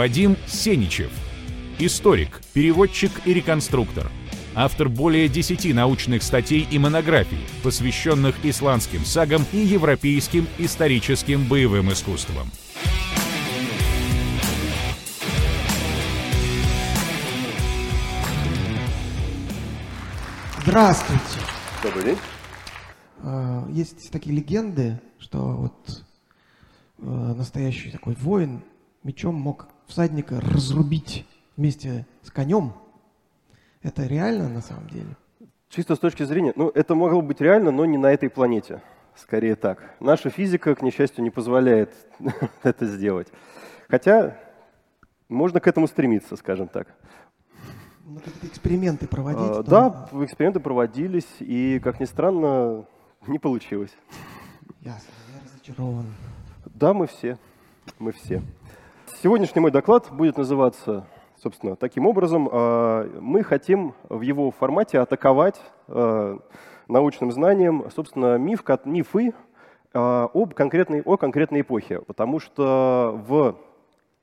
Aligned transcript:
Вадим 0.00 0.38
Сеничев. 0.46 1.12
Историк, 1.78 2.40
переводчик 2.54 3.12
и 3.26 3.34
реконструктор. 3.34 4.10
Автор 4.54 4.88
более 4.88 5.28
10 5.28 5.74
научных 5.74 6.22
статей 6.22 6.66
и 6.70 6.78
монографий, 6.78 7.44
посвященных 7.62 8.42
исландским 8.42 9.04
сагам 9.04 9.44
и 9.52 9.58
европейским 9.58 10.46
историческим 10.56 11.46
боевым 11.46 11.92
искусствам. 11.92 12.50
Здравствуйте. 20.62 21.24
Добрый 21.82 22.04
день. 22.04 22.18
А, 23.18 23.68
Есть 23.68 24.10
такие 24.10 24.34
легенды, 24.34 24.98
что 25.18 25.40
вот 25.40 26.04
э, 27.00 27.04
настоящий 27.04 27.90
такой 27.90 28.14
воин 28.14 28.62
мечом 29.02 29.34
мог 29.34 29.68
всадника 29.90 30.40
разрубить 30.40 31.26
вместе 31.56 32.06
с 32.22 32.30
конем. 32.30 32.72
Это 33.82 34.06
реально 34.06 34.48
на 34.48 34.62
самом 34.62 34.88
деле? 34.88 35.16
Чисто 35.68 35.94
с 35.94 35.98
точки 35.98 36.22
зрения, 36.22 36.52
ну, 36.56 36.70
это 36.70 36.94
могло 36.94 37.20
быть 37.22 37.40
реально, 37.40 37.70
но 37.70 37.84
не 37.84 37.98
на 37.98 38.12
этой 38.12 38.30
планете. 38.30 38.82
Скорее 39.16 39.56
так. 39.56 39.94
Наша 40.00 40.30
физика, 40.30 40.74
к 40.74 40.82
несчастью, 40.82 41.24
не 41.24 41.30
позволяет 41.30 41.92
это 42.62 42.86
сделать. 42.86 43.28
Хотя 43.88 44.36
можно 45.28 45.60
к 45.60 45.66
этому 45.66 45.86
стремиться, 45.86 46.36
скажем 46.36 46.68
так. 46.68 46.88
Ну, 48.04 48.18
какие-то 48.18 48.46
эксперименты 48.46 49.06
проводить? 49.06 49.40
А? 49.42 49.62
Да, 49.62 50.08
эксперименты 50.24 50.60
проводились, 50.60 51.28
и, 51.40 51.80
как 51.82 52.00
ни 52.00 52.04
странно, 52.04 52.84
не 53.26 53.38
получилось. 53.38 53.94
Ясно, 54.80 55.10
я 55.34 55.40
разочарован. 55.44 56.06
Да, 56.74 56.94
мы 56.94 57.06
все. 57.06 57.38
Мы 57.98 58.12
все. 58.12 58.42
Сегодняшний 59.22 59.60
мой 59.60 59.70
доклад 59.70 60.08
будет 60.10 60.38
называться, 60.38 61.04
собственно, 61.42 61.76
таким 61.76 62.06
образом. 62.06 62.48
А, 62.50 63.06
Мы 63.20 63.42
хотим 63.44 63.92
в 64.08 64.22
его 64.22 64.50
формате 64.50 64.98
атаковать 64.98 65.60
а, 65.88 66.38
научным 66.88 67.30
знанием, 67.30 67.84
собственно, 67.94 68.38
миф, 68.38 68.64
мифы 68.86 69.34
а, 69.92 70.30
об 70.32 70.54
конкретной, 70.54 71.02
о 71.02 71.18
конкретной 71.18 71.60
эпохе. 71.60 72.00
Потому 72.00 72.38
что 72.38 73.22
в 73.28 73.56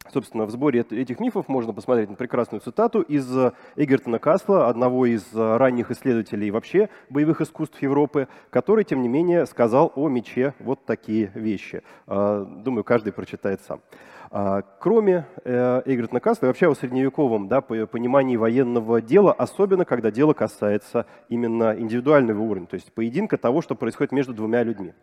Собственно, 0.10 0.46
в 0.46 0.52
сборе 0.52 0.80
эт- 0.80 0.96
этих 0.96 1.20
мифов 1.20 1.50
можно 1.50 1.74
посмотреть 1.74 2.10
на 2.10 2.16
прекрасную 2.16 2.62
цитату 2.62 3.02
из 3.02 3.30
Эгертона 3.76 4.20
Касла, 4.20 4.70
одного 4.70 5.06
из 5.06 5.26
ранних 5.34 5.92
исследователей 5.92 6.50
вообще 6.50 6.88
боевых 7.10 7.42
искусств 7.42 7.82
Европы, 7.82 8.30
который, 8.50 8.86
тем 8.86 9.02
не 9.02 9.10
менее, 9.10 9.46
сказал 9.46 9.92
о 9.96 10.08
мече 10.08 10.54
вот 10.60 10.86
такие 10.86 11.30
вещи. 11.36 11.84
Думаю, 12.06 12.86
каждый 12.86 13.12
прочитает 13.12 13.60
сам. 13.68 13.82
А, 14.30 14.62
Кроме 14.80 15.26
э, 15.44 15.82
Эгертона 15.86 16.20
Касла 16.20 16.46
и 16.46 16.50
вообще 16.50 16.70
о 16.70 16.76
средневековом 16.76 17.48
да, 17.48 17.62
по- 17.62 17.86
понимании 17.86 18.36
военного 18.36 19.02
дела, 19.02 19.32
особенно 19.32 19.86
когда 19.86 20.12
дело 20.12 20.34
касается 20.34 21.06
именно 21.30 21.76
индивидуального 21.78 22.42
уровня, 22.42 22.68
то 22.68 22.76
есть 22.76 22.92
поединка 22.92 23.38
того, 23.38 23.62
что 23.62 23.76
происходит 23.76 24.12
между 24.12 24.34
двумя 24.34 24.64
людьми. 24.64 24.94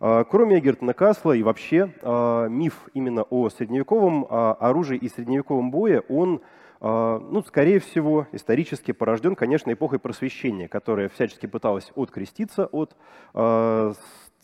А, 0.00 0.24
Кроме 0.24 0.58
Эгертона 0.58 0.94
Касла 0.94 1.32
и 1.32 1.42
вообще 1.42 1.92
а, 2.02 2.48
миф 2.48 2.88
именно 2.94 3.24
о 3.24 3.50
средневековом 3.50 4.26
оружии 4.30 4.96
и 4.96 5.08
средневековом 5.08 5.70
бое, 5.70 6.02
он, 6.08 6.40
ну, 6.80 7.44
скорее 7.46 7.78
всего, 7.78 8.26
исторически 8.32 8.92
порожден, 8.92 9.36
конечно, 9.36 9.72
эпохой 9.72 10.00
просвещения, 10.00 10.66
которая 10.66 11.08
всячески 11.08 11.46
пыталась 11.46 11.92
откреститься 11.94 12.66
от 12.66 12.96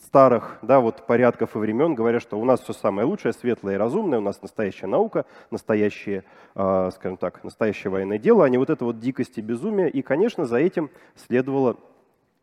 старых 0.05 0.59
да, 0.63 0.81
вот, 0.81 1.07
порядков 1.07 1.57
и 1.57 1.59
времен, 1.59 1.95
говоря, 1.95 2.21
что 2.21 2.39
у 2.39 2.45
нас 2.45 2.61
все 2.61 2.73
самое 2.73 3.07
лучшее, 3.07 3.33
светлое 3.33 3.75
и 3.75 3.77
разумное, 3.77 4.19
у 4.19 4.23
нас 4.23 4.41
настоящая 4.41 4.87
наука, 4.87 5.27
настоящее, 5.51 6.25
а, 6.55 6.91
скажем 6.93 7.17
так, 7.17 7.43
настоящее 7.45 7.91
военное 7.91 8.19
дело, 8.19 8.45
а 8.45 8.49
не 8.49 8.59
вот 8.59 8.71
это 8.71 8.85
вот 8.85 9.01
дикость 9.01 9.39
и 9.39 9.41
безумие. 9.41 9.91
И, 9.91 10.03
конечно, 10.03 10.45
за 10.47 10.59
этим 10.59 10.91
следовало 11.17 11.77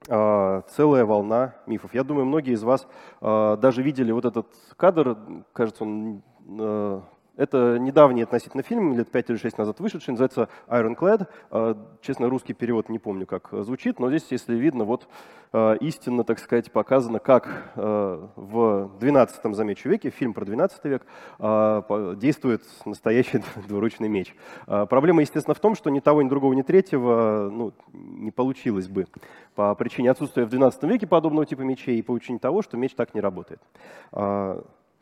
а, 0.07 0.61
целая 0.75 1.05
волна 1.05 1.55
мифов. 1.65 1.93
Я 1.93 2.03
думаю, 2.03 2.25
многие 2.25 2.53
из 2.53 2.63
вас 2.63 2.87
а, 3.21 3.57
даже 3.57 3.81
видели 3.81 4.11
вот 4.11 4.25
этот 4.25 4.47
кадр, 4.77 5.17
кажется, 5.53 5.83
он 5.83 6.21
э, 6.47 7.01
это 7.37 7.77
недавний 7.79 8.23
относительно 8.23 8.63
фильм, 8.63 8.93
лет 8.97 9.11
5 9.11 9.29
или 9.31 9.37
6 9.37 9.57
назад 9.57 9.79
вышедший, 9.79 10.11
называется 10.11 10.49
Ironclad. 10.67 11.27
А, 11.51 11.77
Честно, 12.01 12.29
русский 12.29 12.53
перевод 12.53 12.89
не 12.89 12.99
помню, 12.99 13.25
как 13.25 13.49
звучит, 13.51 13.99
но 13.99 14.09
здесь, 14.09 14.25
если 14.29 14.55
видно, 14.55 14.83
вот 14.83 15.07
а, 15.51 15.73
истинно, 15.73 16.23
так 16.23 16.39
сказать, 16.39 16.71
показано, 16.71 17.19
как 17.19 17.71
а, 17.75 18.29
в 18.35 18.91
12 18.99 19.55
замечу 19.55 19.89
веке, 19.89 20.09
фильм 20.09 20.33
про 20.33 20.45
12 20.45 20.85
век, 20.85 21.05
а, 21.39 22.15
действует 22.15 22.63
настоящий 22.85 23.43
двуручный 23.67 24.07
меч. 24.07 24.35
А, 24.67 24.85
Проблема, 24.85 25.21
естественно, 25.21 25.55
в 25.55 25.59
том, 25.59 25.75
что 25.75 25.89
ни 25.89 25.99
того, 25.99 26.21
ни 26.21 26.29
другого, 26.29 26.53
ни 26.53 26.61
третьего 26.61 27.49
ну, 27.51 27.73
не 27.93 28.31
получилось 28.31 28.87
бы 28.87 29.07
по 29.55 29.73
причине 29.75 30.11
отсутствия 30.11 30.45
в 30.45 30.49
12 30.49 30.83
веке 30.83 31.07
подобного 31.07 31.45
типа 31.45 31.61
мечей 31.61 31.99
и 31.99 32.01
по 32.01 32.13
причине 32.13 32.39
того, 32.39 32.61
что 32.61 32.77
меч 32.77 32.93
так 32.93 33.13
не 33.13 33.21
работает. 33.21 33.61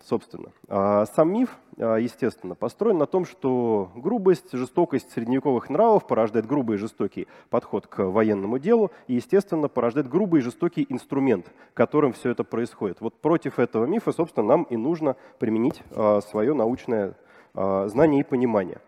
Собственно, 0.05 0.49
А 0.67 1.05
сам 1.05 1.31
миф, 1.31 1.57
а, 1.77 1.95
естественно, 1.95 2.55
построен 2.55 2.97
на 2.97 3.05
том, 3.05 3.25
что 3.25 3.89
грубость, 3.95 4.51
жестокость 4.51 5.11
средневековых 5.11 5.69
нравов 5.69 6.07
порождает 6.07 6.45
грубый 6.45 6.75
и 6.75 6.77
жестокий 6.77 7.27
подход 7.49 7.87
к 7.87 8.03
военному 8.03 8.59
делу 8.59 8.91
и, 9.07 9.13
естественно, 9.13 9.69
порождает 9.69 10.09
грубый 10.09 10.41
и 10.41 10.43
жестокий 10.43 10.85
инструмент, 10.89 11.49
которым 11.73 12.11
все 12.11 12.31
это 12.31 12.43
происходит. 12.43 12.99
Вот 12.99 13.13
против 13.21 13.59
этого 13.59 13.85
мифа, 13.85 14.11
собственно, 14.11 14.45
нам 14.45 14.63
и 14.63 14.75
нужно 14.75 15.15
применить 15.39 15.81
а, 15.91 16.19
свое 16.21 16.53
научное 16.53 17.15
знание 17.53 18.21
и 18.21 18.23
понимание. 18.23 18.79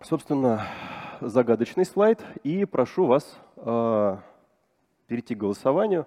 Собственно, 0.00 0.66
загадочный 1.20 1.84
слайд, 1.84 2.20
и 2.42 2.64
прошу 2.64 3.06
вас 3.06 3.38
перейти 5.06 5.36
к 5.36 5.38
голосованию. 5.38 6.06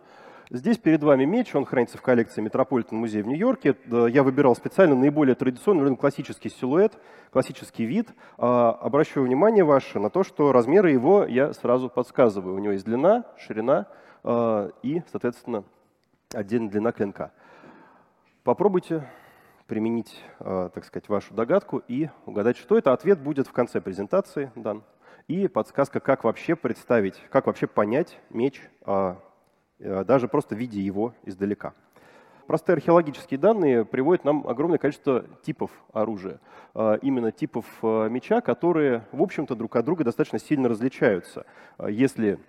Здесь 0.51 0.77
перед 0.77 1.01
вами 1.01 1.25
меч, 1.25 1.55
он 1.55 1.65
хранится 1.65 1.97
в 1.97 2.03
коллекции 2.03 2.39
Метрополитен 2.39 2.97
музея 2.97 3.23
в 3.23 3.27
Нью-Йорке. 3.27 3.75
Я 4.09 4.21
выбирал 4.21 4.55
специально 4.55 4.95
наиболее 4.95 5.33
традиционный, 5.33 5.95
классический 5.97 6.49
силуэт, 6.49 6.93
классический 7.31 7.85
вид. 7.85 8.09
А, 8.37 8.71
Обращаю 8.73 9.25
внимание 9.25 9.63
ваше 9.63 9.99
на 9.99 10.11
то, 10.11 10.23
что 10.23 10.51
размеры 10.51 10.91
его 10.91 11.25
я 11.25 11.51
сразу 11.53 11.89
подсказываю. 11.89 12.55
У 12.55 12.59
него 12.59 12.73
есть 12.73 12.85
длина, 12.85 13.25
ширина 13.37 13.87
а, 14.23 14.69
и, 14.83 15.01
соответственно, 15.11 15.63
отдельная 16.31 16.69
длина 16.69 16.91
клинка. 16.91 17.31
Попробуйте 18.43 19.09
применить, 19.65 20.21
э, 20.41 20.69
так 20.71 20.85
сказать, 20.85 21.09
вашу 21.09 21.33
догадку 21.33 21.81
и 21.87 22.09
угадать, 22.27 22.57
что 22.57 22.77
это. 22.77 22.93
Ответ 22.93 23.19
будет 23.19 23.47
в 23.47 23.51
конце 23.51 23.81
презентации 23.81 24.51
дан. 24.53 24.83
И 25.27 25.47
подсказка, 25.47 25.99
как 25.99 26.23
вообще 26.23 26.55
представить, 26.55 27.19
как 27.31 27.47
вообще 27.47 27.65
понять 27.65 28.19
меч, 28.29 28.61
а, 28.83 29.17
даже 29.79 30.27
просто 30.27 30.55
видя 30.55 30.79
его 30.79 31.13
издалека. 31.23 31.73
Простые 32.47 32.75
археологические 32.75 33.39
данные 33.39 33.85
приводят 33.85 34.23
нам 34.23 34.47
огромное 34.47 34.77
количество 34.77 35.25
типов 35.41 35.71
оружия. 35.93 36.39
А, 36.75 36.95
Именно 37.01 37.31
типов 37.31 37.65
э, 37.81 38.07
меча, 38.09 38.39
которые, 38.41 39.07
в 39.11 39.21
общем-то, 39.21 39.55
друг 39.55 39.75
от 39.75 39.85
друга 39.85 40.03
достаточно 40.03 40.37
сильно 40.37 40.69
различаются. 40.69 41.45
Если 41.87 42.39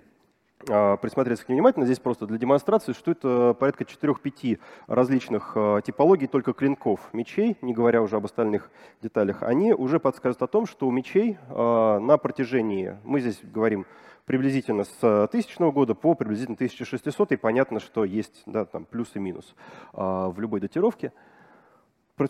присмотреться 0.58 1.44
к 1.44 1.48
ним 1.50 1.58
внимательно, 1.58 1.84
здесь 1.84 2.00
просто 2.00 2.26
для 2.26 2.38
демонстрации, 2.38 2.92
что 2.92 3.10
это 3.10 3.54
порядка 3.60 3.84
4-5 3.84 4.58
различных 4.86 5.52
типологий 5.84 6.26
только 6.26 6.54
клинков 6.54 7.00
мечей, 7.12 7.58
не 7.60 7.74
говоря 7.74 8.00
уже 8.00 8.16
об 8.16 8.24
остальных 8.24 8.70
деталях, 9.02 9.42
они 9.42 9.74
уже 9.74 10.00
подсказывают 10.00 10.42
о 10.42 10.46
том, 10.46 10.66
что 10.66 10.88
у 10.88 10.90
мечей 10.90 11.38
на 11.50 12.16
протяжении, 12.16 12.96
мы 13.04 13.20
здесь 13.20 13.38
говорим 13.42 13.86
приблизительно 14.26 14.84
с 14.84 15.24
1000 15.24 15.70
года 15.72 15.94
по 15.94 16.14
приблизительно 16.14 16.56
1600, 16.56 17.32
и 17.32 17.36
понятно, 17.36 17.80
что 17.80 18.04
есть 18.04 18.42
да, 18.44 18.64
там, 18.66 18.84
плюс 18.84 19.08
и 19.14 19.18
минус 19.18 19.54
а, 19.92 20.28
в 20.28 20.38
любой 20.40 20.60
датировке. 20.60 21.12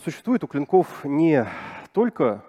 Существует 0.05 0.45
у 0.45 0.47
клинков 0.47 1.05
не 1.05 1.47
только 1.93 2.45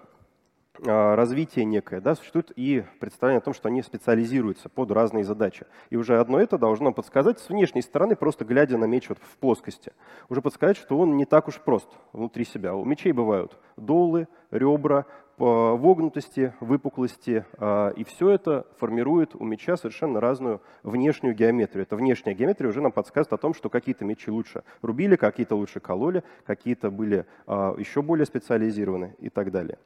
а, 0.85 1.15
развитие 1.15 1.65
некое, 1.65 2.01
да, 2.01 2.15
существует 2.15 2.51
и 2.55 2.83
представление 2.99 3.39
о 3.39 3.41
том, 3.41 3.53
что 3.53 3.69
они 3.69 3.81
специализируются 3.81 4.69
под 4.69 4.91
разные 4.91 5.23
задачи. 5.23 5.65
И 5.89 5.95
уже 5.95 6.19
одно 6.19 6.39
это 6.39 6.57
должно 6.57 6.91
подсказать 6.91 7.39
с 7.39 7.47
внешней 7.49 7.81
стороны, 7.81 8.15
просто 8.15 8.43
глядя 8.43 8.77
на 8.77 8.85
меч 8.85 9.07
вот 9.07 9.17
в 9.19 9.37
плоскости, 9.37 9.93
уже 10.29 10.41
подсказать, 10.41 10.77
что 10.77 10.97
он 10.97 11.15
не 11.15 11.25
так 11.25 11.47
уж 11.47 11.59
прост 11.61 11.89
внутри 12.11 12.43
себя. 12.43 12.75
У 12.75 12.83
мечей 12.83 13.13
бывают 13.13 13.57
долы, 13.77 14.27
ребра, 14.51 15.05
вогнутости, 15.37 16.53
выпуклости, 16.59 17.45
а, 17.57 17.89
и 17.89 18.03
все 18.03 18.31
это 18.31 18.65
формирует 18.79 19.35
у 19.35 19.43
меча 19.43 19.77
совершенно 19.77 20.19
разную 20.19 20.61
внешнюю 20.83 21.35
геометрию. 21.35 21.83
Эта 21.83 21.95
внешняя 21.95 22.33
геометрия 22.33 22.69
уже 22.69 22.81
нам 22.81 22.91
подсказывает 22.91 23.33
о 23.33 23.37
том, 23.37 23.53
что 23.53 23.69
какие-то 23.69 24.03
мечи 24.03 24.31
лучше 24.31 24.63
рубили, 24.81 25.15
какие-то 25.15 25.55
лучше 25.55 25.79
кололи, 25.79 26.23
какие-то 26.45 26.89
были 26.89 27.25
а, 27.45 27.75
еще 27.77 28.01
более 28.01 28.25
специализированы 28.25 29.15
и 29.19 29.29
так 29.29 29.51
далее. 29.51 29.77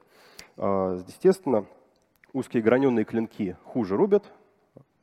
А, 0.58 0.96
Естественно, 1.06 1.66
узкие 2.34 2.64
граненые 2.64 3.04
клинки 3.04 3.58
хуже 3.66 3.98
рубят, 3.98 4.32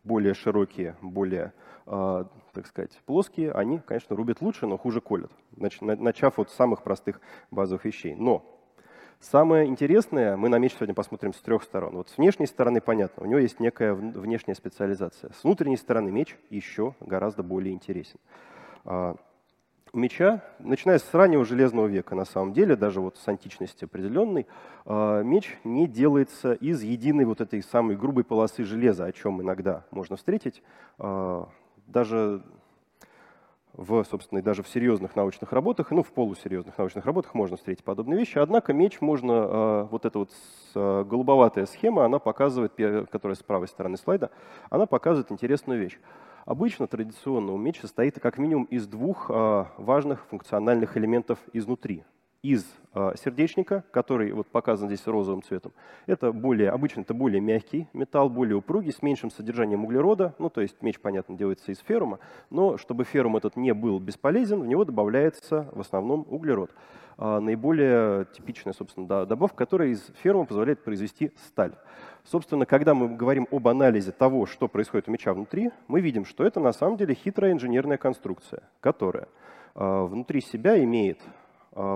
более 0.05 0.33
широкие, 0.33 0.97
более, 1.03 1.53
так 1.85 2.67
сказать, 2.67 2.99
плоские, 3.05 3.53
они, 3.53 3.79
конечно, 3.79 4.17
рубят 4.17 4.41
лучше, 4.41 4.67
но 4.67 4.79
хуже 4.79 5.03
колят, 5.03 5.31
нач- 5.55 5.85
на- 5.85 5.97
начав 5.97 6.39
от 6.39 6.49
самых 6.51 6.83
простых 6.83 7.21
базовых 7.51 7.85
вещей. 7.85 8.15
Но 8.15 8.58
Самое 9.21 9.67
интересное, 9.67 10.37
мы 10.37 10.49
на 10.49 10.59
меч 10.59 10.75
сегодня 10.75 10.95
посмотрим 10.95 11.35
с 11.35 11.41
трех 11.41 11.65
сторон. 11.65 11.97
Вот 11.97 12.09
с 12.09 12.19
внешней 12.19 12.47
стороны 12.47 12.81
понятно, 12.81 13.25
у 13.25 13.27
него 13.27 13.41
есть 13.41 13.59
некая 13.59 13.93
внешняя 13.93 14.55
специализация. 14.55 15.33
С 15.33 15.43
внутренней 15.43 15.77
стороны 15.77 16.13
меч 16.13 16.37
еще 16.51 16.95
гораздо 17.01 17.43
более 17.43 17.75
интересен. 17.75 18.21
А, 18.85 19.17
у 19.93 19.99
меча, 19.99 20.45
начиная 20.61 21.01
с 21.01 21.13
раннего 21.13 21.45
железного 21.45 21.89
века, 21.89 22.15
на 22.15 22.25
самом 22.25 22.53
деле, 22.53 22.77
даже 22.77 23.01
вот 23.01 23.17
с 23.17 23.27
античности 23.27 23.87
определенной, 23.87 24.47
а, 24.87 25.23
меч 25.23 25.59
не 25.65 25.89
делается 25.89 26.53
из 26.53 26.83
единой 26.83 27.25
вот 27.25 27.41
этой 27.41 27.61
самой 27.65 27.97
грубой 27.97 28.23
полосы 28.23 28.63
железа, 28.63 29.05
о 29.05 29.13
чем 29.13 29.43
иногда 29.43 29.85
можно 29.91 30.17
встретить. 30.17 30.63
А, 30.99 31.49
даже 31.89 32.45
в, 33.79 34.03
собственно, 34.05 34.41
и 34.41 34.43
даже 34.43 34.65
в 34.65 34.69
серьезных 34.69 35.15
научных 35.15 35.53
работах, 35.53 35.93
ну, 35.93 36.03
в 36.03 36.11
полусерьезных 36.13 36.77
научных 36.77 37.07
работах 37.07 37.33
можно 37.35 37.57
встретить 37.57 37.85
подобные 37.85 38.19
вещи. 38.19 38.37
Однако 38.37 38.73
меч 38.73 39.01
можно, 39.01 39.33
э, 39.33 39.89
вот 39.93 40.05
эта 40.05 40.19
вот 40.19 40.31
э, 40.75 41.05
голубоватая 41.09 41.65
схема, 41.65 42.05
она 42.05 42.19
показывает, 42.19 42.73
которая 43.09 43.37
с 43.37 43.43
правой 43.43 43.69
стороны 43.69 43.97
слайда, 43.97 44.31
она 44.69 44.87
показывает 44.87 45.31
интересную 45.31 45.81
вещь. 45.81 45.99
Обычно 46.45 46.89
традиционно 46.89 47.57
меч 47.57 47.81
состоит 47.81 48.19
как 48.19 48.37
минимум 48.37 48.65
из 48.65 48.89
двух 48.89 49.31
э, 49.31 49.65
важных 49.77 50.27
функциональных 50.27 50.97
элементов 50.97 51.39
изнутри 51.53 52.03
из 52.43 52.65
э, 52.95 53.13
сердечника, 53.17 53.85
который 53.91 54.33
вот 54.33 54.47
показан 54.47 54.89
здесь 54.89 55.07
розовым 55.07 55.43
цветом. 55.43 55.73
Это 56.07 56.33
более, 56.33 56.71
обычно 56.71 57.01
это 57.01 57.13
более 57.13 57.41
мягкий 57.41 57.89
металл, 57.93 58.31
более 58.31 58.57
упругий, 58.57 58.93
с 58.93 59.03
меньшим 59.03 59.31
содержанием 59.31 59.85
углерода. 59.85 60.35
Ну, 60.39 60.49
то 60.49 60.61
есть 60.61 60.81
меч, 60.81 61.01
понятно, 61.01 61.37
делается 61.37 61.73
из 61.73 61.79
ферума, 61.81 62.21
но 62.51 62.77
чтобы 62.77 63.05
ферум 63.05 63.37
этот 63.37 63.57
не 63.57 63.75
был 63.75 63.99
бесполезен, 63.99 64.61
в 64.61 64.67
него 64.67 64.85
добавляется 64.85 65.69
в 65.73 65.81
основном 65.81 66.27
углерод. 66.29 66.71
А, 67.21 67.41
наиболее 67.41 68.27
типичная, 68.27 68.73
собственно, 68.73 69.27
добавка, 69.27 69.57
которая 69.57 69.89
из 69.89 70.07
ферума 70.23 70.47
позволяет 70.47 70.85
произвести 70.85 71.33
сталь. 71.35 71.73
Собственно, 72.23 72.67
когда 72.67 72.95
мы 72.95 73.09
говорим 73.09 73.49
об 73.51 73.67
анализе 73.67 74.13
того, 74.13 74.47
что 74.47 74.69
происходит 74.69 75.09
у 75.09 75.11
меча 75.11 75.35
внутри, 75.35 75.73
мы 75.89 76.01
видим, 76.01 76.25
что 76.25 76.45
это 76.45 76.61
на 76.61 76.73
самом 76.73 76.97
деле 76.97 77.15
хитрая 77.15 77.51
инженерная 77.51 77.97
конструкция, 77.97 78.63
которая 78.79 79.27
э, 79.75 80.03
внутри 80.05 80.41
себя 80.41 80.81
имеет 80.85 81.19
а, 81.21 81.29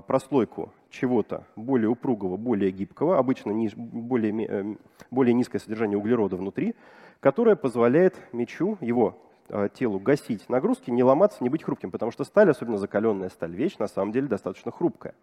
прослойку 0.07 0.73
чего-то 0.91 1.45
более 1.57 1.89
упругого, 1.89 2.37
более 2.37 2.71
гибкого, 2.71 3.19
обычно 3.19 3.51
ниж, 3.51 3.75
более, 3.75 4.47
э, 4.47 4.77
более 5.11 5.35
низкое 5.35 5.61
содержание 5.61 5.99
углерода 5.99 6.37
внутри, 6.37 6.77
которое 7.21 7.57
позволяет 7.57 8.17
мечу, 8.33 8.79
его 8.81 9.19
а, 9.49 9.69
телу 9.69 9.99
гасить 9.99 10.49
нагрузки, 10.49 10.91
не 10.91 11.03
ломаться, 11.03 11.43
не 11.43 11.49
быть 11.49 11.65
хрупким, 11.65 11.91
потому 11.91 12.13
что 12.13 12.25
сталь, 12.25 12.51
особенно 12.51 12.79
закаленная 12.79 13.29
сталь, 13.29 13.55
вещь 13.55 13.77
на 13.79 13.89
самом 13.89 14.13
деле 14.13 14.29
достаточно 14.29 14.71
хрупкая. 14.71 15.15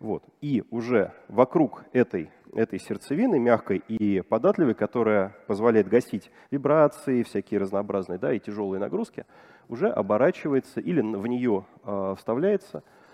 Вот. 0.00 0.22
И 0.40 0.64
уже 0.70 1.12
вокруг 1.28 1.84
этой, 1.92 2.30
этой 2.54 2.78
сердцевины, 2.78 3.38
мягкой 3.38 3.82
и 3.88 4.22
податливой, 4.22 4.74
которая 4.74 5.36
позволяет 5.46 5.88
гасить 5.88 6.30
вибрации, 6.50 7.22
всякие 7.22 7.60
разнообразные 7.60 8.18
да, 8.18 8.32
и 8.32 8.38
тяжелые 8.38 8.80
нагрузки, 8.80 9.26
уже 9.68 9.88
оборачивается 9.88 10.80
или 10.80 11.00
в 11.00 11.26
нее 11.26 11.66
э, 11.84 12.14
вставляется– 12.16 12.82
а, 12.92 13.05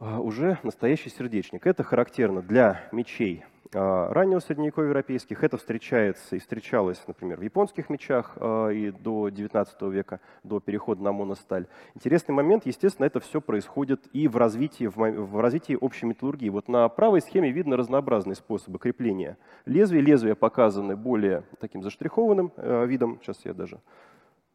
уже 0.00 0.58
настоящий 0.62 1.10
сердечник. 1.10 1.66
Это 1.66 1.82
характерно 1.82 2.42
для 2.42 2.82
мечей 2.92 3.44
а, 3.74 4.12
раннего 4.12 4.40
средневековья 4.40 4.88
европейских. 4.88 5.42
Это 5.42 5.56
встречается 5.56 6.36
и 6.36 6.38
встречалось, 6.38 7.02
например, 7.06 7.38
в 7.38 7.42
японских 7.42 7.90
мечах 7.90 8.36
а, 8.36 8.68
и 8.68 8.90
до 8.90 9.28
19 9.28 9.82
века, 9.82 10.20
до 10.44 10.60
перехода 10.60 11.02
на 11.02 11.12
моносталь. 11.12 11.66
Интересный 11.94 12.34
момент, 12.34 12.66
естественно, 12.66 13.06
это 13.06 13.20
все 13.20 13.40
происходит 13.40 14.06
и 14.12 14.28
в 14.28 14.36
развитии, 14.36 14.86
в 14.86 15.40
развитии 15.40 15.76
общей 15.80 16.06
металлургии. 16.06 16.48
Вот 16.48 16.68
на 16.68 16.88
правой 16.88 17.20
схеме 17.20 17.50
видно 17.50 17.76
разнообразные 17.76 18.36
способы 18.36 18.78
крепления 18.78 19.36
лезвий. 19.64 20.00
Лезвия 20.00 20.34
показаны 20.34 20.96
более 20.96 21.44
таким 21.60 21.82
заштрихованным 21.82 22.52
видом. 22.56 23.18
Сейчас 23.22 23.44
я 23.44 23.54
даже... 23.54 23.80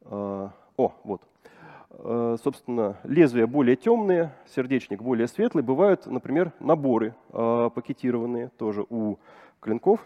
О, 0.03 0.51
вот. 1.03 1.21
Э, 1.93 2.37
собственно, 2.41 2.97
лезвия 3.03 3.47
более 3.47 3.75
темные, 3.75 4.31
сердечник 4.55 5.01
более 5.01 5.27
светлый. 5.27 5.63
Бывают, 5.63 6.05
например, 6.05 6.51
наборы 6.59 7.13
э, 7.31 7.69
пакетированные 7.73 8.49
тоже 8.57 8.85
у 8.89 9.17
клинков, 9.59 9.99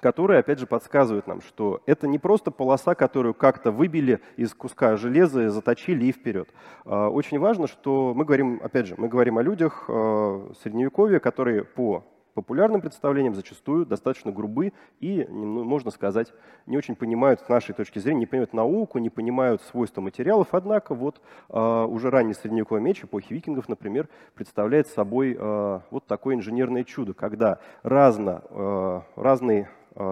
которые, 0.00 0.40
опять 0.40 0.58
же, 0.58 0.66
подсказывают 0.66 1.26
нам, 1.26 1.40
что 1.40 1.80
это 1.86 2.08
не 2.08 2.18
просто 2.18 2.50
полоса, 2.50 2.94
которую 2.94 3.32
как-то 3.32 3.70
выбили 3.70 4.20
из 4.36 4.52
куска 4.54 4.96
железа, 4.96 5.50
заточили 5.50 6.06
и 6.06 6.12
вперед. 6.12 6.48
Э, 6.84 7.06
очень 7.06 7.38
важно, 7.38 7.68
что 7.68 8.12
мы 8.14 8.24
говорим, 8.24 8.60
опять 8.62 8.86
же, 8.86 8.94
мы 8.98 9.08
говорим 9.08 9.38
о 9.38 9.42
людях 9.42 9.84
средневековья, 9.86 11.20
которые 11.20 11.64
по 11.64 12.04
популярным 12.34 12.80
представлениям 12.80 13.34
зачастую 13.34 13.86
достаточно 13.86 14.32
грубы 14.32 14.72
и, 15.00 15.26
ну, 15.28 15.64
можно 15.64 15.90
сказать, 15.90 16.32
не 16.66 16.76
очень 16.76 16.96
понимают 16.96 17.40
с 17.40 17.48
нашей 17.48 17.74
точки 17.74 17.98
зрения, 17.98 18.20
не 18.20 18.26
понимают 18.26 18.52
науку, 18.52 18.98
не 18.98 19.10
понимают 19.10 19.62
свойства 19.62 20.00
материалов. 20.00 20.48
Однако 20.52 20.94
вот 20.94 21.20
э, 21.48 21.84
уже 21.84 22.10
ранний 22.10 22.34
средневековый 22.34 22.82
меч 22.82 23.04
эпохи 23.04 23.32
викингов, 23.32 23.68
например, 23.68 24.08
представляет 24.34 24.88
собой 24.88 25.36
э, 25.38 25.80
вот 25.90 26.06
такое 26.06 26.34
инженерное 26.34 26.84
чудо, 26.84 27.14
когда 27.14 27.58
разно, 27.82 28.42
э, 28.50 29.00
разные 29.16 29.70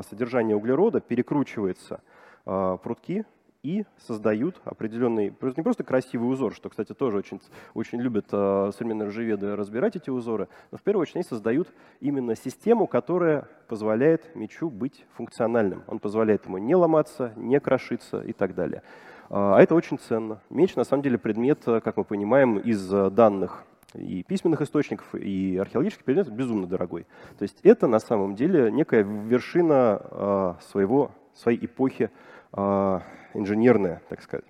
содержания 0.09 0.55
углерода 0.55 1.01
перекручиваются 1.01 2.03
э, 2.47 2.79
прутки 2.83 3.25
и 3.63 3.85
создают 3.97 4.61
определенный, 4.65 5.27
не 5.27 5.63
просто 5.63 5.85
красивый 5.85 6.31
узор, 6.31 6.55
что, 6.55 6.69
кстати, 6.69 6.93
тоже 6.95 7.19
очень, 7.19 7.41
очень 7.75 8.01
любят 8.01 8.27
э, 8.33 8.71
современные 8.77 9.09
ржеведы 9.09 9.55
разбирать 9.55 9.95
эти 9.97 10.11
узоры, 10.11 10.49
но 10.71 10.79
в 10.79 10.83
первую 10.83 11.03
очередь 11.03 11.17
они 11.17 11.25
создают 11.25 11.69
именно 12.01 12.35
систему, 12.35 12.87
которая 12.87 13.49
позволяет 13.69 14.35
мечу 14.35 14.69
быть 14.69 15.05
функциональным. 15.15 15.85
Он 15.87 16.01
позволяет 16.01 16.47
ему 16.47 16.59
не 16.59 16.75
ломаться, 16.75 17.33
не 17.37 17.61
крошиться 17.61 18.21
и 18.21 18.33
так 18.33 18.55
далее. 18.55 18.83
А 19.31 19.61
это 19.61 19.75
очень 19.75 19.99
ценно. 19.99 20.41
Меч, 20.51 20.75
на 20.75 20.85
самом 20.85 21.03
деле, 21.03 21.17
предмет, 21.17 21.61
как 21.65 21.97
мы 21.97 22.05
понимаем, 22.05 22.59
из 22.59 22.87
данных 22.89 23.65
и 23.95 24.23
письменных 24.23 24.61
источников, 24.61 25.15
и 25.15 25.57
археологических 25.57 26.05
предметов 26.05 26.35
безумно 26.35 26.67
дорогой. 26.67 27.07
То 27.39 27.43
есть 27.43 27.59
это 27.63 27.87
на 27.87 27.99
самом 27.99 28.35
деле 28.35 28.71
некая 28.71 29.03
вершина 29.03 30.01
э, 30.03 30.55
своего, 30.71 31.13
своей 31.35 31.65
эпохи 31.65 32.11
инженерная, 32.55 34.03
так 34.09 34.23
сказать. 34.23 34.45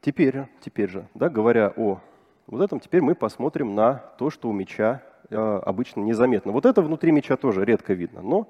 Теперь, 0.00 0.44
теперь 0.60 0.88
же, 0.88 1.06
да, 1.14 1.28
говоря 1.28 1.72
о 1.76 2.00
вот 2.46 2.62
этом, 2.62 2.80
теперь 2.80 3.02
мы 3.02 3.14
посмотрим 3.14 3.74
на 3.74 3.94
то, 4.18 4.30
что 4.30 4.48
у 4.48 4.52
меча 4.52 5.02
э, 5.28 5.36
обычно 5.36 6.00
незаметно. 6.00 6.52
Вот 6.52 6.66
это 6.66 6.82
внутри 6.82 7.12
меча 7.12 7.36
тоже 7.36 7.64
редко 7.64 7.92
видно, 7.92 8.22
но 8.22 8.48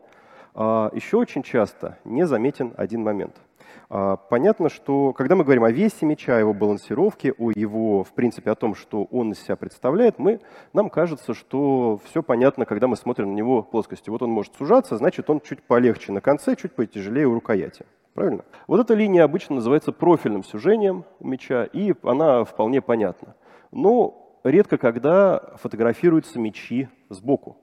э, 0.55 0.91
еще 0.95 1.17
очень 1.17 1.43
часто 1.43 1.99
незаметен 2.05 2.73
один 2.77 3.03
момент– 3.03 3.37
а, 3.50 3.50
понятно, 3.91 4.69
что 4.69 5.13
когда 5.13 5.35
мы 5.35 5.43
говорим 5.43 5.65
о 5.65 5.73
весе 5.73 6.07
мяча, 6.07 6.37
о 6.37 6.39
его 6.39 6.55
балансировке, 6.55 7.33
о 7.33 7.51
его, 7.51 8.05
в 8.05 8.13
принципе, 8.13 8.51
о 8.51 8.55
том, 8.55 8.75
что 8.75 9.05
он 9.05 9.33
из 9.33 9.43
себя 9.43 9.57
представляет, 9.57 10.19
мы, 10.19 10.41
нам 10.73 10.91
кажется, 10.91 11.35
что 11.35 12.01
все 12.05 12.23
понятно, 12.23 12.67
когда 12.67 12.87
мы 12.87 12.97
смотрим 12.97 13.31
на 13.31 13.35
него 13.35 13.63
плоскостью. 13.63 14.13
Вот 14.13 14.23
он 14.23 14.31
может 14.31 14.55
сужаться, 14.55 14.97
значит, 14.97 15.29
он 15.29 15.41
чуть 15.41 15.63
полегче 15.63 16.13
на 16.13 16.21
конце, 16.21 16.55
чуть 16.55 16.73
потяжелее 16.73 17.27
у 17.27 17.35
рукояти. 17.35 17.85
Правильно? 18.15 18.45
Вот 18.67 18.81
эта 18.81 18.95
линия 18.95 19.25
обычно 19.25 19.57
называется 19.57 19.93
профильным 19.93 20.45
сужением 20.45 21.05
мяча, 21.21 21.65
и 21.65 21.95
она 22.03 22.45
вполне 22.45 22.81
понятна. 22.81 23.35
Но 23.73 24.39
редко 24.45 24.79
когда 24.79 25.55
фотографируются 25.57 26.39
мячи 26.39 26.89
сбоку. 27.09 27.59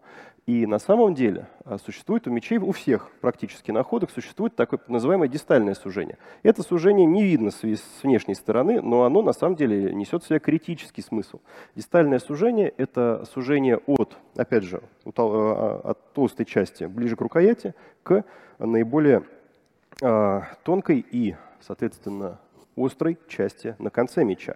И 0.48 0.66
на 0.66 0.80
самом 0.80 1.13
деле 1.13 1.50
а, 1.66 1.77
существует 1.77 2.25
у 2.25 2.32
мечей, 2.32 2.58
у 2.58 2.72
всех 2.72 3.12
практически 3.20 3.72
находок, 3.72 4.10
существует 4.12 4.56
такое 4.56 4.80
называемое 4.88 5.27
дистальное 5.27 5.75
сужение. 5.75 6.18
Это 6.42 6.63
сужение 6.63 7.06
не 7.06 7.22
видно 7.22 7.51
с 7.51 7.62
внешней 8.01 8.34
стороны, 8.34 8.82
но 8.82 9.04
оно 9.04 9.22
на 9.22 9.34
самом 9.34 9.58
деле 9.58 9.94
несет 9.94 10.24
в 10.24 10.27
себе 10.27 10.39
критический 10.39 11.01
смысл. 11.01 11.42
Дистальное 11.75 12.20
сужение– 12.20 12.74
это 12.77 13.25
сужение 13.34 13.82
от, 13.88 14.16
опять 14.38 14.63
же, 14.63 14.82
а, 15.18 15.82
от 15.84 16.13
толстой 16.13 16.46
части 16.46 16.86
ближе 16.86 17.18
к 17.18 17.22
рукояти 17.22 17.75
к 18.04 18.24
наиболее 18.58 19.24
а, 20.01 20.48
тонкой 20.63 21.06
и, 21.12 21.36
соответственно, 21.60 22.39
острой 22.77 23.18
части 23.27 23.75
на 23.80 23.89
конце 23.89 24.24
меча. 24.24 24.56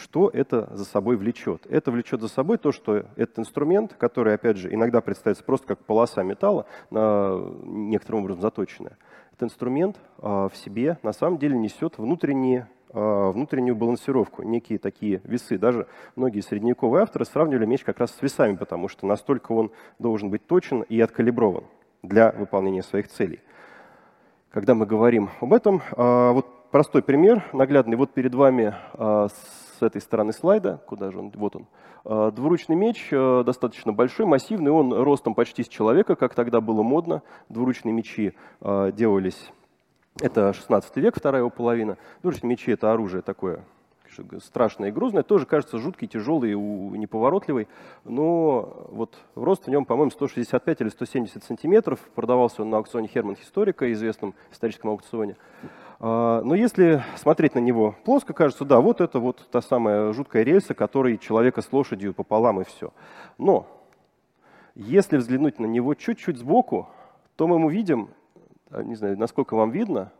Что 0.00 0.30
это 0.32 0.68
за 0.74 0.84
собой 0.84 1.16
влечет? 1.16 1.66
Это 1.68 1.90
влечет 1.90 2.20
за 2.20 2.28
собой 2.28 2.58
то, 2.58 2.70
что 2.70 3.04
этот 3.16 3.40
инструмент, 3.40 3.94
который, 3.98 4.34
опять 4.34 4.56
же, 4.56 4.72
иногда 4.72 5.00
представляется 5.00 5.42
просто 5.42 5.66
как 5.66 5.84
полоса 5.84 6.22
металла, 6.22 6.66
на 6.90 7.36
некоторым 7.64 8.20
образом 8.22 8.40
заточенная, 8.40 8.96
этот 9.32 9.44
инструмент 9.44 9.96
а, 10.18 10.48
в 10.48 10.56
себе 10.56 10.98
на 11.02 11.12
самом 11.12 11.38
деле 11.38 11.58
несет 11.58 11.98
внутренние 11.98 12.68
а, 12.92 13.32
внутреннюю 13.32 13.74
балансировку, 13.74 14.44
некие 14.44 14.78
такие 14.78 15.20
весы. 15.24 15.58
Даже 15.58 15.88
многие 16.14 16.40
средневековые 16.40 17.02
авторы 17.02 17.24
сравнивали 17.24 17.66
меч 17.66 17.82
как 17.82 17.98
раз 17.98 18.12
с 18.12 18.22
весами, 18.22 18.54
потому 18.54 18.86
что 18.86 19.04
настолько 19.04 19.50
он 19.50 19.72
должен 19.98 20.30
быть 20.30 20.46
точен 20.46 20.82
и 20.82 21.00
откалиброван 21.00 21.64
для 22.04 22.30
выполнения 22.30 22.84
своих 22.84 23.08
целей. 23.08 23.40
Когда 24.50 24.74
мы 24.74 24.86
говорим 24.86 25.30
об 25.40 25.52
этом, 25.52 25.82
а, 25.92 26.30
вот 26.32 26.46
простой 26.70 27.02
пример, 27.02 27.44
наглядный. 27.52 27.96
Вот 27.96 28.12
перед 28.12 28.34
вами 28.34 28.74
с 29.78 29.82
этой 29.82 30.00
стороны 30.00 30.32
слайда, 30.32 30.80
куда 30.86 31.10
же 31.10 31.18
он, 31.18 31.30
вот 31.34 31.56
он. 31.56 31.66
А, 32.04 32.30
двуручный 32.30 32.76
меч 32.76 33.08
э, 33.10 33.42
достаточно 33.44 33.92
большой, 33.92 34.26
массивный, 34.26 34.70
он 34.70 34.92
ростом 34.92 35.34
почти 35.34 35.62
с 35.62 35.68
человека, 35.68 36.16
как 36.16 36.34
тогда 36.34 36.60
было 36.60 36.82
модно. 36.82 37.22
Двуручные 37.48 37.92
мечи 37.92 38.34
а, 38.60 38.90
делались, 38.92 39.50
это 40.20 40.52
16 40.52 40.96
век, 40.96 41.16
вторая 41.16 41.42
его 41.42 41.50
половина. 41.50 41.96
Двуручные 42.22 42.50
мечи— 42.50 42.70
это 42.72 42.92
оружие 42.92 43.22
такое 43.22 43.64
страшное 44.42 44.88
и 44.88 44.92
грозное, 44.92 45.22
тоже 45.22 45.46
кажется 45.46 45.78
жуткий, 45.78 46.08
тяжелый 46.08 46.54
неповоротливый, 46.54 47.68
но 48.04 48.86
вот 48.90 49.16
рост 49.34 49.66
в 49.66 49.70
нем, 49.70 49.84
по-моему, 49.84 50.10
165 50.10 50.80
или 50.80 50.88
170 50.88 51.44
сантиметров, 51.44 52.00
продавался 52.14 52.62
он 52.62 52.70
на 52.70 52.78
аукционе 52.78 53.08
Херман 53.08 53.36
Историка, 53.40 53.90
известном 53.92 54.34
историческом 54.50 54.90
аукционе. 54.90 55.36
А, 56.00 56.42
но 56.42 56.54
если 56.54 57.02
смотреть 57.16 57.54
на 57.54 57.58
него 57.58 57.96
плоско, 58.04 58.32
кажется, 58.32 58.64
да, 58.64 58.80
вот 58.80 59.00
это 59.00 59.18
вот 59.18 59.48
та 59.50 59.60
самая 59.60 60.12
жуткая 60.12 60.44
рельса, 60.44 60.74
которой 60.74 61.18
человека 61.18 61.60
с 61.60 61.72
лошадью 61.72 62.14
пополам 62.14 62.60
и 62.60 62.64
все. 62.64 62.92
Но 63.36 63.66
если 64.74 65.16
взглянуть 65.16 65.58
на 65.58 65.66
него 65.66 65.94
чуть-чуть 65.94 66.38
сбоку, 66.38 66.88
то 67.36 67.48
мы 67.48 67.56
увидим, 67.56 68.10
а, 68.70 68.82
не 68.82 68.94
знаю, 68.94 69.18
насколько 69.18 69.54
вам 69.54 69.70
видно, 69.70 70.12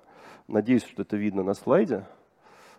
надеюсь, 0.49 0.85
что 0.85 1.02
это 1.02 1.16
видно 1.16 1.44
на 1.44 1.54
слайде, 1.54 2.04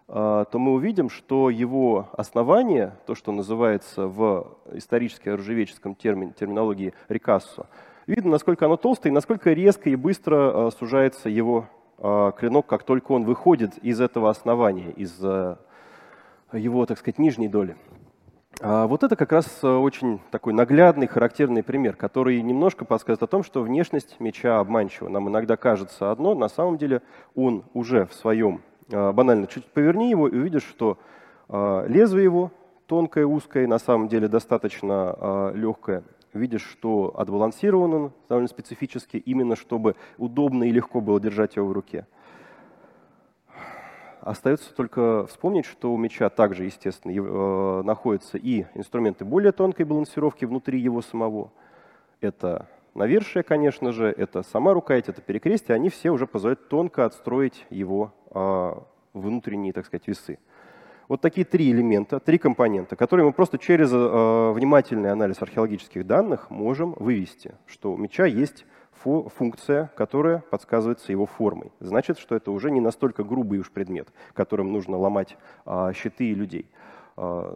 а, 0.09 0.43
то 0.45 0.59
мы 0.59 0.73
увидим, 0.73 1.09
что 1.09 1.49
его 1.49 2.09
основание, 2.13 2.97
то, 3.05 3.15
что 3.15 3.31
называется 3.31 4.07
в 4.07 4.57
исторической 4.73 5.29
оружеведческом 5.29 5.95
термин, 5.95 6.33
терминологии 6.33 6.93
рекассо, 7.07 7.67
видно, 8.07 8.31
насколько 8.31 8.65
оно 8.65 8.75
толстое 8.75 9.11
и 9.11 9.15
насколько 9.15 9.53
резко 9.53 9.89
и 9.89 9.95
быстро 9.95 10.69
сужается 10.71 11.29
его 11.29 11.69
а, 12.01 12.31
клинок, 12.31 12.65
как 12.65 12.83
только 12.83 13.11
он 13.11 13.25
выходит 13.25 13.77
из 13.79 13.99
этого 13.99 14.29
основания, 14.29 14.91
из 14.91 15.17
э, 15.21 15.57
его, 16.53 16.85
так 16.85 16.97
сказать, 16.97 17.19
нижней 17.19 17.49
доли. 17.49 17.75
А 18.61 18.87
вот 18.87 19.03
это 19.03 19.17
как 19.17 19.33
раз 19.33 19.59
э, 19.63 19.67
очень 19.67 20.21
такой 20.31 20.53
наглядный, 20.53 21.07
характерный 21.07 21.61
пример, 21.61 21.97
который 21.97 22.41
немножко 22.41 22.85
подсказывает 22.85 23.23
о 23.23 23.27
том, 23.27 23.43
что 23.43 23.63
внешность 23.63 24.17
меча 24.21 24.59
обманчива. 24.59 25.09
Нам 25.09 25.27
иногда 25.27 25.57
кажется 25.57 26.09
одно, 26.09 26.35
на 26.35 26.47
самом 26.47 26.77
деле 26.77 27.01
он 27.35 27.65
уже 27.73 28.05
в 28.05 28.13
своем, 28.13 28.61
э, 28.89 29.11
банально, 29.11 29.47
чуть 29.47 29.65
поверни 29.65 30.09
его 30.09 30.29
и 30.29 30.37
увидишь, 30.37 30.63
что 30.63 30.97
лезвие 31.51 32.25
его 32.25 32.51
тонкое, 32.85 33.25
узкое, 33.25 33.65
на 33.65 33.79
самом 33.79 34.07
деле 34.07 34.27
достаточно 34.27 35.51
легкое, 35.55 36.03
видишь, 36.33 36.63
что 36.63 37.13
отбалансирован 37.17 37.93
он 37.93 38.11
довольно 38.27 38.47
специфически, 38.47 39.17
именно 39.17 39.55
чтобы 39.55 39.95
удобно 40.17 40.63
и 40.63 40.71
легко 40.71 41.01
было 41.01 41.19
держать 41.19 41.55
его 41.55 41.67
в 41.67 41.71
руке. 41.71 42.05
Остается 44.21 44.73
только 44.75 45.25
вспомнить, 45.27 45.65
что 45.65 45.93
у 45.93 45.97
меча 45.97 46.29
также, 46.29 46.65
естественно, 46.65 47.11
э, 47.11 47.83
находятся 47.83 48.37
и 48.37 48.65
инструменты 48.73 49.23
более 49.23 49.53
тонкой 49.53 49.85
балансировки 49.85 50.43
внутри 50.43 50.79
его 50.79 51.01
самого. 51.01 51.51
Это 52.19 52.67
навершие, 52.95 53.43
конечно 53.43 53.93
же, 53.93 54.07
это 54.07 54.43
сама 54.43 54.73
рукоять, 54.73 55.07
это 55.07 55.21
перекрестие. 55.21 55.75
Они 55.75 55.89
все 55.89 56.09
уже 56.09 56.27
позволяют 56.27 56.67
тонко 56.67 57.05
отстроить 57.05 57.65
его 57.69 58.11
э, 58.31 58.73
внутренние, 59.13 59.71
так 59.71 59.85
сказать, 59.85 60.07
весы. 60.07 60.37
Вот 61.09 61.21
такие 61.21 61.43
три 61.43 61.71
элемента, 61.71 62.19
три 62.19 62.37
компонента, 62.37 62.95
которые 62.95 63.25
мы 63.25 63.33
просто 63.33 63.57
через 63.57 63.91
э, 63.91 64.51
внимательный 64.51 65.11
анализ 65.11 65.41
археологических 65.41 66.05
данных 66.05 66.51
можем 66.51 66.93
вывести, 66.99 67.55
что 67.65 67.93
у 67.93 67.97
меча 67.97 68.27
есть 68.27 68.67
функция, 68.93 69.91
которая 69.95 70.43
подсказывается 70.51 71.11
его 71.11 71.25
формой. 71.25 71.71
Значит, 71.79 72.19
что 72.19 72.35
это 72.35 72.51
уже 72.51 72.69
не 72.69 72.79
настолько 72.79 73.23
грубый 73.23 73.57
уж 73.57 73.71
предмет, 73.71 74.09
которым 74.33 74.71
нужно 74.71 74.97
ломать 74.97 75.35
э, 75.65 75.93
щиты 75.95 76.25
и 76.25 76.35
людей. 76.35 76.69
Э, 77.17 77.55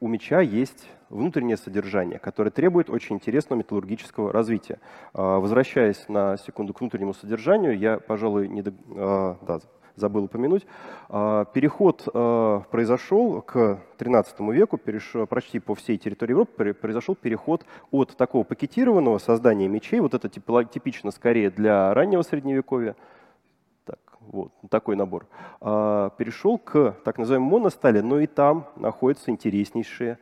у 0.00 0.08
меча 0.08 0.40
есть 0.40 0.88
внутреннее 1.08 1.56
содержание, 1.56 2.18
которое 2.18 2.50
требует 2.50 2.90
очень 2.90 3.14
интересного 3.16 3.60
металлургического 3.60 4.32
развития. 4.32 4.80
Возвращаясь 5.12 6.08
на 6.08 6.38
секунду 6.38 6.72
к 6.72 6.80
внутреннему 6.80 7.12
содержанию, 7.12 7.78
я, 7.78 7.98
пожалуй, 7.98 8.48
не 8.48 8.62
до... 8.62 8.72
да, 9.42 9.60
забыл 9.96 10.24
упомянуть. 10.24 10.66
А, 11.08 11.44
переход 11.46 12.08
а, 12.12 12.60
произошел 12.70 13.42
к 13.42 13.78
XIII 13.98 14.52
веку, 14.52 14.78
перешел, 14.78 15.26
почти 15.26 15.58
по 15.58 15.74
всей 15.74 15.98
территории 15.98 16.32
Европы 16.32 16.72
произошел 16.74 17.14
переход 17.14 17.64
от 17.90 18.16
такого 18.16 18.44
пакетированного 18.44 19.18
создания 19.18 19.68
мечей, 19.68 20.00
вот 20.00 20.14
это 20.14 20.28
типично 20.28 21.10
скорее 21.10 21.50
для 21.50 21.92
раннего 21.94 22.22
Средневековья, 22.22 22.96
вот 24.20 24.52
такой 24.70 24.96
набор, 24.96 25.26
а, 25.60 26.10
перешел 26.10 26.58
к 26.58 26.96
так 27.04 27.18
называемой 27.18 27.50
моностали, 27.50 28.00
но 28.00 28.20
и 28.20 28.26
там 28.26 28.68
находятся 28.76 29.30
интереснейшие 29.30 30.18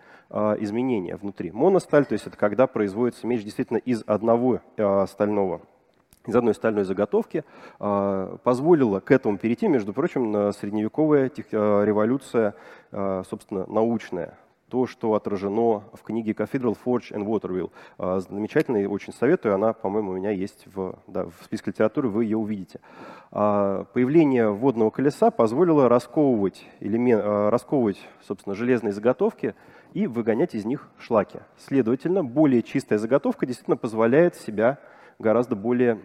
изменения 0.61 1.17
внутри. 1.17 1.50
Моносталь, 1.50 2.07
то 2.07 2.12
есть 2.12 2.25
это 2.25 2.37
когда 2.37 2.69
производится 2.69 3.27
меч 3.27 3.43
действительно 3.43 3.79
из 3.79 4.05
одного 4.07 4.61
стального 5.09 5.61
из 6.27 6.37
одной 6.37 6.55
стальной 6.55 6.85
заготовки 6.85 7.45
а, 7.79 8.37
позволила 8.45 9.00
к 9.00 9.11
этому 9.11 9.39
перейти, 9.39 9.69
между 9.69 9.93
прочим, 9.93 10.53
средневековая 10.53 11.31
а, 11.53 11.85
революция, 11.85 12.55
а, 12.93 13.23
собственно, 13.29 13.67
научная. 13.67 14.37
То, 14.69 14.87
что 14.87 15.15
отражено 15.15 15.83
в 15.93 16.03
книге 16.05 16.31
Cathedral 16.31 16.79
Forge 16.85 17.11
and 17.11 17.27
Waterville. 17.27 17.73
Замечательно, 18.21 18.89
очень 18.89 19.12
советую, 19.12 19.57
она, 19.57 19.73
по-моему, 19.73 20.12
у 20.12 20.15
меня 20.15 20.31
есть 20.31 20.65
в, 20.73 20.95
да, 21.09 21.25
в 21.25 21.45
списке 21.45 21.73
литературы, 21.73 22.09
вы 22.09 22.23
ее 22.23 22.37
увидите. 22.37 22.79
Появление 23.33 24.50
водного 24.50 24.91
колеса 24.91 25.33
позволило 25.33 25.89
расковывать, 25.89 26.65
элемент, 26.79 27.21
расковывать 27.25 27.99
собственно, 28.23 28.55
железные 28.55 28.93
заготовки 28.93 29.57
и 29.93 30.07
выгонять 30.07 30.55
из 30.55 30.65
них 30.65 30.89
шлаки. 31.00 31.41
Следовательно, 31.59 32.23
более 32.23 32.62
чистая 32.62 33.00
заготовка 33.00 33.47
действительно 33.47 33.77
позволяет 33.77 34.37
себя 34.37 34.79
гораздо 35.21 35.55
более 35.55 36.00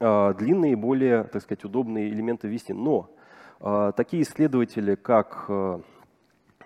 э, 0.00 0.34
длинные, 0.36 0.76
более, 0.76 1.24
так 1.24 1.42
сказать, 1.42 1.64
удобные 1.64 2.10
элементы 2.10 2.48
ввести. 2.48 2.72
Но 2.74 3.08
э, 3.60 3.92
такие 3.96 4.24
исследователи, 4.24 4.96
как 4.96 5.46
э, 5.48 5.80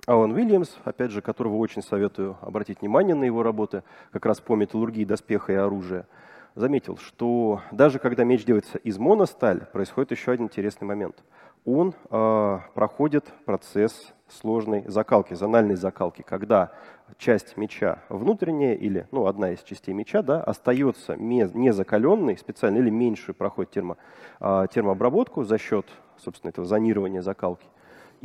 Алан 0.07 0.33
Уильямс, 0.33 0.77
опять 0.85 1.11
же, 1.11 1.21
которого 1.21 1.57
очень 1.57 1.83
советую 1.83 2.37
обратить 2.41 2.81
внимание 2.81 3.15
на 3.15 3.25
его 3.25 3.43
работы, 3.43 3.83
как 4.11 4.27
раз 4.27 4.41
по 4.41 4.57
металлургии 4.57 5.05
доспеха 5.05 5.53
и 5.53 5.57
оружия, 5.57 6.07
заметил, 6.55 6.97
что 6.97 7.61
даже 7.71 7.99
когда 7.99 8.25
меч 8.25 8.45
делается 8.45 8.79
из 8.79 8.99
моносталь, 8.99 9.67
происходит 9.73 10.13
еще 10.13 10.33
один 10.33 10.47
интересный 10.47 10.87
момент. 10.87 11.23
Он 11.65 11.93
э, 12.11 12.59
проходит 12.75 13.27
процесс 13.45 14.15
сложной 14.29 14.85
закалки, 14.87 15.35
зональной 15.35 15.77
закалки, 15.77 16.23
когда 16.23 16.73
часть 17.19 17.57
меча 17.57 18.01
внутренняя 18.09 18.75
или 18.75 19.07
ну, 19.11 19.27
одна 19.27 19.53
из 19.53 19.63
частей 19.63 19.93
меча 19.93 20.23
да, 20.23 20.43
остается 20.43 21.17
не 21.17 21.73
закаленной 21.73 22.37
специально 22.37 22.79
или 22.79 22.91
меньшую 22.91 23.35
проходит 23.35 23.73
термо, 23.73 23.97
а, 24.41 24.67
термообработку 24.67 25.45
за 25.45 25.59
счет 25.59 25.87
собственно, 26.19 26.51
этого 26.51 26.67
зонирования 26.67 27.23
закалки. 27.23 27.67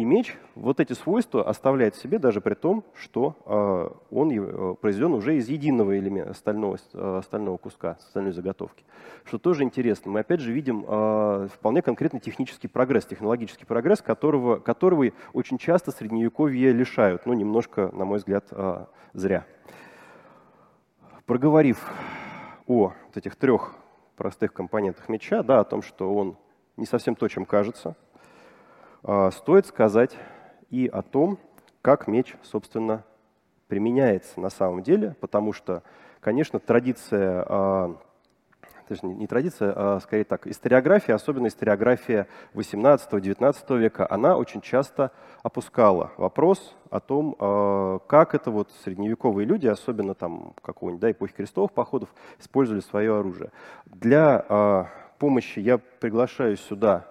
И 0.02 0.04
меч 0.04 0.36
вот 0.56 0.80
эти 0.80 0.94
свойства 0.94 1.48
оставляет 1.48 1.94
в 1.94 2.02
себе 2.02 2.18
даже 2.18 2.42
при 2.42 2.56
том, 2.56 2.84
что 2.96 3.36
э, 3.46 4.16
он 4.16 4.32
э, 4.32 4.76
произведен 4.82 5.14
уже 5.14 5.38
из 5.38 5.48
единого 5.48 5.96
элемента, 6.00 6.34
стального, 6.34 6.80
э, 6.92 7.22
стального 7.24 7.58
куска, 7.58 8.00
стальной 8.10 8.32
заготовки. 8.32 8.84
Что 9.26 9.38
тоже 9.38 9.62
интересно. 9.62 10.10
Мы 10.12 10.22
опять 10.22 10.40
же 10.40 10.52
видим 10.52 10.84
э, 10.88 11.50
вполне 11.54 11.84
конкретный 11.84 12.20
технический 12.20 12.68
прогресс, 12.68 13.06
технологический 13.06 13.66
прогресс, 13.66 14.02
которого, 14.02 14.58
которого 14.58 15.12
очень 15.34 15.60
часто 15.60 15.92
средневековье 15.92 16.74
лишают. 16.74 17.28
Ну, 17.28 17.34
немножко, 17.34 17.92
на 17.94 18.04
мой 18.04 18.18
взгляд, 18.18 18.48
э, 18.50 18.86
зря. 19.14 19.46
Проговорив 21.28 21.78
о 22.66 22.94
вот 23.06 23.18
этих 23.18 23.36
трех 23.36 23.76
простых 24.18 24.52
компонентах 24.52 25.10
меча, 25.10 25.44
да, 25.44 25.60
о 25.60 25.64
том, 25.64 25.84
что 25.84 26.12
он 26.12 26.38
не 26.76 26.88
совсем 26.88 27.14
то, 27.14 27.28
чем 27.28 27.46
кажется– 27.46 27.96
а, 28.06 28.11
стоит 29.04 29.66
сказать 29.66 30.18
и 30.70 30.88
о 30.88 31.02
том, 31.02 31.40
как 31.82 32.08
меч, 32.08 32.36
собственно, 32.44 33.04
применяется 33.68 34.40
на 34.40 34.50
самом 34.50 34.84
деле, 34.84 35.16
потому 35.22 35.54
что, 35.54 35.84
конечно, 36.20 36.60
традиция, 36.60 37.46
а, 37.48 37.96
точнее, 38.88 39.16
не 39.16 39.28
традиция, 39.28 39.74
а 39.76 40.00
скорее 40.02 40.26
так, 40.26 40.46
историография, 40.46 41.16
особенно 41.16 41.48
историография 41.48 42.28
18-19 42.54 43.78
века, 43.78 44.06
она 44.10 44.36
очень 44.36 44.62
часто 44.62 45.12
опускала 45.42 46.12
вопрос 46.18 46.76
о 46.90 47.00
том, 47.00 47.36
а, 47.40 48.00
как 48.00 48.36
это 48.36 48.52
вот 48.52 48.70
средневековые 48.84 49.46
люди, 49.46 49.68
особенно 49.68 50.16
там 50.16 50.54
какого-нибудь, 50.62 51.02
да, 51.02 51.12
эпохи 51.12 51.34
крестовых 51.34 51.72
походов, 51.72 52.14
использовали 52.40 52.82
свое 52.82 53.18
оружие. 53.18 53.52
Для 53.86 54.90
помощи 55.18 55.60
я 55.60 55.78
приглашаю 55.78 56.58
сюда 56.58 57.08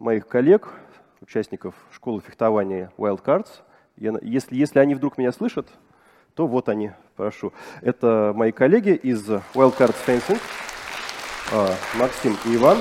моих 0.00 0.26
коллег, 0.26 0.68
участников 1.20 1.74
школы 1.92 2.22
фехтования 2.22 2.90
Wildcards. 2.96 3.48
Я, 3.96 4.14
если, 4.22 4.56
если 4.56 4.78
они 4.78 4.94
вдруг 4.94 5.18
меня 5.18 5.30
слышат, 5.30 5.68
то 6.34 6.46
вот 6.46 6.68
они, 6.68 6.92
прошу. 7.16 7.52
Это 7.82 8.32
мои 8.34 8.50
коллеги 8.50 8.94
из 8.94 9.28
Wildcards 9.28 9.96
Fencing, 10.06 10.38
а, 11.52 11.74
Максим 11.98 12.36
и 12.46 12.56
Иван. 12.56 12.78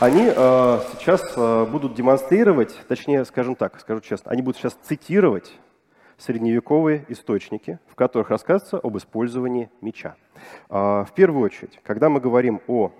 Они 0.00 0.24
э, 0.24 0.32
сейчас 0.98 1.22
э, 1.36 1.66
будут 1.66 1.92
демонстрировать, 1.92 2.74
точнее, 2.88 3.26
скажем 3.26 3.54
так, 3.54 3.78
скажу 3.78 4.00
честно, 4.00 4.30
они 4.30 4.40
будут 4.40 4.56
сейчас 4.56 4.72
цитировать 4.82 5.52
средневековые 6.16 7.04
источники, 7.08 7.78
в 7.86 7.94
которых 7.96 8.30
рассказывается 8.30 8.78
об 8.78 8.96
использовании 8.96 9.70
меча. 9.82 10.16
В 10.68 11.08
первую 11.14 11.44
очередь, 11.44 11.80
когда 11.82 12.08
мы 12.08 12.20
говорим 12.20 12.62
о 12.66 12.92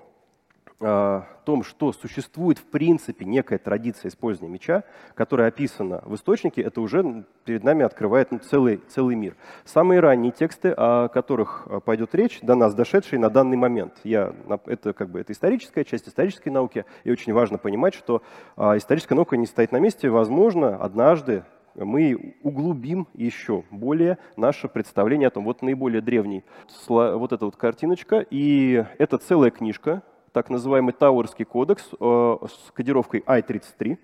о 0.80 1.26
том, 1.44 1.62
что 1.62 1.92
существует 1.92 2.58
в 2.58 2.64
принципе 2.64 3.24
некая 3.24 3.58
традиция 3.58 4.08
использования 4.08 4.52
меча, 4.52 4.84
которая 5.14 5.48
описана 5.48 6.02
в 6.04 6.14
источнике, 6.14 6.62
это 6.62 6.80
уже 6.80 7.24
перед 7.44 7.64
нами 7.64 7.84
открывает 7.84 8.30
ну, 8.30 8.38
целый, 8.38 8.80
целый 8.88 9.14
мир. 9.14 9.36
Самые 9.64 10.00
ранние 10.00 10.32
тексты, 10.32 10.72
о 10.76 11.08
которых 11.08 11.66
э, 11.66 11.80
пойдет 11.84 12.14
речь, 12.14 12.40
до 12.40 12.54
нас 12.54 12.74
дошедшие 12.74 13.20
на 13.20 13.28
данный 13.28 13.58
момент, 13.58 13.94
я, 14.04 14.34
это, 14.66 14.92
как 14.94 15.10
бы, 15.10 15.20
это 15.20 15.32
историческая 15.32 15.84
часть 15.84 16.08
исторической 16.08 16.48
науки, 16.48 16.86
и 17.04 17.10
очень 17.10 17.34
важно 17.34 17.58
понимать, 17.58 17.94
что 17.94 18.22
а, 18.56 18.76
историческая 18.76 19.14
наука 19.14 19.36
не 19.36 19.46
стоит 19.46 19.72
на 19.72 19.78
месте, 19.78 20.08
возможно, 20.08 20.76
однажды 20.76 21.44
мы 21.74 22.36
углубим 22.42 23.06
еще 23.14 23.64
более 23.70 24.18
наше 24.36 24.68
представление 24.68 25.28
о 25.28 25.30
том, 25.30 25.44
вот 25.44 25.62
наиболее 25.62 26.00
древний, 26.00 26.44
вот 26.88 27.32
эта 27.32 27.44
вот 27.44 27.56
картиночка, 27.56 28.24
и 28.30 28.84
это 28.98 29.18
целая 29.18 29.50
книжка, 29.50 30.02
так 30.32 30.50
называемый 30.50 30.92
Тауэрский 30.92 31.44
кодекс 31.44 31.88
э, 31.98 32.36
с 32.46 32.70
кодировкой 32.72 33.22
I-33. 33.26 33.98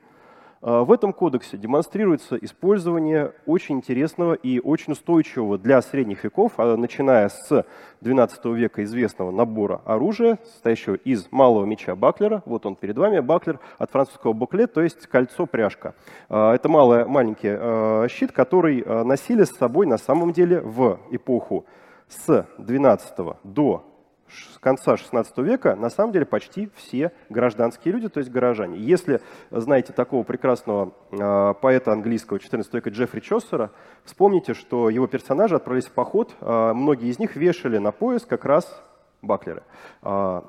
Э, 0.62 0.80
в 0.80 0.90
этом 0.90 1.12
кодексе 1.12 1.56
демонстрируется 1.56 2.37
использование 2.37 3.33
очень 3.47 3.76
интересного 3.76 4.35
и 4.35 4.59
очень 4.59 4.95
устойчивого 4.95 5.59
для 5.59 5.80
средних 5.83 6.25
веков, 6.25 6.54
а 6.56 6.76
начиная 6.76 7.28
с 7.28 7.64
XII 8.00 8.54
века 8.54 8.83
известного 8.85 9.30
набора 9.30 9.80
оружия, 9.85 10.38
состоящего 10.45 10.95
из 10.95 11.30
малого 11.30 11.64
меча 11.64 11.95
Баклера. 11.95 12.42
Вот 12.47 12.66
он 12.66 12.75
перед 12.75 12.99
вами, 12.99 13.21
Баклер 13.21 13.61
от 13.78 13.90
французского 13.90 14.33
буклет, 14.33 14.73
то 14.73 14.83
есть 14.83 15.06
кольцо-пряжка. 15.06 15.95
Э, 16.28 16.52
это 16.52 16.68
малый, 16.68 17.06
маленький 17.06 18.09
щит, 18.09 18.33
который 18.33 18.85
носили 19.04 19.45
с 19.45 19.56
собой 19.56 19.87
на 19.87 19.99
самом 19.99 20.33
деле 20.33 20.61
в 20.61 20.99
эпоху 21.11 21.66
с 22.09 22.47
XII 22.59 23.37
до 23.45 23.85
с 24.28 24.59
конца 24.59 24.95
XVI 24.95 25.25
века 25.42 25.76
на 25.76 25.90
самом 25.90 26.12
деле 26.12 26.26
почти 26.26 26.71
все 26.75 27.12
гражданские 27.28 27.95
люди, 27.95 28.09
то 28.09 28.18
есть 28.18 28.30
горожане. 28.30 28.78
Если 28.78 29.21
знаете 29.50 29.92
такого 29.92 30.23
прекрасного 30.23 30.92
э, 31.11 31.54
поэта 31.61 31.92
английского 31.92 32.38
XIV 32.38 32.66
века 32.73 32.90
Джеффри 32.90 33.21
Чоссера, 33.21 33.71
вспомните, 34.04 34.54
что 34.54 34.90
его 34.90 35.06
персонажи 35.06 35.54
отправились 35.54 35.87
в 35.87 35.92
поход, 35.92 36.35
э, 36.40 36.73
многие 36.73 37.09
из 37.09 37.18
них 37.18 37.37
вешали 37.37 37.78
на 37.78 37.92
пояс 37.92 38.25
как 38.26 38.45
раз 38.45 38.83
баклеры. 39.23 39.62
Э, 40.02 40.42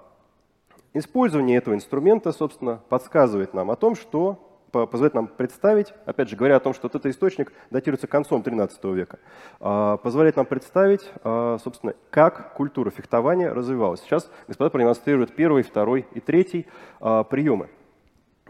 использование 0.94 1.58
этого 1.58 1.76
инструмента, 1.76 2.32
собственно, 2.32 2.82
подсказывает 2.90 3.54
нам 3.54 3.72
о 3.72 3.76
том, 3.76 3.96
что 3.96 4.47
позволяет 4.86 5.14
нам 5.14 5.28
представить, 5.28 5.94
опять 6.06 6.30
же, 6.30 6.36
говоря 6.36 6.58
о 6.58 6.60
том, 6.60 6.74
что 6.74 6.88
этот 6.88 7.06
источник 7.06 7.52
датируется 7.72 8.08
концом 8.08 8.42
XIII 8.42 8.94
века, 8.94 9.20
а, 9.60 9.98
позволяет 9.98 10.36
нам 10.36 10.46
представить, 10.46 11.10
а, 11.24 11.58
собственно, 11.64 11.94
как 12.10 12.54
культура 12.54 12.90
фехтования 12.92 13.54
развивалась. 13.54 14.02
Сейчас 14.02 14.30
господа 14.48 14.70
продемонстрируют 14.70 15.36
первый, 15.36 15.64
второй 15.64 16.06
и 16.14 16.20
третий 16.20 16.68
а, 17.00 17.24
приемы. 17.24 17.70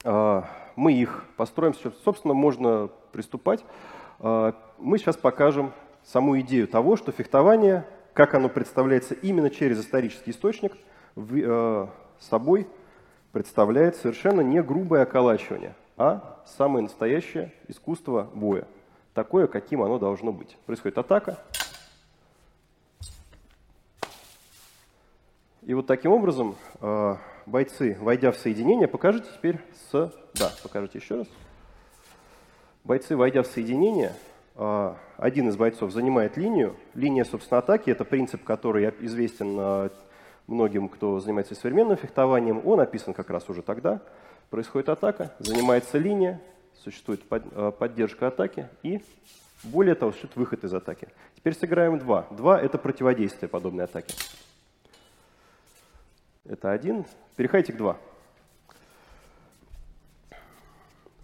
Мы 0.04 0.94
их 0.94 1.26
построим, 1.38 1.74
собственно, 2.06 2.36
можно 2.36 2.90
приступать. 3.12 3.66
Мы 4.20 4.98
сейчас 5.00 5.18
покажем 5.18 5.74
саму 6.04 6.40
идею 6.42 6.68
того, 6.68 6.96
что 6.98 7.12
фехтование, 7.12 7.84
как 8.14 8.36
оно 8.36 8.48
представляется 8.48 9.16
именно 9.16 9.50
через 9.50 9.80
исторический 9.80 10.32
источник, 10.32 10.74
собой 12.20 12.68
представляет 13.32 13.96
совершенно 13.96 14.42
не 14.42 14.62
грубое 14.64 15.04
околачивание, 15.04 15.76
а 15.98 16.44
самое 16.46 16.84
настоящее 16.84 17.52
искусство 17.68 18.30
боя. 18.34 18.68
Такое, 19.14 19.48
каким 19.48 19.82
оно 19.82 19.98
должно 19.98 20.32
быть. 20.32 20.56
Происходит 20.68 21.00
атака. 21.00 21.40
И 25.64 25.74
вот 25.74 25.88
таким 25.88 26.12
образом 26.12 26.56
э, 26.80 27.16
бойцы, 27.48 27.98
войдя 28.00 28.32
в 28.32 28.38
соединение, 28.38 28.88
покажите 28.88 29.28
теперь 29.34 29.60
с... 29.90 30.14
Да, 30.36 30.52
покажите 30.64 31.00
еще 31.00 31.16
раз. 31.16 31.28
Бойцы, 32.86 33.18
войдя 33.18 33.42
в 33.42 33.48
соединение, 33.48 34.14
э, 34.56 34.94
один 35.18 35.50
из 35.50 35.58
бойцов 35.58 35.92
занимает 35.92 36.38
линию. 36.38 36.78
Линия, 36.94 37.26
собственно, 37.26 37.58
атаки– 37.58 37.90
это 37.92 38.06
принцип, 38.06 38.44
который 38.44 38.88
известен 39.02 39.58
э, 39.60 39.90
многим, 40.46 40.88
кто 40.88 41.20
занимается 41.20 41.56
современным 41.56 41.98
фехтованием. 41.98 42.62
Он 42.66 42.80
описан 42.80 43.14
как 43.16 43.32
раз 43.32 43.50
уже 43.50 43.64
тогда– 43.64 44.00
происходит 44.50 44.90
атака, 44.90 45.34
занимается 45.40 45.98
линия, 45.98 46.42
существует 46.84 47.22
э, 47.30 47.72
поддержка 47.78 48.28
атаки 48.28 48.70
и, 48.84 49.02
более 49.64 49.96
того, 49.96 50.12
существует 50.12 50.36
выход 50.36 50.64
из 50.64 50.74
атаки. 50.74 51.08
Теперь 51.36 51.54
сыграем 51.54 52.00
два. 52.00 52.28
Два– 52.32 52.60
это 52.62 52.78
противодействие 52.78 53.50
подобной 53.50 53.86
атаке. 53.86 54.14
Это 56.46 56.72
один. 56.72 57.06
Переходите 57.36 57.74
к 57.74 57.78
два. 57.78 57.98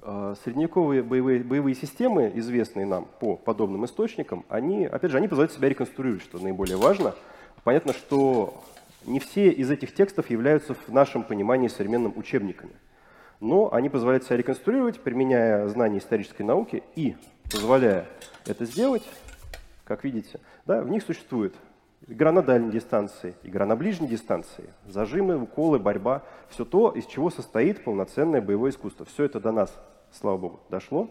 Э, 0.01 0.35
средневековые 0.43 1.01
боевые, 1.01 1.43
боевые 1.43 1.75
системы, 1.75 2.31
известные 2.35 2.85
нам 2.85 3.05
по 3.19 3.37
подобным 3.37 3.85
источникам, 3.85 4.45
они, 4.49 4.85
опять 4.85 5.11
же, 5.11 5.17
они 5.17 5.29
позволяют 5.29 5.53
себя 5.53 5.69
реконструировать, 5.69 6.23
что 6.23 6.39
наиболее 6.39 6.77
важно. 6.77 7.15
Понятно, 7.63 7.93
что 7.93 8.61
не 9.05 9.19
все 9.19 9.49
из 9.49 9.71
этих 9.71 9.93
текстов 9.93 10.29
являются 10.29 10.73
в 10.73 10.89
нашем 10.89 11.23
понимании 11.23 11.69
современным 11.69 12.17
учебниками 12.17 12.73
но 13.43 13.73
они 13.73 13.89
позволяют 13.89 14.23
себя 14.23 14.37
реконструировать, 14.37 15.01
применяя 15.01 15.67
знания 15.67 15.97
исторической 15.97 16.43
науки 16.43 16.81
и 16.95 17.17
позволяя 17.51 18.07
это 18.45 18.63
сделать, 18.63 19.03
как 19.83 20.05
видите, 20.05 20.39
да, 20.65 20.81
в 20.81 20.89
них 20.89 21.03
существует 21.03 21.53
игра 22.07 22.31
на 22.31 22.41
дальней 22.41 22.71
дистанции, 22.71 23.35
игра 23.43 23.65
на 23.65 23.75
ближней 23.75 24.07
дистанции, 24.07 24.73
зажимы, 24.87 25.37
уколы, 25.37 25.77
борьба, 25.77 26.23
все 26.49 26.63
то, 26.63 26.91
из 26.91 27.05
чего 27.05 27.29
состоит 27.29 27.83
полноценное 27.83 28.41
боевое 28.41 28.71
искусство. 28.71 29.05
Все 29.05 29.25
это 29.25 29.41
до 29.41 29.51
нас, 29.51 29.77
слава 30.13 30.37
богу, 30.37 30.61
дошло, 30.69 31.09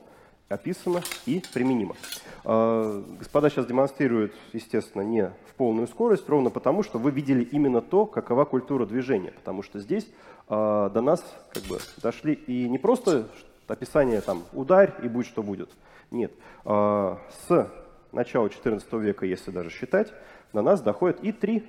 описано 0.48 1.02
и 1.26 1.42
применимо. 1.52 1.96
А, 2.44 3.02
господа 3.18 3.50
сейчас 3.50 3.66
демонстрируют, 3.66 4.32
естественно, 4.54 5.02
не 5.02 5.26
в 5.50 5.54
полную 5.56 5.86
скорость, 5.86 6.26
ровно 6.30 6.48
потому, 6.48 6.82
что 6.82 6.98
вы 6.98 7.10
видели 7.10 7.42
именно 7.44 7.82
то, 7.82 8.06
какова 8.06 8.46
культура 8.46 8.86
движения, 8.86 9.32
потому 9.32 9.62
что 9.62 9.80
здесь 9.80 10.08
а, 10.54 10.90
до 10.90 11.00
нас 11.00 11.24
как 11.50 11.62
бы 11.62 11.78
дошли. 12.02 12.34
И 12.34 12.68
не 12.68 12.76
просто 12.76 13.26
описание 13.68 14.20
там 14.20 14.44
ударь 14.52 14.92
и 15.02 15.08
будь 15.08 15.26
что 15.26 15.42
будет. 15.42 15.70
Нет. 16.10 16.30
А, 16.66 17.18
с 17.48 17.70
начала 18.12 18.48
XIV 18.48 19.00
века, 19.00 19.24
если 19.24 19.50
даже 19.50 19.70
считать, 19.70 20.12
до 20.52 20.60
нас 20.60 20.82
доходит 20.82 21.24
и 21.24 21.32
три, 21.32 21.66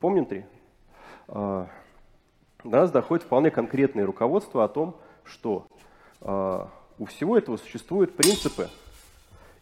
помним 0.00 0.24
три, 0.24 0.46
а, 1.28 1.68
до 2.64 2.78
нас 2.78 2.90
доходит 2.90 3.26
вполне 3.26 3.50
конкретное 3.50 4.06
руководство 4.06 4.64
о 4.64 4.68
том, 4.68 4.96
что 5.24 5.66
у 6.20 7.04
всего 7.04 7.38
этого 7.38 7.58
существуют 7.58 8.16
принципы, 8.16 8.68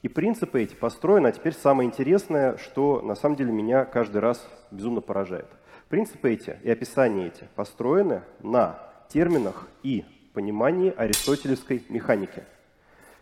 и 0.01 0.09
принципы 0.09 0.63
эти 0.63 0.75
построены, 0.75 1.27
а 1.27 1.33
теперь 1.33 1.53
самое 1.53 1.87
интересное, 1.87 2.57
что 2.57 3.03
на 3.03 3.15
самом 3.15 3.37
деле 3.37 3.53
меня 3.53 3.85
каждый 3.85 4.19
раз 4.19 4.49
безумно 4.71 5.03
поражает– 5.03 5.49
Принципы 5.89 6.33
эти 6.33 6.59
и 6.65 6.71
описания 6.71 7.29
эти 7.29 7.45
построены 7.55 8.23
на 8.41 8.77
терминах 9.09 9.69
и 9.85 10.05
понимании 10.35 10.93
аристотелевской 10.97 11.85
механики. 11.89 12.43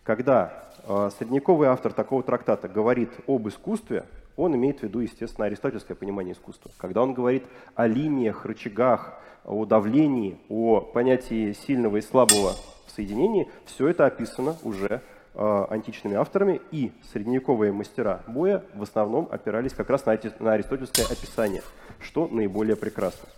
Когда 0.03 0.65
э, 0.87 1.11
средневековый 1.19 1.69
автор 1.69 1.93
такого 1.93 2.23
трактата 2.23 2.67
говорит 2.67 3.11
об 3.27 3.47
искусстве, 3.49 4.07
он 4.37 4.57
имеет 4.57 4.81
в 4.81 4.85
виду, 4.85 5.01
естественно, 5.01 5.47
аристотельское 5.47 5.95
понимание 5.95 6.33
искусства. 6.33 6.71
Когда 6.79 7.03
он 7.03 7.13
говорит 7.13 7.45
о 7.75 7.87
линиях, 7.87 8.47
рычагах, 8.47 9.21
о 9.45 9.67
давлении, 9.67 10.39
о 10.49 10.81
понятии 10.81 11.53
сильного 11.53 11.99
и 11.99 12.01
слабого 12.01 12.55
в 12.87 12.91
соединении, 12.91 13.47
все 13.67 13.89
это 13.89 14.07
описано 14.07 14.57
уже 14.63 15.03
античными 15.37 16.15
авторами, 16.15 16.61
и 16.71 16.93
средневековые 17.13 17.73
мастера 17.73 18.23
боя 18.27 18.63
в 18.75 18.83
основном 18.83 19.29
опирались 19.31 19.73
как 19.73 19.91
раз 19.91 20.07
на, 20.07 20.15
эти, 20.15 20.33
на 20.39 20.53
аристотельское 20.53 21.05
описание– 21.05 21.63
что 22.05 22.29
наиболее 22.29 22.77
прекрасно. 22.77 23.29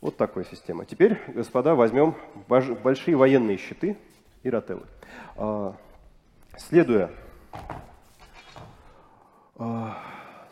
Вот 0.00 0.16
такая 0.16 0.44
система. 0.44 0.84
Теперь, 0.84 1.18
господа, 1.28 1.74
возьмем 1.74 2.14
большие 2.46 3.16
военные 3.16 3.56
щиты 3.56 3.98
и 4.42 4.50
ротеллы. 4.50 4.86
А, 5.36 5.74
следуя, 6.56 7.10
а, 9.56 9.96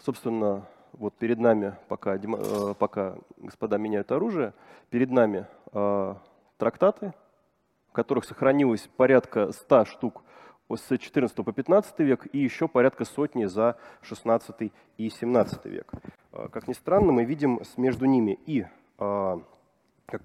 собственно, 0.05 0.67
вот 0.95 1.15
перед 1.15 1.39
нами, 1.39 1.77
пока, 1.89 2.17
э, 2.17 2.75
пока 2.79 3.17
господа 3.37 3.77
меняют 3.77 4.11
оружие, 4.11 4.55
перед 4.91 5.11
нами 5.11 5.47
трактаты, 6.57 7.13
которых 7.97 8.27
сохранилось 8.27 8.91
порядка 8.99 9.53
100 9.53 9.87
штук 9.87 10.23
с 10.69 10.99
14 10.99 11.35
по 11.35 11.53
15 11.53 11.99
век 12.01 12.27
и 12.31 12.39
еще 12.39 12.69
порядка 12.69 13.07
сотни 13.07 13.47
за 13.47 13.79
16 14.03 14.71
и 14.99 15.09
17 15.09 15.65
век. 15.65 15.91
А, 16.31 16.49
как 16.49 16.69
ни 16.69 16.75
странно, 16.75 17.13
мы 17.13 17.25
видим 17.25 17.63
между 17.79 18.05
ними 18.05 18.39
и, 18.45 18.67
а, 18.99 19.41
как 20.05 20.23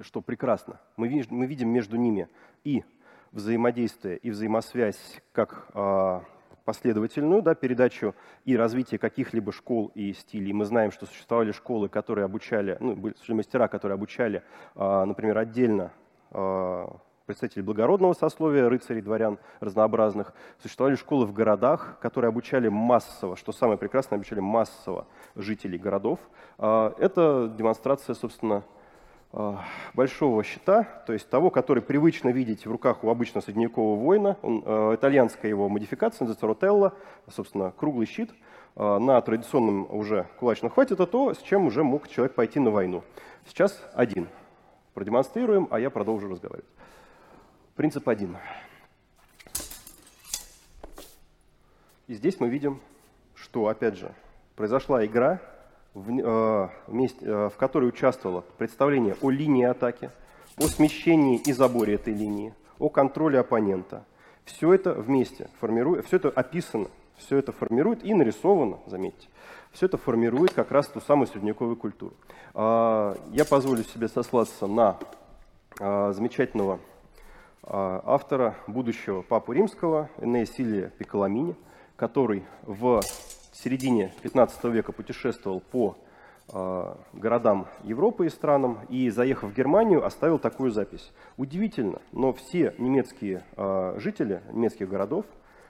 что 0.00 0.22
прекрасно. 0.22 0.80
Мы, 0.96 1.08
видим, 1.08 1.68
между 1.68 1.96
ними 1.96 2.28
и 2.64 2.84
взаимодействие, 3.32 4.16
и 4.16 4.30
взаимосвязь 4.30 5.20
как 5.32 5.66
э, 5.74 6.20
последовательную 6.64 7.42
да, 7.42 7.54
передачу 7.54 8.14
и 8.44 8.56
развитие 8.56 8.98
каких-либо 8.98 9.52
школ 9.52 9.90
и 9.94 10.12
стилей. 10.14 10.52
Мы 10.52 10.64
знаем, 10.64 10.92
что 10.92 11.04
существовали 11.04 11.50
школы, 11.52 11.88
которые 11.88 12.24
обучали, 12.24 12.78
ну, 12.80 12.94
были 12.94 13.14
мастера, 13.28 13.66
которые 13.66 13.94
обучали, 13.94 14.42
например, 14.76 15.36
отдельно 15.38 15.90
э, 16.30 16.86
представителей 17.26 17.62
благородного 17.62 18.14
сословия, 18.14 18.68
рыцарей, 18.68 19.02
дворян 19.02 19.38
разнообразных. 19.60 20.32
Существовали 20.62 20.94
школы 20.94 21.26
в 21.26 21.32
городах, 21.32 21.98
которые 22.00 22.30
обучали 22.30 22.68
массово, 22.68 23.36
что 23.36 23.52
самое 23.52 23.78
прекрасное, 23.78 24.16
обучали 24.16 24.40
массово 24.40 25.06
жителей 25.36 25.78
городов. 25.78 26.18
Это 26.56 27.52
демонстрация, 27.54 28.14
собственно, 28.14 28.64
большого 29.92 30.42
щита, 30.42 30.84
то 31.06 31.12
есть 31.12 31.28
того, 31.28 31.50
который 31.50 31.82
привычно 31.82 32.30
видеть 32.30 32.64
в 32.64 32.70
руках 32.70 33.04
у 33.04 33.10
обычного 33.10 33.44
средневекового 33.44 34.00
воина. 34.00 34.38
Он, 34.40 34.60
итальянская 34.94 35.50
его 35.50 35.68
модификация 35.68 36.24
называется 36.24 36.46
ротелло, 36.46 36.94
собственно, 37.30 37.72
круглый 37.72 38.06
щит 38.06 38.30
на 38.74 39.20
традиционном 39.20 39.86
уже 39.94 40.26
кулачном 40.40 40.70
хвате. 40.70 40.94
Это 40.94 41.06
то, 41.06 41.34
с 41.34 41.38
чем 41.42 41.66
уже 41.66 41.84
мог 41.84 42.08
человек 42.08 42.34
пойти 42.34 42.58
на 42.58 42.70
войну. 42.70 43.04
Сейчас 43.46 43.78
один. 43.92 44.28
Продемонстрируем, 44.98 45.68
а 45.70 45.78
я 45.78 45.90
продолжу 45.90 46.28
разговаривать. 46.28 46.68
Принцип 47.76 48.08
один. 48.08 48.36
И 52.08 52.14
здесь 52.14 52.40
мы 52.40 52.48
видим, 52.48 52.80
что, 53.36 53.68
опять 53.68 53.96
же, 53.96 54.12
произошла 54.56 55.06
игра, 55.06 55.40
в, 55.94 56.10
э, 56.10 56.68
вместе, 56.88 57.24
э, 57.24 57.48
в 57.48 57.56
которой 57.56 57.90
участвовало 57.90 58.40
представление 58.58 59.16
о 59.22 59.30
линии 59.30 59.66
атаки, 59.66 60.10
о 60.56 60.62
смещении 60.62 61.38
и 61.46 61.52
заборе 61.52 61.94
этой 61.94 62.12
линии, 62.12 62.52
о 62.80 62.88
контроле 62.88 63.38
оппонента. 63.38 64.04
Все 64.46 64.72
это 64.72 64.94
вместе 64.94 65.48
формирует, 65.60 66.06
все 66.06 66.16
это 66.16 66.30
описано, 66.30 66.88
все 67.18 67.36
это 67.36 67.52
формирует 67.52 68.04
и 68.04 68.12
нарисовано, 68.14 68.80
заметьте, 68.86 69.28
все 69.70 69.86
это 69.86 69.96
формирует 69.96 70.54
как 70.54 70.72
раз 70.72 70.88
ту 70.88 71.00
самую 71.00 71.28
средневековую 71.28 71.76
культуру. 71.76 72.14
Э, 72.54 73.14
я 73.32 73.44
позволю 73.44 73.84
себе 73.84 74.08
сослаться 74.08 74.66
на 74.66 74.96
э, 75.78 76.12
замечательного 76.12 76.80
а, 77.70 78.02
автора, 78.06 78.54
будущего 78.66 79.20
Папу 79.20 79.52
Римского, 79.52 80.08
Энея 80.18 80.46
Силия 80.46 80.90
Пиколамини, 80.96 81.54
который 81.96 82.44
в 82.62 83.02
середине 83.52 84.14
15 84.22 84.64
века 84.64 84.92
путешествовал 84.92 85.60
по 85.60 85.94
а, 86.50 86.96
городам 87.12 87.66
Европы 87.84 88.24
и 88.24 88.30
странам, 88.30 88.78
и, 88.88 89.10
заехав 89.10 89.50
в 89.50 89.54
Германию, 89.54 90.06
оставил 90.06 90.38
такую 90.38 90.70
запись. 90.70 91.12
Удивительно, 91.36 92.00
но 92.12 92.32
все 92.32 92.74
немецкие 92.78 93.44
а, 93.56 93.98
жители 93.98 94.40
немецких 94.50 94.88
городов 94.88 95.26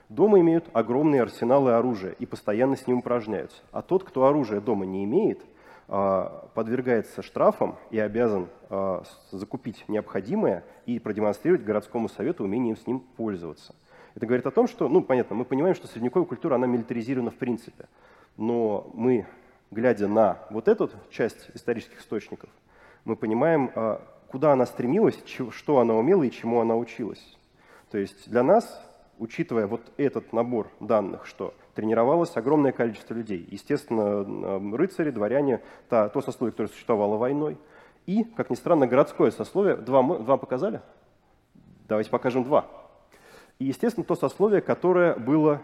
дома 0.07 0.39
имеют 0.39 0.69
огромные 0.71 1.21
арсеналы 1.21 1.73
оружия 1.73 2.13
и 2.13 2.25
постоянно 2.25 2.77
с 2.77 2.87
ним 2.87 2.99
упражняются. 2.99 3.61
А 3.73 3.81
тот, 3.81 4.05
кто 4.05 4.25
оружие 4.25 4.61
дома 4.61 4.85
не 4.85 5.03
имеет– 5.03 5.41
а, 5.49 5.58
подвергается 5.89 7.23
штрафам 7.23 7.75
и 7.89 7.97
обязан 7.97 8.47
а, 8.69 9.03
закупить 9.31 9.83
необходимое 9.87 10.63
и 10.85 10.99
продемонстрировать 10.99 11.63
городскому 11.63 12.09
совету 12.09 12.43
умением 12.43 12.77
с 12.77 12.85
ним 12.85 12.99
пользоваться. 12.99 13.73
Это 14.13 14.27
говорит 14.27 14.45
о 14.45 14.51
том, 14.51 14.67
что, 14.67 14.87
ну, 14.87 15.01
понятно, 15.01 15.35
мы 15.35 15.45
понимаем, 15.45 15.73
что 15.73 15.87
средневековая 15.87 16.27
культура, 16.27 16.55
она 16.55 16.67
милитаризирована 16.67 17.31
в 17.31 17.37
принципе. 17.37 17.87
Но 18.37 18.91
мы, 18.93 19.25
глядя 19.71 20.07
на 20.07 20.39
вот 20.51 20.67
эту 20.67 20.91
часть 21.09 21.49
исторических 21.55 21.99
источников, 22.01 22.49
мы 23.03 23.15
понимаем, 23.15 23.71
а, 23.73 24.01
куда 24.27 24.53
она 24.53 24.67
стремилась, 24.67 25.17
что 25.25 25.79
она 25.79 25.95
умела 25.95 26.21
и 26.21 26.29
чему 26.29 26.59
она 26.59 26.75
училась. 26.75 27.37
То 27.89 27.97
есть 27.97 28.29
для 28.29 28.43
нас, 28.43 28.79
учитывая 29.17 29.65
вот 29.65 29.81
этот 29.97 30.33
набор 30.33 30.69
данных, 30.79 31.25
что 31.25 31.55
тренировалось 31.79 32.35
огромное 32.35 32.73
количество 32.73 33.13
людей. 33.13 33.47
Естественно, 33.49 34.77
рыцари, 34.77 35.11
дворяне, 35.11 35.61
та, 35.87 36.09
то 36.09 36.21
сословие, 36.21 36.51
которое 36.51 36.67
существовало 36.67 37.15
войной. 37.15 37.57
И, 38.05 38.25
как 38.25 38.49
ни 38.49 38.55
странно, 38.55 38.85
городское 38.85 39.31
сословие. 39.31 39.77
Два, 39.77 40.03
два 40.03 40.35
показали? 40.35 40.81
Давайте 41.87 42.09
покажем 42.09 42.43
два. 42.43 42.65
И, 43.59 43.65
естественно, 43.65 44.03
то 44.03 44.15
сословие, 44.15 44.59
которое 44.59 45.15
было 45.15 45.61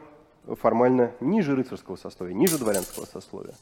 формально 0.47 1.11
ниже 1.19 1.53
рыцарского 1.53 1.97
сословия, 1.97 2.33
ниже 2.33 2.57
дворянского 2.59 3.03
сословия. 3.03 3.55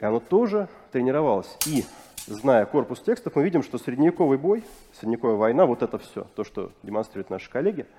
И 0.00 0.04
оно 0.04 0.18
тоже 0.18 0.68
тренировалось. 0.90 1.56
И, 1.64 1.84
зная 2.26 2.66
корпус 2.66 2.98
текстов, 3.02 3.36
мы 3.36 3.44
видим, 3.44 3.62
что 3.62 3.78
средневековый 3.78 4.36
бой, 4.36 4.64
средневековая 4.94 5.36
война, 5.36 5.64
вот 5.64 5.84
это 5.84 5.96
все, 5.98 6.26
то, 6.34 6.42
что 6.42 6.72
демонстрируют 6.82 7.30
наши 7.30 7.48
коллеги– 7.48 7.86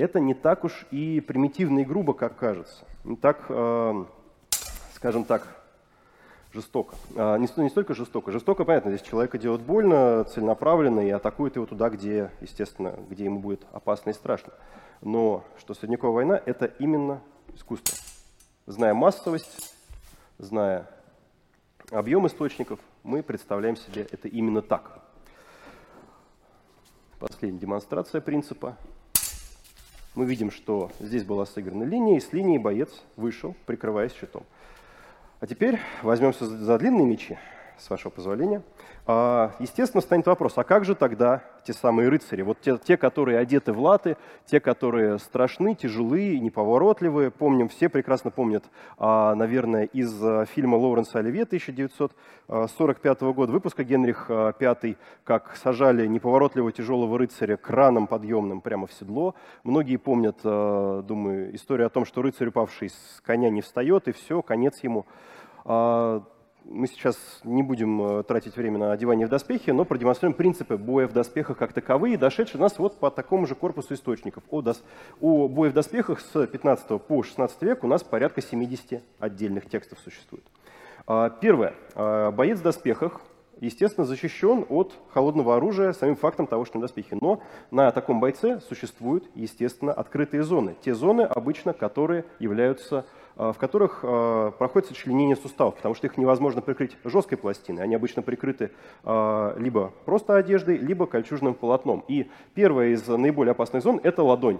это 0.00 0.18
не 0.18 0.34
так 0.34 0.64
уж 0.64 0.86
и 0.90 1.20
примитивно 1.20 1.80
и 1.80 1.84
грубо, 1.84 2.14
как 2.14 2.36
кажется. 2.36 2.84
Не 3.04 3.16
так, 3.16 3.46
э, 3.48 4.04
скажем 4.94 5.24
так, 5.24 5.46
жестоко. 6.52 6.96
А, 7.16 7.36
не, 7.36 7.48
не 7.56 7.68
столько 7.68 7.94
жестоко. 7.94 8.32
Жестоко, 8.32 8.64
понятно, 8.64 8.90
здесь 8.90 9.06
человека 9.06 9.38
делают 9.38 9.62
больно, 9.62 10.24
целенаправленно 10.24 11.00
и 11.00 11.10
атакуют 11.10 11.56
его 11.56 11.66
туда, 11.66 11.90
где, 11.90 12.30
естественно, 12.40 12.94
где 13.08 13.24
ему 13.24 13.40
будет 13.40 13.66
опасно 13.72 14.10
и 14.10 14.14
страшно. 14.14 14.52
Но 15.02 15.44
что 15.58 15.74
средневековая 15.74 16.14
война– 16.14 16.42
это 16.46 16.66
именно 16.66 17.22
искусство. 17.54 17.96
Зная 18.66 18.94
массовость, 18.94 19.74
зная 20.38 20.88
объем 21.90 22.26
источников, 22.26 22.78
мы 23.02 23.22
представляем 23.22 23.76
себе 23.76 24.06
это 24.10 24.28
именно 24.28 24.62
так. 24.62 25.00
Последняя 27.18 27.60
демонстрация 27.60 28.20
принципа 28.20 28.76
мы 30.14 30.26
видим, 30.26 30.50
что 30.50 30.90
здесь 31.00 31.24
была 31.24 31.46
сыграна 31.46 31.84
линия, 31.84 32.16
и 32.16 32.20
с 32.20 32.32
линии 32.32 32.58
боец 32.58 32.90
вышел, 33.16 33.54
прикрываясь 33.66 34.12
щитом. 34.12 34.44
А 35.40 35.46
теперь 35.46 35.78
возьмемся 36.02 36.46
за 36.46 36.78
длинные 36.78 37.06
мечи, 37.06 37.38
с 37.80 37.88
вашего 37.88 38.10
позволения. 38.10 38.62
А, 39.06 39.52
естественно, 39.58 40.00
станет 40.00 40.26
вопрос, 40.26 40.52
а 40.56 40.64
как 40.64 40.84
же 40.84 40.94
тогда 40.94 41.42
те 41.64 41.72
самые 41.72 42.08
рыцари? 42.08 42.42
Вот 42.42 42.60
те, 42.60 42.76
те, 42.76 42.96
которые 42.96 43.38
одеты 43.38 43.72
в 43.72 43.80
латы, 43.80 44.16
те, 44.46 44.60
которые 44.60 45.18
страшны, 45.18 45.74
тяжелые, 45.74 46.38
неповоротливые. 46.38 47.30
Помним, 47.30 47.68
все 47.68 47.88
прекрасно 47.88 48.30
помнят, 48.30 48.64
а, 48.98 49.34
наверное, 49.34 49.84
из 49.84 50.22
а, 50.22 50.44
фильма 50.44 50.76
Лоуренса 50.76 51.18
Оливье 51.18 51.44
1945 51.44 53.20
года, 53.22 53.52
выпуска 53.52 53.82
Генрих 53.82 54.28
V, 54.28 54.96
как 55.24 55.56
сажали 55.56 56.06
неповоротливого 56.06 56.72
тяжелого 56.72 57.18
рыцаря 57.18 57.56
краном 57.56 58.06
подъемным 58.06 58.60
прямо 58.60 58.86
в 58.86 58.92
седло. 58.92 59.34
Многие 59.64 59.96
помнят, 59.96 60.36
думаю, 60.42 61.54
историю 61.54 61.86
о 61.86 61.90
том, 61.90 62.04
что 62.04 62.22
рыцарь, 62.22 62.48
упавший 62.48 62.90
с 62.90 63.20
коня, 63.24 63.50
не 63.50 63.62
встает, 63.62 64.08
и 64.08 64.12
все, 64.12 64.42
конец 64.42 64.80
ему 64.82 65.06
мы 66.64 66.86
сейчас 66.86 67.16
не 67.44 67.62
будем 67.62 68.02
э, 68.02 68.22
тратить 68.22 68.56
время 68.56 68.78
на 68.78 68.92
одевание 68.92 69.26
в 69.26 69.30
доспехи, 69.30 69.70
но 69.70 69.84
продемонстрируем 69.84 70.36
принципы 70.36 70.76
боя 70.76 71.06
в 71.06 71.12
доспехах 71.12 71.58
как 71.58 71.72
таковые, 71.72 72.16
дошедшие 72.16 72.60
нас 72.60 72.78
вот 72.78 72.98
по 72.98 73.10
такому 73.10 73.46
же 73.46 73.54
корпусу 73.54 73.94
источников. 73.94 74.42
О, 74.50 74.62
дос... 74.62 74.82
о 75.20 75.48
боя 75.48 75.70
в 75.70 75.74
доспехах 75.74 76.20
с 76.20 76.46
15 76.46 77.02
по 77.02 77.22
16 77.22 77.62
век 77.62 77.84
у 77.84 77.86
нас 77.86 78.02
порядка 78.02 78.42
70 78.42 79.02
отдельных 79.18 79.68
текстов 79.68 79.98
существует. 79.98 80.44
А, 81.06 81.30
первое. 81.30 81.74
А, 81.94 82.30
боец 82.30 82.58
в 82.58 82.62
доспехах 82.62 83.20
естественно, 83.60 84.06
защищен 84.06 84.64
от 84.68 84.94
холодного 85.12 85.56
оружия 85.56 85.92
самим 85.92 86.16
фактом 86.16 86.46
того, 86.46 86.64
что 86.64 86.78
на 86.78 86.82
доспехи. 86.82 87.16
Но 87.20 87.42
на 87.70 87.90
таком 87.92 88.20
бойце 88.20 88.60
существуют, 88.60 89.24
естественно, 89.34 89.92
открытые 89.92 90.42
зоны. 90.42 90.76
Те 90.82 90.94
зоны, 90.94 91.22
обычно, 91.22 91.72
которые 91.72 92.24
являются 92.38 93.04
в 93.40 93.58
которых 93.58 94.00
э, 94.02 94.52
проходит 94.58 94.88
сочленение 94.88 95.36
суставов, 95.36 95.76
потому 95.76 95.94
что 95.94 96.06
их 96.06 96.18
невозможно 96.18 96.60
прикрыть 96.60 96.96
жесткой 97.04 97.38
пластиной. 97.38 97.82
Они 97.82 97.94
обычно 97.94 98.22
прикрыты 98.22 98.70
э, 99.04 99.54
либо 99.58 99.92
просто 100.04 100.36
одеждой, 100.36 100.76
либо 100.76 101.06
кольчужным 101.06 101.54
полотном. 101.54 102.04
И 102.06 102.28
первая 102.54 102.90
из 102.90 103.06
наиболее 103.08 103.52
опасных 103.52 103.82
зон– 103.82 104.00
это 104.02 104.22
ладонь 104.22 104.58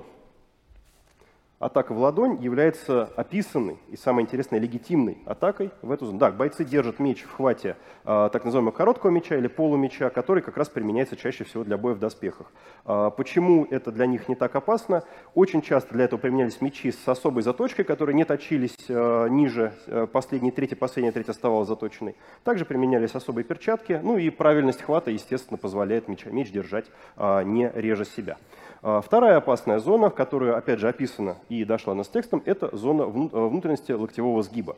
атака 1.61 1.93
в 1.93 1.99
ладонь 1.99 2.43
является 2.43 3.05
описанной 3.17 3.79
и, 3.91 3.97
самое 3.97 4.25
интересное, 4.25 4.59
легитимной 4.59 5.19
атакой 5.27 5.71
в 5.83 5.93
эту 5.93 6.07
зону. 6.07 6.19
Да, 6.19 6.31
бойцы 6.31 6.65
держат 6.65 6.99
меч 6.99 7.23
в 7.23 7.33
хвате 7.33 7.77
э, 8.05 8.31
так 8.33 8.45
называемого 8.47 8.73
короткого 8.73 9.11
меча 9.11 9.37
или 9.37 9.47
полумеча, 9.47 10.09
который 10.09 10.43
как 10.43 10.57
раз 10.57 10.71
применяется 10.71 11.17
чаще 11.17 11.45
всего 11.45 11.63
для 11.63 11.77
боя 11.77 11.95
в 11.95 11.99
доспехах. 11.99 12.51
Э, 12.87 13.11
почему 13.15 13.67
это 13.71 13.93
для 13.93 14.07
них 14.07 14.27
не 14.29 14.35
так 14.35 14.57
опасно? 14.57 15.05
Очень 15.35 15.61
часто 15.61 15.93
для 15.93 16.05
этого 16.05 16.19
применялись 16.19 16.63
мечи 16.63 16.91
с 16.91 17.07
особой 17.07 17.43
заточкой, 17.43 17.85
которые 17.85 18.17
не 18.17 18.25
точились 18.25 18.77
э, 18.89 19.29
ниже 19.29 19.75
э, 19.87 20.07
последней 20.11 20.53
трети, 20.53 20.75
последняя 20.75 21.13
треть 21.13 21.29
оставалась 21.29 21.69
заточенной. 21.69 22.17
Также 22.43 22.65
применялись 22.65 23.15
особые 23.15 23.45
перчатки, 23.45 24.01
ну 24.03 24.17
и 24.17 24.31
правильность 24.31 24.81
хвата, 24.81 25.11
естественно, 25.11 25.59
позволяет 25.59 26.09
меч, 26.09 26.25
меч 26.25 26.51
держать 26.51 26.87
э, 27.19 27.43
не 27.45 27.71
реже 27.75 28.07
себя. 28.07 28.39
А, 28.83 29.03
вторая 29.03 29.37
опасная 29.37 29.79
зона, 29.79 30.09
в 30.09 30.15
которую, 30.15 30.57
опять 30.57 30.79
же, 30.79 30.89
описана 30.89 31.37
и 31.49 31.65
дошла 31.65 31.95
нас 31.95 32.09
текстом, 32.09 32.43
это 32.47 32.75
зона 32.75 33.03
э, 33.03 33.07
внутренности 33.07 33.93
локтевого 33.93 34.43
сгиба. 34.43 34.77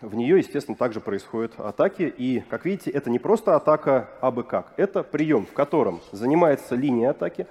в 0.00 0.14
нее, 0.14 0.38
естественно, 0.38 0.76
также 0.76 1.00
происходят 1.00 1.52
атаки. 1.60 2.02
И, 2.16 2.40
как 2.48 2.64
видите, 2.64 2.90
это 2.90 3.10
не 3.10 3.18
просто 3.18 3.54
атака 3.56 4.08
абы 4.20 4.42
как. 4.42 4.72
Это 4.76 5.02
прием, 5.02 5.46
в 5.46 5.52
котором 5.52 6.00
занимается 6.12 6.74
линия 6.74 7.10
атаки, 7.10 7.46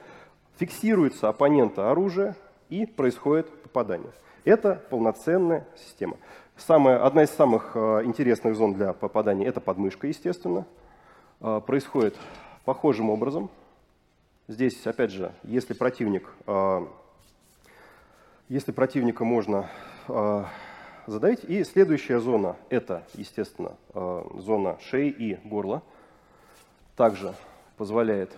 фиксируется 0.58 1.30
оппонента 1.30 1.92
оружие 1.92 2.36
и 2.70 2.86
происходит 2.86 3.48
попадание. 3.62 4.12
Это 4.44 4.82
полноценная 4.90 5.68
система. 5.78 6.18
Самая, 6.58 7.06
одна 7.06 7.24
из 7.24 7.30
самых 7.30 7.72
э, 7.76 8.02
интересных 8.06 8.56
зон 8.56 8.74
для 8.74 8.94
попадания– 8.94 9.46
это 9.48 9.62
подмышка, 9.62 10.08
естественно. 10.08 10.66
Э, 11.42 11.62
происходит 11.66 12.18
похожим 12.66 13.12
образом. 13.12 13.52
Здесь, 14.52 14.86
опять 14.86 15.12
же, 15.12 15.32
если 15.46 15.74
противник, 15.74 16.30
э, 16.46 16.86
если 18.50 18.74
противника 18.74 19.24
можно 19.24 19.70
э, 20.10 20.44
задавить. 21.08 21.46
И 21.46 21.64
следующая 21.64 22.20
зона– 22.20 22.58
это, 22.70 23.04
естественно, 23.14 23.78
э, 23.94 24.24
зона 24.40 24.78
шеи 24.82 25.08
и 25.08 25.36
горла. 25.48 25.82
Также 26.98 27.34
позволяет 27.78 28.34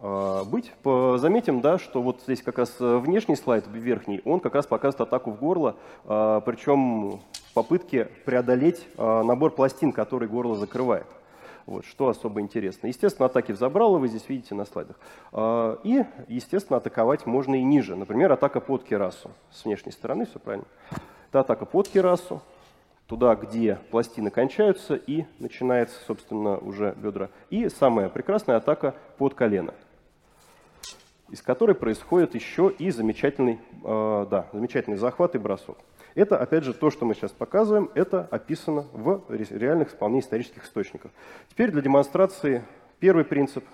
э, 0.00 0.42
быть. 0.46 0.72
Заметим, 0.82 1.60
да, 1.60 1.78
что 1.78 2.00
вот 2.00 2.22
здесь 2.22 2.40
как 2.40 2.56
раз 2.56 2.74
внешний 2.80 3.36
слайд, 3.36 3.66
верхний, 3.70 4.22
он 4.24 4.40
как 4.40 4.54
раз 4.54 4.66
показывает 4.66 5.06
атаку 5.06 5.32
в 5.32 5.38
горло, 5.38 5.76
э, 6.06 6.40
причем 6.46 7.20
попытки 7.52 8.08
преодолеть 8.24 8.88
набор 8.96 9.50
пластин, 9.50 9.92
который 9.92 10.28
горло 10.28 10.56
закрывает. 10.56 11.06
Вот, 11.68 11.84
что 11.84 12.08
особо 12.08 12.40
интересно. 12.40 12.86
Естественно, 12.86 13.26
атаки 13.26 13.52
в 13.52 13.58
забрало 13.58 13.98
вы 13.98 14.08
здесь 14.08 14.26
видите 14.26 14.54
на 14.54 14.64
слайдах. 14.64 14.96
И, 15.84 16.02
естественно, 16.26 16.78
атаковать 16.78 17.26
можно 17.26 17.56
и 17.56 17.62
ниже. 17.62 17.94
Например, 17.94 18.32
атака 18.32 18.60
под 18.60 18.84
керасу. 18.84 19.30
С 19.50 19.66
внешней 19.66 19.92
стороны, 19.92 20.24
все 20.24 20.38
правильно. 20.38 20.64
Это 21.28 21.40
атака 21.40 21.66
под 21.66 21.86
керасу, 21.88 22.40
туда, 23.06 23.34
где 23.34 23.78
пластины 23.90 24.30
кончаются, 24.30 24.94
и 24.94 25.26
начинается, 25.38 26.00
собственно, 26.06 26.56
уже 26.56 26.94
бедра. 26.96 27.28
И 27.50 27.68
самая 27.68 28.08
прекрасная 28.08 28.56
атака 28.56 28.94
под 29.18 29.34
колено, 29.34 29.74
из 31.28 31.42
которой 31.42 31.74
происходит 31.74 32.34
еще 32.34 32.72
и 32.78 32.90
замечательный, 32.90 33.60
э, 33.84 34.26
да, 34.30 34.46
замечательный 34.54 34.96
захват 34.96 35.34
и 35.34 35.38
бросок. 35.38 35.76
Это, 36.18 36.36
опять 36.36 36.64
же, 36.64 36.74
то, 36.74 36.90
что 36.90 37.04
мы 37.04 37.14
сейчас 37.14 37.30
показываем, 37.30 37.92
это 37.94 38.26
описано 38.32 38.86
в 38.92 39.22
реальных 39.28 39.90
вполне 39.90 40.18
исторических 40.18 40.64
источниках. 40.64 41.12
Теперь 41.48 41.70
для 41.70 41.80
демонстрации 41.80 42.64
первый 42.98 43.24
принцип 43.24 43.64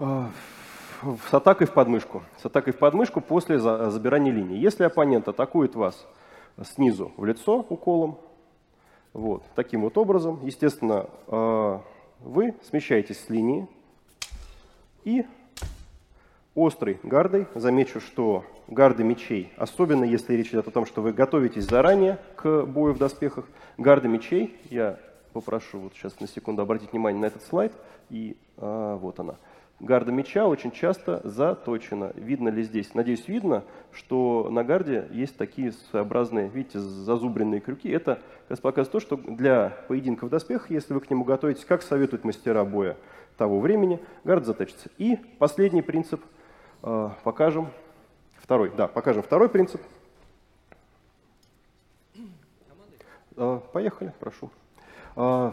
э, 0.00 0.24
с 1.30 1.32
атакой 1.32 1.68
в 1.68 1.74
подмышку. 1.74 2.24
С 2.42 2.46
атакой 2.46 2.72
в 2.72 2.78
подмышку 2.78 3.20
после 3.20 3.60
забирания 3.60 4.32
линии. 4.32 4.58
Если 4.58 4.82
оппонент 4.82 5.28
атакует 5.28 5.76
вас 5.76 6.08
снизу 6.74 7.12
в 7.16 7.24
лицо 7.24 7.64
уколом, 7.68 8.18
вот, 9.12 9.44
таким 9.54 9.82
вот 9.82 9.96
образом, 9.96 10.40
естественно, 10.42 11.08
а, 11.28 11.82
вы 12.18 12.56
смещаетесь 12.68 13.20
с 13.20 13.30
линии 13.30 13.68
и 15.04 15.24
острой 16.56 16.98
гардой, 17.04 17.46
замечу, 17.54 18.00
что 18.00 18.44
гарды 18.70 19.04
мечей, 19.04 19.52
особенно 19.56 20.04
если 20.04 20.34
речь 20.34 20.48
идет 20.48 20.68
о 20.68 20.70
том, 20.70 20.86
что 20.86 21.02
вы 21.02 21.12
готовитесь 21.12 21.64
заранее 21.64 22.18
к 22.36 22.64
бою 22.64 22.94
в 22.94 22.98
доспехах, 22.98 23.46
гарды 23.76 24.08
мечей, 24.08 24.56
я 24.70 24.98
попрошу 25.32 25.80
вот 25.80 25.94
сейчас 25.94 26.18
на 26.20 26.26
секунду 26.26 26.62
обратить 26.62 26.92
внимание 26.92 27.20
на 27.20 27.26
этот 27.26 27.42
слайд, 27.42 27.72
и 28.08 28.36
а, 28.56 28.96
вот 28.96 29.20
она– 29.20 29.36
гарда 29.80 30.12
меча 30.12 30.46
очень 30.46 30.70
часто 30.70 31.20
заточена. 31.24 32.12
Видно 32.14 32.50
ли 32.50 32.62
здесь? 32.62 32.94
Надеюсь, 32.94 33.26
видно, 33.26 33.64
что 33.92 34.48
на 34.50 34.62
гарде 34.62 35.08
есть 35.10 35.36
такие 35.36 35.72
своеобразные, 35.72 36.48
видите, 36.48 36.78
зазубренные 36.78 37.60
крюки. 37.60 37.88
Это 37.88 38.20
как 38.48 38.60
показывает 38.60 38.92
то, 38.92 39.00
что 39.00 39.16
для 39.16 39.76
поединка 39.88 40.26
в 40.26 40.28
доспехах, 40.28 40.70
если 40.70 40.92
вы 40.92 41.00
к 41.00 41.10
нему 41.10 41.24
готовитесь, 41.24 41.64
как 41.64 41.82
советуют 41.82 42.24
мастера 42.24 42.64
боя 42.64 42.96
того 43.36 43.58
времени, 43.58 44.00
гард 44.24 44.44
заточится. 44.44 44.90
И 44.98 45.18
последний 45.38 45.82
принцип 45.82 46.20
э, 46.82 47.10
покажем. 47.24 47.68
Второй, 48.50 48.72
да, 48.76 48.88
покажем 48.88 49.22
второй 49.22 49.48
принцип. 49.48 49.80
Э, 53.36 53.60
поехали, 53.72 54.12
прошу. 54.18 54.50
Э, 55.14 55.52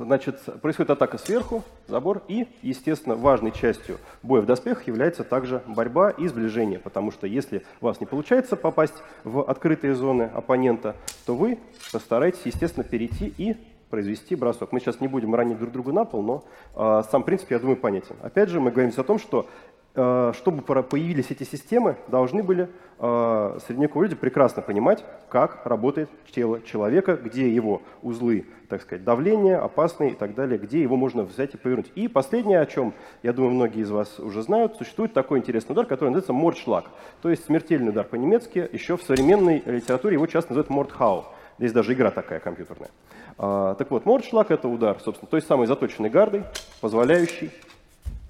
Значит, 0.00 0.40
происходит 0.60 0.90
атака 0.90 1.16
сверху, 1.16 1.62
забор, 1.86 2.22
и, 2.26 2.48
естественно, 2.62 3.14
важной 3.14 3.52
частью 3.52 3.98
боя 4.24 4.40
в 4.40 4.46
доспехах 4.46 4.88
является 4.88 5.22
также 5.22 5.62
борьба 5.68 6.10
и 6.10 6.26
сближение, 6.26 6.80
потому 6.80 7.12
что 7.12 7.28
если 7.28 7.64
у 7.80 7.84
вас 7.84 8.00
не 8.00 8.06
получается 8.06 8.56
попасть 8.56 8.94
в 9.22 9.48
открытые 9.48 9.94
зоны 9.94 10.24
оппонента, 10.24 10.96
то 11.24 11.36
вы 11.36 11.60
постараетесь, 11.92 12.40
естественно, 12.46 12.82
перейти 12.82 13.32
и 13.38 13.56
произвести 13.90 14.34
бросок. 14.34 14.72
Мы 14.72 14.80
сейчас 14.80 15.00
не 15.00 15.06
будем 15.06 15.34
ранить 15.34 15.58
друг 15.58 15.70
друга 15.70 15.92
на 15.92 16.06
пол, 16.06 16.22
но 16.22 16.44
э, 16.74 17.02
сам 17.10 17.22
принцип, 17.22 17.50
я 17.50 17.58
думаю, 17.58 17.76
понятен. 17.76 18.16
Опять 18.22 18.48
же, 18.48 18.58
мы 18.58 18.70
говорим 18.70 18.90
о 18.96 19.02
том, 19.04 19.18
что 19.18 19.46
чтобы 19.94 20.62
появились 20.62 21.30
эти 21.30 21.44
системы, 21.44 21.96
должны 22.08 22.42
были 22.42 22.70
э, 22.98 23.58
средневековые 23.66 24.08
люди 24.08 24.18
прекрасно 24.18 24.62
понимать, 24.62 25.04
как 25.28 25.66
работает 25.66 26.08
тело 26.30 26.62
человека, 26.62 27.16
где 27.16 27.52
его 27.52 27.82
узлы, 28.00 28.46
так 28.68 28.80
сказать, 28.80 29.04
давления, 29.04 29.62
опасные 29.62 30.12
и 30.12 30.14
так 30.14 30.34
далее, 30.34 30.58
где 30.58 30.80
его 30.80 30.96
можно 30.96 31.24
взять 31.24 31.52
и 31.52 31.58
повернуть. 31.58 31.92
И 31.94 32.08
последнее, 32.08 32.60
о 32.60 32.66
чем, 32.66 32.94
я 33.22 33.34
думаю, 33.34 33.52
многие 33.52 33.80
из 33.80 33.90
вас 33.90 34.18
уже 34.18 34.42
знают, 34.42 34.76
существует 34.76 35.12
такой 35.12 35.40
интересный 35.40 35.72
удар, 35.72 35.84
который 35.84 36.08
называется 36.08 36.32
мордшлаг, 36.32 36.86
то 37.20 37.28
есть 37.28 37.44
смертельный 37.44 37.90
удар 37.90 38.06
по-немецки. 38.06 38.66
Еще 38.72 38.96
в 38.96 39.02
современной 39.02 39.62
литературе 39.66 40.14
его 40.14 40.26
часто 40.26 40.52
называют 40.52 40.70
мордхау. 40.70 41.26
Здесь 41.58 41.72
даже 41.72 41.92
игра 41.92 42.10
такая 42.10 42.40
компьютерная. 42.40 42.90
А, 43.36 43.74
так 43.74 43.90
вот, 43.90 44.06
мордшлаг– 44.06 44.50
это 44.50 44.68
удар, 44.68 44.98
собственно, 45.00 45.28
той 45.28 45.42
самой 45.42 45.66
заточенной 45.66 46.08
гардой, 46.08 46.44
позволяющий, 46.80 47.50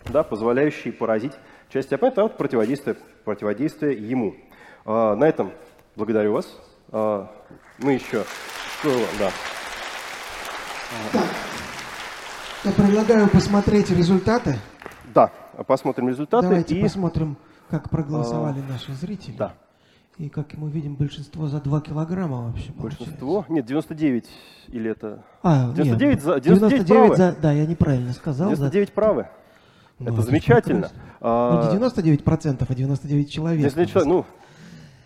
да, 0.07 0.23
позволяющий 0.23 0.91
поразить 0.91 1.35
части 1.73 1.95
оппонента, 1.95 2.21
а 2.21 2.25
вот 2.25 2.37
противодействие, 2.37 2.97
противодействие 3.25 3.97
ему. 3.97 4.35
А, 4.85 5.15
на 5.17 5.25
этом 5.25 5.53
благодарю 5.97 6.35
вас. 6.35 6.47
А, 6.91 7.31
мы 7.79 7.95
еще... 7.95 8.25
Да. 9.19 9.31
Так, 11.13 11.23
я 12.65 12.73
предлагаю 12.73 13.29
посмотреть 13.29 13.91
результаты. 13.91 14.57
Да, 15.15 15.31
посмотрим 15.67 16.09
результаты. 16.09 16.49
Давайте 16.49 16.77
и... 16.77 16.83
посмотрим, 16.83 17.37
как 17.71 17.89
проголосовали 17.89 18.61
а, 18.69 18.73
наши 18.73 18.93
зрители. 18.93 19.37
Да. 19.37 19.55
И 20.19 20.29
как 20.29 20.55
мы 20.55 20.69
видим, 20.69 20.97
большинство 20.97 21.49
за 21.49 21.61
2 21.61 21.81
килограмма 21.81 22.49
вообще 22.49 22.73
Большинство? 22.73 23.47
Нет, 23.49 23.65
99 23.65 24.29
или 24.69 24.91
это... 24.91 25.25
А, 25.43 25.73
99 25.73 26.01
нет, 26.03 26.23
за... 26.23 26.41
99, 26.41 26.87
99 26.87 26.87
правы. 26.87 27.17
за... 27.17 27.41
Да, 27.41 27.53
я 27.53 27.67
неправильно 27.67 28.13
сказал. 28.13 28.51
99 28.51 28.89
за... 28.89 28.95
правы. 28.95 29.29
Ну, 30.03 30.13
это 30.13 30.23
замечательно. 30.23 30.91
Ну, 31.21 31.73
не 31.73 31.79
99%, 31.79 32.67
а 32.69 32.75
99 32.75 33.31
человек. 33.31 33.65
Если 33.65 33.85
человек, 33.85 34.09
ну, 34.09 34.25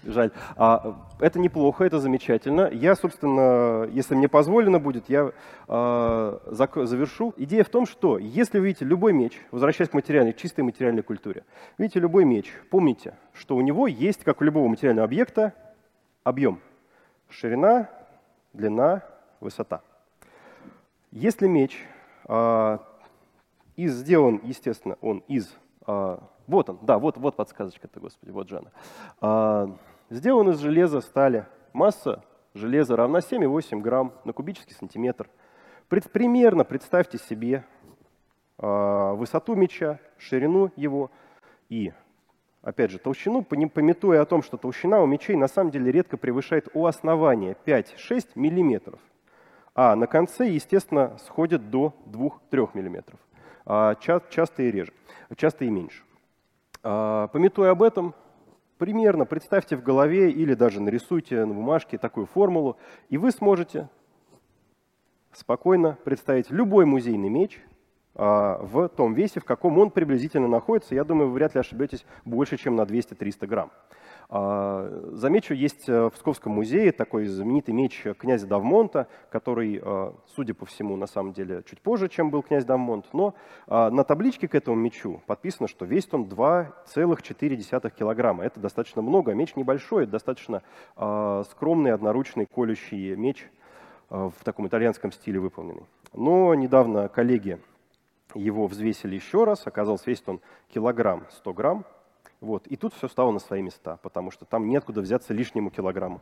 жаль. 0.04 0.30
А, 0.56 0.96
это 1.20 1.38
неплохо, 1.38 1.84
это 1.84 2.00
замечательно. 2.00 2.70
Я, 2.72 2.96
собственно, 2.96 3.84
если 3.92 4.14
мне 4.14 4.28
позволено 4.28 4.78
будет, 4.78 5.08
я 5.08 5.32
а, 5.68 6.40
завершу. 6.46 7.34
Идея 7.36 7.64
в 7.64 7.68
том, 7.68 7.86
что 7.86 8.18
если 8.18 8.58
вы 8.58 8.66
видите 8.66 8.84
любой 8.84 9.12
меч, 9.12 9.38
возвращаясь 9.50 9.90
к 9.90 9.94
материальной, 9.94 10.32
чистой 10.32 10.62
материальной 10.62 11.02
культуре, 11.02 11.44
видите 11.78 12.00
любой 12.00 12.24
меч, 12.24 12.52
помните, 12.70 13.14
что 13.34 13.56
у 13.56 13.60
него 13.60 13.86
есть, 13.86 14.24
как 14.24 14.40
у 14.40 14.44
любого 14.44 14.68
материального 14.68 15.04
объекта, 15.04 15.52
объем. 16.24 16.60
Ширина, 17.28 17.90
длина, 18.52 19.02
высота. 19.40 19.80
Если 21.10 21.46
меч 21.46 21.76
а, 22.24 22.80
из 23.76 23.94
сделан, 23.94 24.40
естественно, 24.42 24.96
он 25.00 25.18
из... 25.28 25.54
А, 25.86 26.22
вот 26.46 26.70
он, 26.70 26.78
да, 26.82 26.98
вот, 26.98 27.16
вот 27.18 27.36
подсказочка-то, 27.36 28.00
господи, 28.00 28.30
вот 28.30 28.48
Жанна. 28.48 28.72
А, 29.20 29.76
сделан 30.10 30.50
из 30.50 30.58
железа, 30.58 31.00
стали. 31.00 31.46
Масса 31.72 32.24
железа 32.54 32.96
равна 32.96 33.18
7,8 33.18 33.80
грамм 33.80 34.12
на 34.24 34.32
кубический 34.32 34.74
сантиметр. 34.74 35.28
Пред, 35.88 36.10
примерно 36.10 36.64
представьте 36.64 37.18
себе 37.18 37.64
а, 38.58 39.12
высоту 39.12 39.54
меча, 39.54 40.00
ширину 40.16 40.70
его 40.76 41.10
и, 41.68 41.92
опять 42.62 42.90
же, 42.90 42.98
толщину, 42.98 43.42
пометуя 43.42 44.22
о 44.22 44.26
том, 44.26 44.42
что 44.42 44.56
толщина 44.56 45.02
у 45.02 45.06
мечей 45.06 45.36
на 45.36 45.48
самом 45.48 45.70
деле 45.70 45.92
редко 45.92 46.16
превышает 46.16 46.68
у 46.72 46.86
основания 46.86 47.56
5-6 47.66 48.30
миллиметров. 48.36 49.00
А 49.74 49.94
на 49.94 50.06
конце, 50.06 50.48
естественно, 50.48 51.18
сходит 51.18 51.68
до 51.68 51.92
2-3 52.06 52.70
миллиметров 52.72 53.20
а 53.66 53.96
часто 53.96 54.62
и 54.62 54.70
реже, 54.70 54.92
часто 55.36 55.64
и 55.64 55.68
меньше. 55.68 56.02
А, 56.82 57.26
пометуя 57.28 57.72
об 57.72 57.82
этом, 57.82 58.14
примерно 58.78 59.26
представьте 59.26 59.76
в 59.76 59.82
голове 59.82 60.30
или 60.30 60.54
даже 60.54 60.80
нарисуйте 60.80 61.44
на 61.44 61.52
бумажке 61.52 61.98
такую 61.98 62.26
формулу, 62.26 62.76
и 63.08 63.18
вы 63.18 63.32
сможете 63.32 63.88
спокойно 65.32 65.98
представить 66.04 66.50
любой 66.50 66.86
музейный 66.86 67.28
меч, 67.28 67.60
а, 68.14 68.58
в 68.62 68.88
том 68.88 69.14
весе, 69.14 69.40
в 69.40 69.44
каком 69.44 69.78
он 69.78 69.90
приблизительно 69.90 70.48
находится. 70.48 70.94
Я 70.94 71.04
думаю, 71.04 71.28
вы 71.28 71.34
вряд 71.34 71.54
ли 71.54 71.60
ошибетесь 71.60 72.06
больше, 72.24 72.56
чем 72.56 72.76
на 72.76 72.82
200-300 72.82 73.46
грамм. 73.46 73.70
А, 74.28 75.10
замечу, 75.12 75.54
есть 75.54 75.88
э, 75.88 76.06
в 76.06 76.10
Псковском 76.10 76.52
музее 76.52 76.90
такой 76.90 77.26
знаменитый 77.26 77.74
меч 77.74 78.04
князя 78.18 78.46
Давмонта, 78.46 79.06
который, 79.30 79.80
э, 79.82 80.12
судя 80.34 80.54
по 80.54 80.66
всему, 80.66 80.96
на 80.96 81.06
самом 81.06 81.32
деле 81.32 81.62
чуть 81.68 81.80
позже, 81.80 82.08
чем 82.08 82.30
был 82.30 82.42
князь 82.42 82.64
Давмонт, 82.64 83.06
но 83.12 83.34
а, 83.68 83.90
на 83.90 84.02
табличке 84.02 84.48
к 84.48 84.54
этому 84.54 84.76
мечу 84.76 85.22
подписано, 85.26 85.68
что 85.68 85.84
весит 85.84 86.12
он 86.14 86.24
2,4 86.24 87.90
килограмма. 87.90 88.44
Это 88.44 88.58
достаточно 88.58 89.00
много. 89.00 89.32
Меч 89.32 89.54
небольшой, 89.54 90.06
достаточно 90.06 90.62
а, 90.96 91.44
скромный 91.50 91.92
одноручный 91.92 92.46
колющий 92.46 93.14
меч 93.14 93.48
в 94.08 94.34
таком 94.44 94.68
итальянском 94.68 95.10
стиле 95.10 95.40
выполненный. 95.40 95.82
Но 96.12 96.54
недавно 96.54 97.08
коллеги 97.08 97.58
его 98.34 98.68
взвесили 98.68 99.16
еще 99.16 99.42
раз, 99.42 99.66
оказалось, 99.66 100.06
весит 100.06 100.28
он 100.28 100.40
килограмм 100.68 101.24
100 101.30 101.52
грамм, 101.52 101.84
вот. 102.40 102.66
И 102.66 102.76
тут 102.76 102.94
все 102.94 103.08
стало 103.08 103.30
на 103.32 103.38
свои 103.38 103.62
места, 103.62 103.98
потому 104.02 104.30
что 104.30 104.44
там 104.44 104.68
неоткуда 104.68 105.00
взяться 105.00 105.32
лишнему 105.32 105.70
килограмму. 105.70 106.20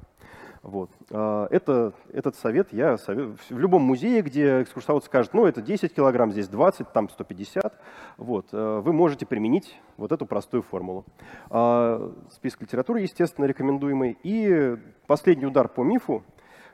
Вот. 0.63 0.91
А, 1.11 1.47
это, 1.51 1.93
этот 2.13 2.37
совет 2.37 2.73
я 2.73 2.97
совет, 2.97 3.39
в 3.51 3.59
любом 3.59 3.83
музее, 3.83 4.23
где 4.23 4.63
экскурсовод 4.63 5.05
скажет, 5.05 5.35
ну 5.35 5.45
это 5.45 5.61
10 5.61 5.93
килограмм, 5.95 6.33
здесь 6.33 6.49
20, 6.49 6.91
там 6.93 7.11
150, 7.11 7.79
вот, 8.17 8.47
э, 8.53 8.81
вы 8.83 8.93
можете 8.93 9.27
применить 9.27 9.79
вот 9.97 10.13
эту 10.13 10.25
простую 10.25 10.63
формулу. 10.63 11.05
А, 11.51 12.13
список 12.31 12.63
литературы, 12.63 13.01
естественно, 13.01 13.45
рекомендуемый. 13.45 14.17
И 14.23 14.77
последний 15.07 15.47
удар 15.47 15.69
по 15.69 15.83
мифу 15.83 16.23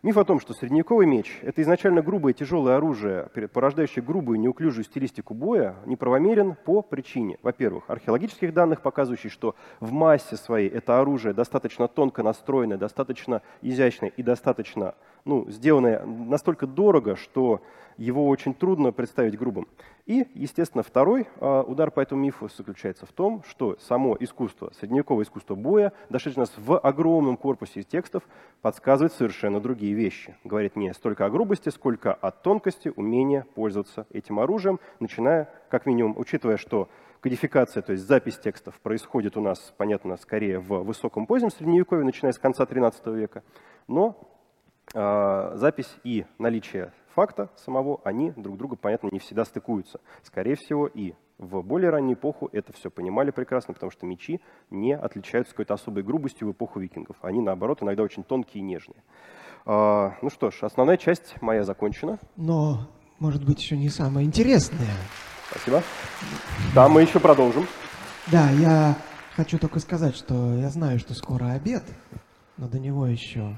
Миф 0.02 0.16
о 0.16 0.24
том, 0.24 0.40
что 0.40 0.54
средневековый 0.54 1.06
меч– 1.06 1.40
это 1.42 1.60
изначально 1.60 2.00
грубое 2.00 2.32
тяжелое 2.32 2.78
оружие, 2.78 3.28
порождающее 3.52 4.02
грубую 4.02 4.40
неуклюжую 4.40 4.84
стилистику 4.84 5.34
боя, 5.34 5.76
неправомерен 5.84 6.54
по 6.54 6.80
причине, 6.80 7.36
во-первых, 7.42 7.84
археологических 7.88 8.54
данных, 8.54 8.80
показывающих, 8.80 9.30
что 9.30 9.56
в 9.78 9.92
массе 9.92 10.36
своей 10.36 10.70
это 10.70 11.00
оружие 11.00 11.34
достаточно 11.34 11.86
тонко 11.86 12.22
настроенное, 12.22 12.78
достаточно 12.78 13.42
изящное 13.60 14.08
и 14.16 14.22
достаточно 14.22 14.94
ну, 15.24 15.48
сделанное 15.48 16.04
настолько 16.04 16.66
дорого, 16.66 17.16
что 17.16 17.60
его 17.96 18.26
очень 18.28 18.54
трудно 18.54 18.92
представить 18.92 19.38
грубым. 19.38 19.68
И, 20.06 20.26
естественно, 20.34 20.82
второй 20.82 21.28
э, 21.36 21.64
удар 21.66 21.90
по 21.90 22.00
этому 22.00 22.22
мифу 22.22 22.48
заключается 22.48 23.04
в 23.04 23.12
том, 23.12 23.44
что 23.46 23.76
само 23.78 24.16
искусство, 24.18 24.72
средневековое 24.80 25.24
искусство 25.24 25.54
боя, 25.54 25.92
дошедшее 26.08 26.40
нас 26.40 26.52
в 26.56 26.78
огромном 26.78 27.36
корпусе 27.36 27.82
текстов, 27.82 28.22
подсказывает 28.62 29.12
совершенно 29.12 29.60
другие 29.60 29.92
вещи. 29.92 30.34
Говорит 30.44 30.76
не 30.76 30.92
столько 30.94 31.26
о 31.26 31.30
грубости, 31.30 31.68
сколько 31.68 32.14
о 32.14 32.30
тонкости, 32.30 32.90
умении 32.96 33.44
пользоваться 33.54 34.06
этим 34.10 34.40
оружием, 34.40 34.80
начиная, 34.98 35.50
как 35.68 35.84
минимум, 35.84 36.14
учитывая, 36.16 36.56
что 36.56 36.88
кодификация, 37.20 37.82
то 37.82 37.92
есть 37.92 38.04
запись 38.04 38.38
текстов, 38.38 38.80
происходит 38.80 39.36
у 39.36 39.42
нас, 39.42 39.74
понятно, 39.76 40.16
скорее 40.16 40.58
в 40.58 40.82
высоком 40.82 41.26
позднем 41.26 41.50
средневековье, 41.50 42.04
начиная 42.04 42.32
с 42.32 42.38
конца 42.38 42.64
XIII 42.64 43.14
века, 43.14 43.42
но 43.86 44.16
запись 44.92 45.94
и 46.04 46.26
наличие 46.38 46.92
факта 47.14 47.50
самого, 47.56 48.00
они 48.04 48.32
друг 48.32 48.56
друга, 48.56 48.76
понятно, 48.76 49.08
не 49.12 49.18
всегда 49.18 49.44
стыкуются. 49.44 50.00
Скорее 50.22 50.56
всего, 50.56 50.86
и 50.86 51.14
в 51.38 51.62
более 51.62 51.90
раннюю 51.90 52.14
эпоху 52.14 52.48
это 52.52 52.72
все 52.72 52.90
понимали 52.90 53.30
прекрасно, 53.30 53.74
потому 53.74 53.90
что 53.90 54.06
мечи 54.06 54.40
не 54.70 54.94
отличаются 54.96 55.52
какой-то 55.52 55.74
особой 55.74 56.02
грубостью 56.02 56.48
в 56.48 56.52
эпоху 56.52 56.80
викингов. 56.80 57.16
Они, 57.22 57.40
наоборот, 57.40 57.82
иногда 57.82 58.02
очень 58.02 58.22
тонкие 58.22 58.62
и 58.62 58.64
нежные. 58.64 59.02
А, 59.64 60.16
ну 60.22 60.30
что 60.30 60.50
ж, 60.50 60.62
основная 60.62 60.96
часть 60.96 61.40
моя 61.40 61.64
закончена. 61.64 62.18
Но, 62.36 62.88
может 63.18 63.44
быть, 63.44 63.60
еще 63.60 63.76
не 63.76 63.88
самая 63.88 64.24
интересная. 64.24 64.96
Спасибо. 65.50 65.82
Да, 66.74 66.88
мы 66.88 67.02
еще 67.02 67.20
продолжим. 67.20 67.66
Да, 68.30 68.50
я 68.50 68.96
хочу 69.34 69.58
только 69.58 69.80
сказать, 69.80 70.14
что 70.14 70.54
я 70.54 70.68
знаю, 70.68 70.98
что 70.98 71.14
скоро 71.14 71.52
обед, 71.52 71.82
но 72.56 72.68
до 72.68 72.78
него 72.78 73.06
еще 73.06 73.56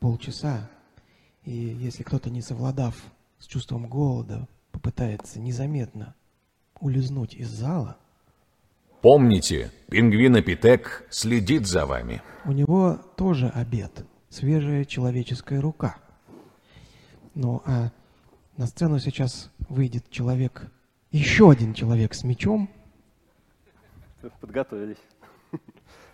полчаса. 0.00 0.68
И 1.44 1.52
если 1.52 2.02
кто-то, 2.02 2.30
не 2.30 2.42
совладав 2.42 2.96
с 3.38 3.46
чувством 3.46 3.86
голода, 3.88 4.48
попытается 4.72 5.38
незаметно 5.38 6.14
улизнуть 6.80 7.34
из 7.34 7.48
зала... 7.48 7.96
Помните, 9.02 9.70
пингвинопитек 9.88 11.06
следит 11.08 11.66
за 11.66 11.86
вами. 11.86 12.20
У 12.44 12.52
него 12.52 12.98
тоже 13.16 13.48
обед. 13.48 14.04
Свежая 14.28 14.84
человеческая 14.84 15.62
рука. 15.62 15.96
Ну, 17.34 17.62
а 17.64 17.92
на 18.58 18.66
сцену 18.66 18.98
сейчас 18.98 19.50
выйдет 19.70 20.10
человек, 20.10 20.70
еще 21.12 21.50
один 21.50 21.72
человек 21.72 22.12
с 22.12 22.24
мечом. 22.24 22.68
Подготовились. 24.40 24.98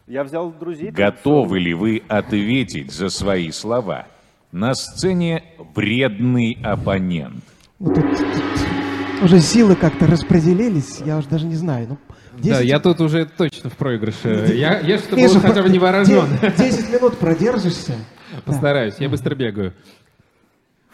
Я 0.07 0.23
взял 0.23 0.53
друзей. 0.53 0.93
Готовы 0.93 1.59
ли 1.59 1.75
вы 1.75 2.01
ответить 2.07 2.93
за 2.93 3.09
свои 3.09 3.51
слова? 3.51 4.07
На 4.53 4.75
сцене 4.75 5.43
вредный 5.75 6.57
оппонент. 6.63 7.43
Вот 7.81 7.95
тут, 7.97 8.05
тут 8.17 9.23
уже 9.25 9.41
силы 9.41 9.75
как-то 9.75 10.07
распределились, 10.07 11.01
я 11.05 11.19
уже 11.19 11.29
даже 11.29 11.47
не 11.47 11.57
знаю. 11.57 11.89
Ну, 11.89 11.99
10... 12.39 12.51
Да, 12.53 12.61
я 12.61 12.79
тут 12.79 13.01
уже 13.01 13.27
точно 13.27 13.69
в 13.69 13.77
проигрыше. 13.77 14.53
Я, 14.55 14.79
я 14.79 14.99
чтобы 14.99 15.23
был 15.23 15.41
хотя 15.41 15.63
бы 15.63 15.69
не 15.71 15.79
вооружен. 15.81 16.29
10 16.57 16.93
минут 16.93 17.19
продержишься. 17.19 17.95
Постараюсь, 18.45 18.95
я 18.99 19.09
быстро 19.09 19.35
бегаю 19.35 19.73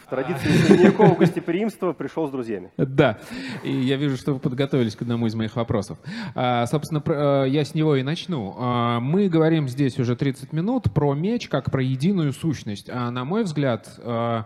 традиции 0.09 0.49
средневекового 0.49 1.15
гостеприимства 1.15 1.93
пришел 1.93 2.27
с 2.27 2.31
друзьями. 2.31 2.71
Да, 2.77 3.17
и 3.63 3.71
я 3.71 3.97
вижу, 3.97 4.17
что 4.17 4.33
вы 4.33 4.39
подготовились 4.39 4.95
к 4.95 5.01
одному 5.01 5.27
из 5.27 5.35
моих 5.35 5.55
вопросов. 5.55 5.97
А, 6.35 6.65
собственно, 6.65 7.01
э, 7.05 7.45
я 7.49 7.65
с 7.65 7.75
него 7.75 7.95
и 7.95 8.03
начну. 8.03 8.55
А, 8.57 8.99
мы 8.99 9.29
говорим 9.29 9.67
здесь 9.67 9.99
уже 9.99 10.15
30 10.15 10.53
минут 10.53 10.93
про 10.93 11.13
меч 11.13 11.47
как 11.49 11.71
про 11.71 11.81
единую 11.81 12.33
сущность. 12.33 12.89
А 12.89 13.11
на 13.11 13.25
мой 13.25 13.43
взгляд, 13.43 13.89
а, 13.99 14.45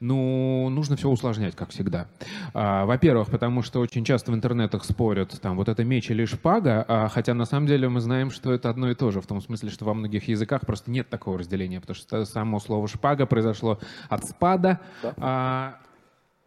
ну, 0.00 0.68
нужно 0.68 0.96
все 0.96 1.08
усложнять, 1.08 1.54
как 1.56 1.70
всегда. 1.70 2.08
А, 2.52 2.84
во-первых, 2.84 3.30
потому 3.30 3.62
что 3.62 3.80
очень 3.80 4.04
часто 4.04 4.32
в 4.32 4.34
интернетах 4.34 4.84
спорят, 4.84 5.40
там, 5.40 5.56
вот 5.56 5.68
это 5.68 5.84
меч 5.84 6.10
или 6.10 6.24
шпага, 6.24 6.84
а, 6.86 7.08
хотя 7.08 7.34
на 7.34 7.44
самом 7.44 7.66
деле 7.66 7.88
мы 7.88 8.00
знаем, 8.00 8.30
что 8.30 8.52
это 8.52 8.70
одно 8.70 8.90
и 8.90 8.94
то 8.94 9.10
же, 9.10 9.20
в 9.20 9.26
том 9.26 9.40
смысле, 9.40 9.70
что 9.70 9.84
во 9.84 9.94
многих 9.94 10.28
языках 10.28 10.62
просто 10.66 10.90
нет 10.90 11.08
такого 11.08 11.38
разделения, 11.38 11.80
потому 11.80 11.94
что 11.94 12.24
само 12.24 12.60
слово 12.60 12.88
шпага 12.88 13.26
произошло 13.26 13.78
от 14.08 14.24
спада, 14.24 14.80
да. 15.02 15.14
а, 15.16 15.78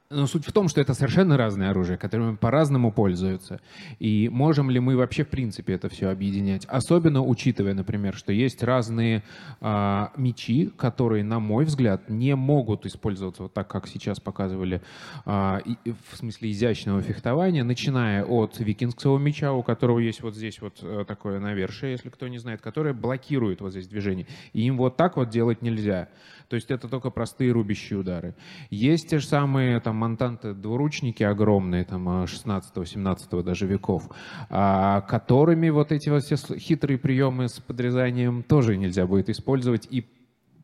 но 0.09 0.25
суть 0.25 0.45
в 0.45 0.53
том, 0.53 0.69
что 0.69 0.79
это 0.79 0.93
совершенно 0.93 1.35
разное 1.35 1.71
оружие, 1.71 1.97
которым 1.97 2.37
по-разному 2.37 2.91
пользуются. 2.93 3.59
И 3.99 4.29
можем 4.31 4.69
ли 4.69 4.79
мы 4.79 4.95
вообще, 4.95 5.25
в 5.25 5.27
принципе, 5.27 5.73
это 5.73 5.89
все 5.89 6.09
объединять? 6.09 6.65
Особенно 6.65 7.21
учитывая, 7.21 7.73
например, 7.73 8.15
что 8.15 8.31
есть 8.31 8.63
разные 8.63 9.23
а, 9.59 10.11
мечи, 10.15 10.71
которые, 10.77 11.23
на 11.25 11.39
мой 11.39 11.65
взгляд, 11.65 12.09
не 12.09 12.35
могут 12.35 12.85
использоваться 12.85 13.43
вот 13.43 13.53
так, 13.53 13.67
как 13.67 13.87
сейчас 13.87 14.19
показывали, 14.21 14.81
а, 15.25 15.61
и, 15.65 15.77
в 16.11 16.15
смысле 16.15 16.51
изящного 16.51 17.01
фехтования, 17.01 17.65
начиная 17.65 18.23
от 18.23 18.59
викингского 18.59 19.17
меча, 19.17 19.51
у 19.51 19.61
которого 19.61 19.99
есть 19.99 20.21
вот 20.21 20.35
здесь 20.35 20.61
вот 20.61 20.77
э, 20.81 21.03
такое 21.05 21.39
навершие, 21.39 21.91
если 21.91 22.09
кто 22.09 22.27
не 22.29 22.37
знает, 22.37 22.61
которое 22.61 22.93
блокирует 22.93 23.59
вот 23.59 23.71
здесь 23.71 23.87
движение. 23.87 24.25
И 24.53 24.61
им 24.61 24.77
вот 24.77 24.95
так 24.95 25.17
вот 25.17 25.29
делать 25.29 25.61
нельзя. 25.61 26.07
То 26.49 26.55
есть 26.55 26.71
это 26.71 26.87
только 26.87 27.09
простые 27.09 27.51
рубящие 27.51 27.99
удары. 27.99 28.35
Есть 28.69 29.09
те 29.09 29.19
же 29.19 29.27
самые 29.27 29.79
там 29.79 29.97
монтанты 29.97 30.53
двуручники 30.53 31.23
огромные, 31.23 31.83
там 31.83 32.07
16-17 32.07 33.17
э, 33.31 33.43
даже 33.43 33.67
веков, 33.67 34.09
а, 34.49 35.01
которыми 35.01 35.69
вот 35.69 35.91
эти 35.91 36.09
вот 36.09 36.23
все 36.23 36.37
хитрые 36.57 36.97
приемы 36.97 37.49
с 37.49 37.59
подрезанием 37.59 38.43
тоже 38.43 38.77
нельзя 38.77 39.05
будет 39.05 39.29
использовать 39.29 39.87
и 39.91 40.05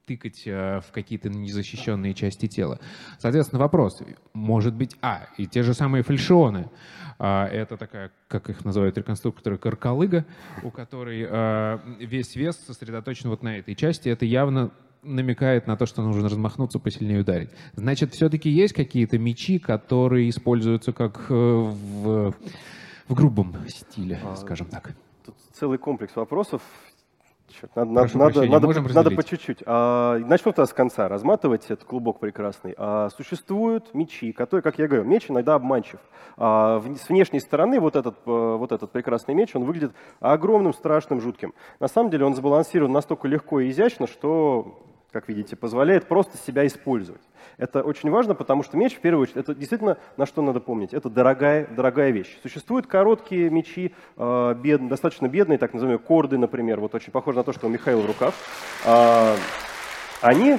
тыкать 0.06 0.44
э, 0.46 0.82
в 0.82 0.92
какие-то 0.92 1.30
незащищенные 1.30 2.14
части 2.14 2.48
тела. 2.48 2.80
Соответственно, 3.20 3.60
вопрос, 3.60 4.02
может 4.34 4.74
быть, 4.74 4.96
а, 5.02 5.28
и 5.38 5.48
те 5.48 5.64
же 5.64 5.74
самые 5.74 6.04
фальшионы, 6.04 6.70
а, 7.20 7.48
это 7.48 7.78
такая, 7.78 8.12
как 8.28 8.50
их 8.50 8.66
называют 8.66 8.98
реконструкторы, 8.98 9.58
каркалыга, 9.58 10.26
у 10.64 10.72
которой 10.72 11.26
а, 11.30 11.80
весь 12.00 12.36
вес 12.36 12.58
сосредоточен 12.68 13.30
вот 13.30 13.44
на 13.44 13.58
этой 13.58 13.76
части. 13.76 14.10
Это 14.10 14.26
явно 14.26 14.72
намекает 15.04 15.68
на 15.68 15.76
то, 15.78 15.86
что 15.86 16.02
нужно 16.02 16.24
размахнуться, 16.24 16.80
посильнее 16.80 17.22
ударить. 17.22 17.50
Значит, 17.76 18.14
все-таки 18.14 18.50
есть 18.50 18.74
какие-то 18.74 19.18
мечи, 19.18 19.60
которые 19.60 20.30
используются 20.30 20.94
как 20.94 21.26
э, 21.30 21.34
в, 21.34 22.34
в 23.08 23.14
грубом 23.14 23.56
стиле, 23.68 24.20
а, 24.24 24.36
скажем 24.36 24.68
так. 24.68 24.92
Тут 25.26 25.36
целый 25.54 25.78
комплекс 25.78 26.16
вопросов. 26.16 26.62
Черт, 27.50 27.76
надо, 27.76 27.92
надо, 27.92 28.18
надо, 28.18 28.46
надо, 28.48 28.94
надо 28.94 29.12
по 29.12 29.24
чуть-чуть. 29.24 29.64
А, 29.66 30.18
начну 30.18 30.52
тогда 30.54 30.66
с 30.66 30.74
конца 30.74 31.08
разматывать 31.08 31.66
этот 31.66 31.84
клубок 31.84 32.20
прекрасный. 32.20 32.74
А, 32.78 33.10
существуют 33.10 33.94
мечи, 33.94 34.32
которые, 34.32 34.64
как 34.64 34.80
я 34.80 34.88
говорю, 34.88 35.04
меч 35.04 35.30
иногда 35.30 35.56
обманчив. 35.56 36.00
А, 36.38 36.80
в, 36.80 36.96
с 36.96 37.10
внешней 37.10 37.40
стороны 37.40 37.80
вот 37.80 37.96
этот, 37.96 38.16
э, 38.26 38.56
вот 38.58 38.72
этот 38.72 38.92
прекрасный 38.92 39.36
меч, 39.36 39.56
он 39.56 39.66
выглядит 39.66 39.94
огромным, 40.20 40.74
страшным, 40.74 41.22
жутким. 41.22 41.54
На 41.80 41.88
самом 41.88 42.10
деле 42.10 42.26
он 42.26 42.36
сбалансирован 42.36 42.92
настолько 42.92 43.28
легко 43.28 43.60
и 43.60 43.70
изящно, 43.70 44.08
что 44.08 44.80
как 45.14 45.30
видите, 45.30 45.56
позволяет 45.56 46.08
просто 46.08 46.38
себя 46.40 46.66
использовать. 46.66 47.22
Это 47.58 47.84
очень 47.84 48.10
важно, 48.10 48.34
потому 48.34 48.64
что 48.64 48.76
меч, 48.78 48.96
в 48.96 49.00
первую 49.00 49.22
очередь, 49.22 49.38
это 49.38 49.54
действительно, 49.54 49.98
на 50.18 50.26
что 50.26 50.42
надо 50.42 50.60
помнить, 50.60 50.92
это 50.92 51.08
дорогая, 51.08 51.68
дорогая 51.68 52.10
вещь. 52.10 52.36
Существуют 52.42 52.88
короткие 52.88 53.52
мечи, 53.52 53.94
э, 54.18 54.56
бед, 54.56 54.88
достаточно 54.88 55.28
бедные, 55.28 55.60
так 55.60 55.74
называемые 55.74 56.04
корды, 56.04 56.40
например, 56.40 56.80
вот 56.80 56.96
очень 56.96 57.12
похоже 57.12 57.38
на 57.38 57.44
то, 57.44 57.54
что 57.54 57.68
у 57.68 57.70
Михаила 57.70 58.02
в 58.02 58.08
руках. 58.08 58.34
Э, 58.86 59.36
они 60.22 60.58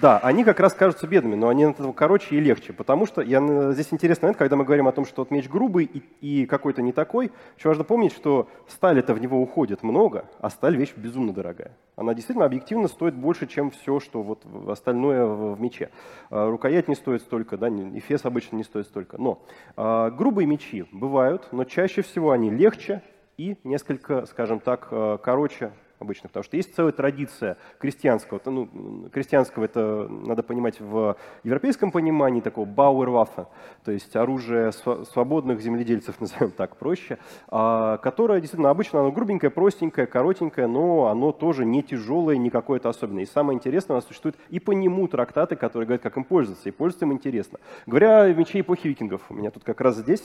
да, 0.00 0.18
они 0.18 0.44
как 0.44 0.60
раз 0.60 0.74
кажутся 0.74 1.06
бедными, 1.08 1.34
но 1.34 1.48
они 1.48 1.64
от 1.64 1.80
этого 1.80 1.92
короче 1.92 2.36
и 2.36 2.40
легче, 2.40 2.72
потому 2.72 3.06
что 3.06 3.20
я, 3.20 3.72
здесь 3.72 3.88
интересный 3.92 4.26
момент, 4.26 4.38
когда 4.38 4.54
мы 4.54 4.64
говорим 4.64 4.86
о 4.86 4.92
том, 4.92 5.04
что 5.04 5.22
вот 5.22 5.30
меч 5.30 5.48
грубый 5.48 5.84
и, 5.86 6.02
и 6.20 6.46
какой-то 6.46 6.82
не 6.82 6.92
такой, 6.92 7.32
еще 7.56 7.68
важно 7.68 7.84
помнить, 7.84 8.12
что 8.12 8.48
сталь 8.68 9.00
это 9.00 9.12
в 9.14 9.20
него 9.20 9.40
уходит 9.42 9.82
много, 9.82 10.26
а 10.40 10.50
сталь 10.50 10.76
вещь 10.76 10.92
безумно 10.96 11.32
дорогая. 11.32 11.72
Она 11.96 12.14
действительно 12.14 12.46
объективно 12.46 12.86
стоит 12.86 13.14
больше, 13.14 13.48
чем 13.48 13.70
все, 13.70 13.98
что 13.98 14.22
вот 14.22 14.44
остальное 14.68 15.24
в, 15.26 15.60
мече. 15.60 15.90
А, 16.30 16.48
рукоять 16.48 16.86
не 16.86 16.94
стоит 16.94 17.22
столько, 17.22 17.56
да, 17.56 17.68
и 17.68 17.98
фес 18.00 18.24
обычно 18.24 18.54
не 18.56 18.64
стоит 18.64 18.86
столько. 18.86 19.18
Но 19.18 19.42
а, 19.76 20.10
грубые 20.10 20.46
мечи 20.46 20.86
бывают, 20.92 21.48
но 21.50 21.64
чаще 21.64 22.02
всего 22.02 22.30
они 22.30 22.50
легче 22.50 23.02
и 23.36 23.56
несколько, 23.64 24.26
скажем 24.26 24.60
так, 24.60 24.88
а, 24.92 25.18
короче 25.18 25.72
обычно, 25.98 26.28
потому 26.28 26.44
что 26.44 26.56
есть 26.56 26.74
целая 26.74 26.92
традиция 26.92 27.56
крестьянского, 27.78 28.40
ну, 28.44 29.08
крестьянского 29.12 29.64
это 29.64 30.08
надо 30.08 30.42
понимать 30.42 30.80
в 30.80 31.16
европейском 31.44 31.90
понимании, 31.90 32.40
такого 32.40 32.66
Bauerwaffe, 32.66 33.46
то 33.84 33.92
есть 33.92 34.14
оружие 34.16 34.72
свободных 34.72 35.60
земледельцев, 35.60 36.20
назовем 36.20 36.50
так 36.50 36.76
проще, 36.76 37.18
а, 37.48 37.98
которое 37.98 38.40
действительно 38.40 38.70
обычно 38.70 39.00
оно 39.00 39.12
грубенькое, 39.12 39.50
простенькое, 39.50 40.06
коротенькое, 40.06 40.66
но 40.66 41.06
оно 41.06 41.32
тоже 41.32 41.64
не 41.64 41.82
тяжелое, 41.82 42.36
не 42.36 42.50
какое-то 42.50 42.88
особенное. 42.88 43.24
И 43.24 43.26
самое 43.26 43.56
интересное, 43.56 43.94
у 43.94 43.98
нас 43.98 44.06
существует 44.06 44.36
и 44.50 44.60
по 44.60 44.72
нему 44.72 45.08
трактаты, 45.08 45.56
которые 45.56 45.86
говорят, 45.86 46.02
как 46.02 46.16
им 46.16 46.24
пользоваться, 46.24 46.68
и 46.68 46.72
пользоваться 46.72 47.06
им 47.06 47.12
интересно. 47.12 47.58
Говоря 47.86 48.22
о 48.22 48.32
мече 48.32 48.60
эпохи 48.60 48.88
викингов, 48.88 49.22
у 49.30 49.34
меня 49.34 49.50
тут 49.50 49.64
как 49.64 49.80
раз 49.80 49.96
здесь 49.96 50.22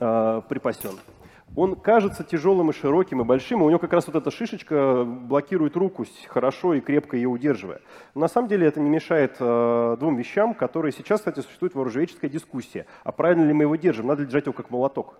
э, 0.00 0.42
припасен. 0.48 0.98
Он 1.56 1.76
кажется 1.76 2.24
тяжелым 2.24 2.70
и 2.70 2.72
широким 2.72 3.20
и 3.20 3.24
большим, 3.24 3.62
и 3.62 3.64
у 3.64 3.68
него 3.68 3.78
как 3.78 3.92
раз 3.92 4.08
вот 4.08 4.16
эта 4.16 4.30
шишечка 4.32 5.04
блокирует 5.04 5.76
руку 5.76 6.04
хорошо 6.26 6.74
и 6.74 6.80
крепко 6.80 7.16
ее 7.16 7.28
удерживая. 7.28 7.80
Но 8.14 8.22
на 8.22 8.28
самом 8.28 8.48
деле 8.48 8.66
это 8.66 8.80
не 8.80 8.90
мешает 8.90 9.36
э, 9.38 9.96
двум 10.00 10.16
вещам, 10.16 10.54
которые 10.54 10.90
сейчас, 10.90 11.20
кстати, 11.20 11.40
существует 11.40 11.76
вооружеведческая 11.76 12.28
дискуссия. 12.28 12.86
А 13.04 13.12
правильно 13.12 13.44
ли 13.44 13.52
мы 13.52 13.64
его 13.64 13.76
держим? 13.76 14.08
Надо 14.08 14.22
ли 14.22 14.26
держать 14.26 14.46
его 14.46 14.52
как 14.52 14.70
молоток? 14.70 15.14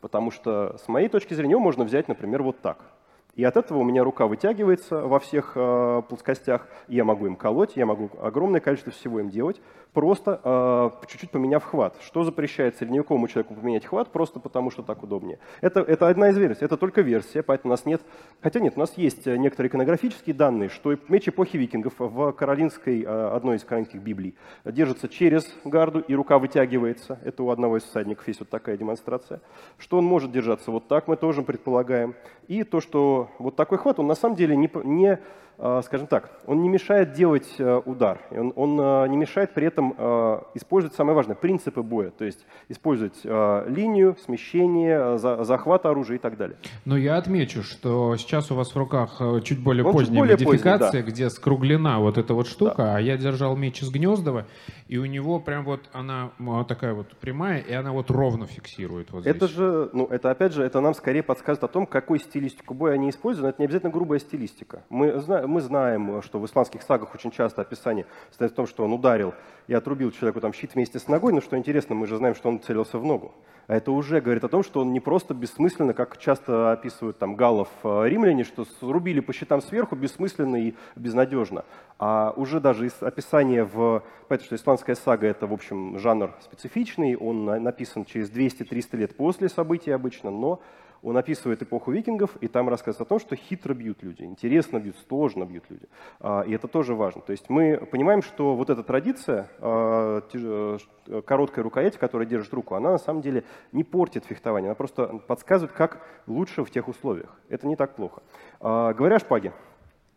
Потому 0.00 0.30
что, 0.30 0.76
с 0.78 0.86
моей 0.86 1.08
точки 1.08 1.34
зрения, 1.34 1.52
его 1.52 1.60
можно 1.60 1.82
взять, 1.82 2.06
например, 2.06 2.42
вот 2.42 2.60
так– 2.60 2.78
и 3.36 3.42
от 3.42 3.56
этого 3.56 3.78
у 3.78 3.84
меня 3.84 4.04
рука 4.04 4.26
вытягивается 4.26 5.00
во 5.00 5.18
всех 5.18 5.52
э, 5.56 6.02
плоскостях, 6.08 6.68
я 6.86 7.04
могу 7.04 7.26
им 7.26 7.34
колоть, 7.34 7.72
я 7.74 7.84
могу 7.84 8.10
огромное 8.20 8.60
количество 8.60 8.92
всего 8.92 9.18
им 9.18 9.28
делать, 9.28 9.60
просто 9.94 10.40
э, 10.42 11.06
чуть-чуть 11.06 11.30
поменяв 11.30 11.64
хват. 11.64 11.96
Что 12.02 12.24
запрещает 12.24 12.76
средневековому 12.76 13.28
человеку 13.28 13.54
поменять 13.54 13.86
хват, 13.86 14.10
просто 14.10 14.40
потому 14.40 14.70
что 14.70 14.82
так 14.82 15.02
удобнее. 15.02 15.38
Это, 15.60 15.80
это 15.80 16.08
одна 16.08 16.28
из 16.30 16.36
версий, 16.36 16.64
это 16.64 16.76
только 16.76 17.00
версия, 17.00 17.42
поэтому 17.42 17.72
у 17.72 17.74
нас 17.74 17.86
нет... 17.86 18.02
Хотя 18.42 18.60
нет, 18.60 18.74
у 18.76 18.80
нас 18.80 18.98
есть 18.98 19.24
некоторые 19.24 19.70
иконографические 19.70 20.34
данные, 20.34 20.68
что 20.68 20.94
меч 21.08 21.28
эпохи 21.28 21.56
викингов 21.56 21.94
в 21.98 22.32
каролинской, 22.32 23.02
э, 23.02 23.06
одной 23.06 23.56
из 23.56 23.64
каролинских 23.64 24.02
библий 24.02 24.34
держится 24.64 25.08
через 25.08 25.48
гарду, 25.64 26.00
и 26.00 26.14
рука 26.14 26.38
вытягивается. 26.38 27.20
Это 27.24 27.44
у 27.44 27.50
одного 27.50 27.78
из 27.78 27.84
всадников 27.84 28.26
есть 28.26 28.40
вот 28.40 28.50
такая 28.50 28.76
демонстрация. 28.76 29.40
Что 29.78 29.98
он 29.98 30.04
может 30.04 30.32
держаться 30.32 30.72
вот 30.72 30.88
так, 30.88 31.06
мы 31.06 31.16
тоже 31.16 31.42
предполагаем. 31.42 32.16
И 32.48 32.64
то, 32.64 32.80
что 32.80 33.30
вот 33.38 33.54
такой 33.54 33.78
хват, 33.78 34.00
он 34.00 34.08
на 34.08 34.16
самом 34.16 34.34
деле 34.34 34.56
не, 34.56 34.68
не 34.82 35.18
а, 35.53 35.53
скажем 35.82 36.06
так, 36.06 36.30
он 36.46 36.62
не 36.62 36.68
мешает 36.68 37.12
делать 37.12 37.48
э, 37.58 37.80
удар, 37.84 38.20
он, 38.30 38.52
он 38.56 38.78
а, 38.80 39.06
не 39.06 39.16
мешает 39.16 39.54
при 39.54 39.66
этом 39.66 39.94
а, 39.96 40.46
использовать 40.54 40.96
самое 40.96 41.14
важное, 41.14 41.36
принципы 41.36 41.82
боя, 41.82 42.10
то 42.10 42.24
есть 42.24 42.44
использовать 42.68 43.24
линию, 43.24 44.16
смещение, 44.24 45.18
захват 45.18 45.86
оружия 45.86 46.16
и 46.16 46.18
так 46.18 46.36
далее. 46.36 46.56
Но 46.84 46.96
я 46.96 47.16
отмечу, 47.16 47.62
что 47.62 48.16
сейчас 48.16 48.50
у 48.50 48.54
вас 48.54 48.74
в 48.74 48.76
руках 48.76 49.16
э, 49.20 49.40
чуть 49.42 49.62
более 49.62 49.84
он 49.84 49.92
поздняя 49.92 50.20
более 50.20 50.36
модификация, 50.36 50.78
поздний, 50.78 51.02
да. 51.02 51.10
где 51.10 51.30
скруглена 51.30 52.00
вот 52.00 52.18
эта 52.18 52.34
вот 52.34 52.46
штука, 52.46 52.76
да. 52.76 52.96
а 52.96 53.00
я 53.00 53.16
держал 53.16 53.56
меч 53.56 53.82
из 53.82 53.90
Гнездова, 53.90 54.46
и 54.88 54.98
у 54.98 55.06
него 55.06 55.40
прям 55.40 55.64
вот 55.64 55.88
она 55.92 56.30
такая 56.68 56.94
вот 56.94 57.16
прямая, 57.16 57.60
и 57.60 57.72
она 57.72 57.92
вот 57.92 58.10
ровно 58.10 58.46
фиксирует 58.46 59.12
вот 59.12 59.22
здесь. 59.22 59.34
Это 59.34 59.48
же, 59.48 59.90
ну 59.92 60.06
это 60.06 60.30
опять 60.30 60.52
же, 60.52 60.62
это 60.62 60.80
нам 60.80 60.94
скорее 60.94 61.22
подсказывает 61.22 61.64
о 61.64 61.72
том, 61.72 61.86
какой 61.86 62.18
стилистику 62.18 62.74
боя 62.74 62.94
они 62.94 63.10
используют, 63.10 63.44
но 63.44 63.48
это 63.50 63.62
не 63.62 63.66
обязательно 63.66 63.92
грубая 63.92 64.18
стилистика. 64.18 64.84
Мы 64.90 65.18
знаем, 65.20 65.43
мы 65.46 65.60
знаем, 65.60 66.22
что 66.22 66.38
в 66.38 66.46
исландских 66.46 66.82
сагах 66.82 67.14
очень 67.14 67.30
часто 67.30 67.62
описание 67.62 68.06
состоит 68.28 68.52
в 68.52 68.54
том, 68.54 68.66
что 68.66 68.84
он 68.84 68.92
ударил 68.92 69.34
и 69.66 69.74
отрубил 69.74 70.10
человеку 70.10 70.40
там 70.40 70.52
щит 70.52 70.74
вместе 70.74 70.98
с 70.98 71.08
ногой, 71.08 71.32
но 71.32 71.40
что 71.40 71.56
интересно, 71.56 71.94
мы 71.94 72.06
же 72.06 72.16
знаем, 72.16 72.34
что 72.34 72.48
он 72.48 72.60
целился 72.60 72.98
в 72.98 73.04
ногу. 73.04 73.32
А 73.66 73.76
это 73.76 73.92
уже 73.92 74.20
говорит 74.20 74.44
о 74.44 74.48
том, 74.48 74.62
что 74.62 74.80
он 74.80 74.92
не 74.92 75.00
просто 75.00 75.32
бессмысленно, 75.32 75.94
как 75.94 76.18
часто 76.18 76.72
описывают 76.72 77.18
там 77.18 77.34
галлов 77.34 77.68
э, 77.82 78.08
римляне, 78.08 78.44
что 78.44 78.64
срубили 78.64 79.20
по 79.20 79.32
щитам 79.32 79.62
сверху 79.62 79.96
бессмысленно 79.96 80.56
и 80.56 80.74
безнадежно. 80.96 81.64
А 81.98 82.34
уже 82.36 82.60
даже 82.60 82.86
из 82.86 83.02
описания 83.02 83.64
в... 83.64 84.02
Понятно, 84.28 84.46
что 84.46 84.56
исландская 84.56 84.96
сага— 84.96 85.26
это, 85.28 85.46
в 85.46 85.52
общем, 85.52 85.98
жанр 85.98 86.32
специфичный, 86.42 87.16
он 87.16 87.44
написан 87.44 88.04
через 88.04 88.30
200-300 88.30 88.96
лет 88.96 89.16
после 89.16 89.48
событий 89.48 89.92
обычно, 89.92 90.30
но 90.30 90.60
он 91.04 91.16
описывает 91.18 91.62
эпоху 91.62 91.92
викингов, 91.92 92.36
и 92.40 92.48
там 92.48 92.68
рассказывает 92.68 93.06
о 93.06 93.08
том, 93.08 93.20
что 93.20 93.36
хитро 93.36 93.74
бьют 93.74 94.02
люди, 94.02 94.22
интересно 94.22 94.78
бьют, 94.78 94.96
сложно 95.06 95.44
бьют 95.44 95.64
люди. 95.68 95.86
А, 96.18 96.40
и 96.42 96.52
это 96.52 96.66
тоже 96.66 96.94
важно. 96.94 97.20
То 97.20 97.32
есть 97.32 97.50
мы 97.50 97.76
понимаем, 97.76 98.22
что 98.22 98.56
вот 98.56 98.70
эта 98.70 98.82
традиция 98.82 99.48
а, 99.58 100.22
э, 100.32 100.78
короткой 101.26 101.62
рукояти, 101.62 101.98
которая 101.98 102.26
держит 102.26 102.54
руку, 102.54 102.74
она 102.74 102.92
на 102.92 102.98
самом 102.98 103.20
деле 103.20 103.44
не 103.72 103.84
портит 103.84 104.24
фехтование, 104.24 104.70
она 104.70 104.74
просто 104.74 105.06
подсказывает, 105.06 105.76
как 105.76 106.00
лучше 106.26 106.64
в 106.64 106.70
тех 106.70 106.88
условиях. 106.88 107.38
Это 107.50 107.66
не 107.66 107.76
так 107.76 107.94
плохо. 107.94 108.22
А, 108.60 108.94
говоря 108.94 109.16
о 109.16 109.20
шпаге, 109.20 109.52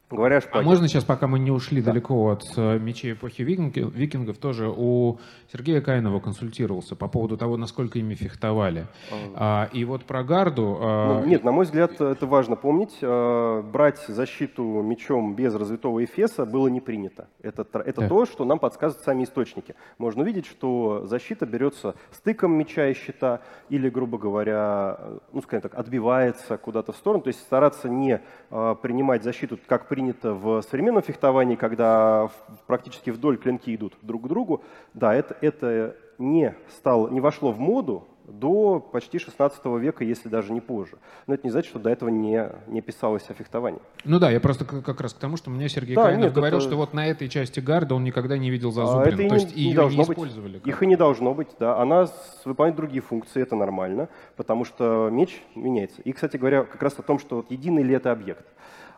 Говоря 0.10 0.40
А 0.52 0.62
можно 0.62 0.88
сейчас, 0.88 1.04
пока 1.04 1.28
мы 1.28 1.38
не 1.38 1.52
ушли 1.52 1.82
да. 1.82 1.92
далеко 1.92 2.30
от 2.30 2.44
э, 2.56 2.80
мечей 2.80 3.12
эпохи 3.12 3.42
викингов, 3.42 3.94
викингов, 3.94 4.38
тоже 4.38 4.74
у 4.74 5.20
Сергея 5.52 5.82
Каинова 5.82 6.22
консультировался 6.22 6.96
по 6.96 7.10
поводу 7.10 7.36
того, 7.36 7.58
насколько 7.58 8.00
ими 8.00 8.16
фехтовали. 8.16 8.88
А, 9.36 9.70
и 9.74 9.84
вот 9.84 10.06
про 10.06 10.24
гарду... 10.24 10.78
А... 10.80 11.20
Ну, 11.20 11.28
нет, 11.28 11.44
на 11.44 11.52
мой 11.52 11.66
взгляд, 11.66 12.00
это 12.00 12.26
важно 12.26 12.56
помнить. 12.56 12.98
А, 13.02 13.62
брать 13.62 14.00
защиту 14.08 14.64
мечом 14.64 15.36
без 15.36 15.54
развитого 15.54 16.02
эфеса 16.02 16.46
было 16.46 16.70
не 16.70 16.80
принято. 16.80 17.28
Это, 17.42 17.68
это 17.78 18.02
да. 18.02 18.08
то, 18.08 18.26
что 18.26 18.46
нам 18.46 18.60
подсказывают 18.60 19.04
сами 19.04 19.26
источники. 19.26 19.76
Можно 19.98 20.22
увидеть, 20.24 20.46
что 20.46 21.06
защита 21.06 21.46
берется 21.46 21.96
стыком 22.12 22.54
меча 22.54 22.88
и 22.88 22.94
щита 22.94 23.42
или, 23.68 23.90
грубо 23.90 24.18
говоря, 24.18 25.00
ну, 25.34 25.42
скажем 25.42 25.64
так, 25.64 25.76
отбивается 25.78 26.58
куда-то 26.58 26.94
в 26.94 26.96
сторону. 26.96 27.24
То 27.24 27.28
есть 27.28 27.42
стараться 27.42 27.90
не 27.90 28.22
принимать 28.50 29.24
защиту 29.24 29.60
как 29.68 29.88
принято 29.88 30.34
в 30.34 30.62
современном 30.62 31.02
фехтовании, 31.02 31.56
когда 31.56 32.30
практически 32.66 33.10
вдоль 33.10 33.38
клинки 33.38 33.76
идут 33.76 33.98
друг 34.02 34.24
к 34.24 34.28
другу, 34.28 34.64
да, 34.94 35.14
это, 35.14 35.36
это 35.42 35.96
не, 36.18 36.56
стало, 36.70 37.10
не 37.10 37.20
вошло 37.20 37.52
в 37.52 37.60
моду 37.60 38.08
до 38.28 38.80
почти 38.80 39.20
16 39.20 39.66
века, 39.80 40.04
если 40.04 40.30
даже 40.30 40.52
не 40.52 40.62
позже. 40.62 40.98
Но 41.26 41.34
это 41.34 41.46
не 41.46 41.52
значит, 41.52 41.70
что 41.70 41.80
до 41.80 41.90
этого 41.90 42.10
не, 42.10 42.50
не 42.68 42.82
писалось 42.82 43.24
о 43.30 43.34
фехтовании. 43.34 43.82
Ну 44.04 44.20
да, 44.20 44.30
я 44.30 44.40
просто 44.40 44.66
как 44.66 45.00
раз 45.02 45.14
к 45.14 45.18
тому, 45.18 45.38
что 45.38 45.50
мне 45.50 45.70
Сергей 45.70 45.96
да, 45.96 46.04
Каинов 46.04 46.26
нет, 46.26 46.34
говорил, 46.34 46.60
это... 46.60 46.68
что 46.68 46.76
вот 46.76 46.94
на 46.94 47.08
этой 47.08 47.30
части 47.30 47.60
гарда 47.60 47.96
он 47.96 48.04
никогда 48.04 48.38
не 48.38 48.50
видел 48.50 48.72
зазубрин, 48.72 49.20
а 49.20 49.24
это 49.24 49.30
то 49.30 49.36
есть 49.36 49.56
не, 49.56 49.64
ее 49.64 49.90
не 49.90 50.02
использовали. 50.02 50.58
Быть. 50.58 50.68
Их 50.68 50.84
и 50.84 50.86
не 50.86 50.96
должно 50.96 51.34
быть, 51.34 51.50
да. 51.60 51.80
Она 51.80 52.08
выполняет 52.44 52.76
другие 52.76 53.02
функции, 53.02 53.42
это 53.42 53.56
нормально, 53.56 54.10
потому 54.36 54.66
что 54.66 55.10
меч 55.10 55.42
меняется. 55.56 56.02
И, 56.02 56.12
кстати 56.12 56.38
говоря, 56.38 56.64
как 56.64 56.82
раз 56.84 57.00
о 57.00 57.04
том, 57.04 57.20
что 57.20 57.38
вот 57.38 57.52
единый 57.52 57.84
ли 57.84 57.94
это 57.94 58.12
объект. 58.12 58.46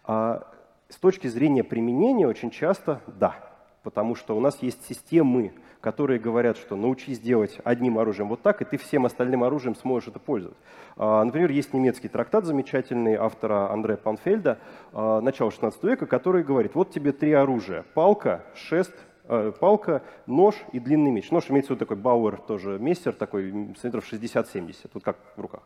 А 0.04 0.48
с 0.90 0.96
точки 0.96 1.28
зрения 1.28 1.64
применения 1.64 2.28
очень 2.28 2.50
часто 2.50 3.02
да, 3.06 3.49
потому 3.84 4.16
что 4.16 4.36
у 4.36 4.40
нас 4.40 4.62
есть 4.62 4.86
системы, 4.88 5.54
которые 5.82 6.20
говорят, 6.20 6.58
что 6.58 6.76
научись 6.76 7.20
делать 7.20 7.58
одним 7.64 7.98
оружием 7.98 8.30
вот 8.30 8.42
так, 8.42 8.62
и 8.62 8.66
ты 8.66 8.78
всем 8.78 9.06
остальным 9.06 9.44
оружием 9.44 9.76
сможешь 9.76 10.10
это 10.10 10.20
пользовать. 10.20 10.58
А, 10.98 11.24
например, 11.24 11.52
есть 11.52 11.74
немецкий 11.74 12.10
трактат 12.10 12.46
замечательный 12.46 13.16
автора 13.16 13.72
Андрея 13.72 13.98
Панфельда 13.98 14.60
а, 14.92 15.22
начала 15.22 15.52
16 15.52 15.82
века, 15.84 16.06
который 16.06 16.44
говорит, 16.44 16.76
вот 16.76 16.92
тебе 16.92 17.12
три 17.12 17.32
оружия, 17.32 17.86
палка, 17.94 18.44
шест, 18.56 18.94
а, 19.26 19.52
палка, 19.52 20.04
нож 20.26 20.56
и 20.74 20.80
длинный 20.80 21.12
меч. 21.12 21.32
Нож 21.32 21.50
имеется 21.50 21.74
в 21.74 21.76
виду 21.76 21.86
такой 21.86 21.98
Бауэр, 21.98 22.38
тоже 22.42 22.78
мессер, 22.80 23.14
такой 23.14 23.52
сантиметров 23.80 24.06
60-70, 24.12 24.90
вот 24.94 25.04
как 25.04 25.18
в 25.38 25.42
руках. 25.42 25.62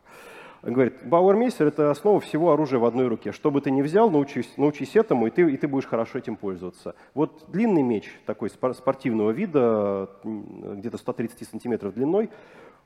Говорит, 0.64 0.94
Бауэрмейстер– 1.04 1.66
это 1.68 1.90
основа 1.90 2.20
всего 2.20 2.50
оружия 2.50 2.78
в 2.78 2.86
одной 2.86 3.06
руке. 3.06 3.32
Что 3.32 3.50
бы 3.50 3.60
ты 3.60 3.70
ни 3.70 3.82
взял, 3.82 4.10
научись, 4.10 4.50
научись 4.56 4.96
этому, 4.96 5.26
и 5.26 5.30
ты, 5.30 5.42
и 5.42 5.58
ты 5.58 5.68
будешь 5.68 5.86
хорошо 5.86 6.18
этим 6.18 6.36
пользоваться. 6.36 6.94
Вот 7.12 7.44
длинный 7.48 7.82
меч 7.82 8.10
такой 8.24 8.48
спортивного 8.48 9.30
вида, 9.30 10.08
где-то 10.24 10.96
130 10.96 11.46
сантиметров 11.48 11.92
длиной, 11.92 12.30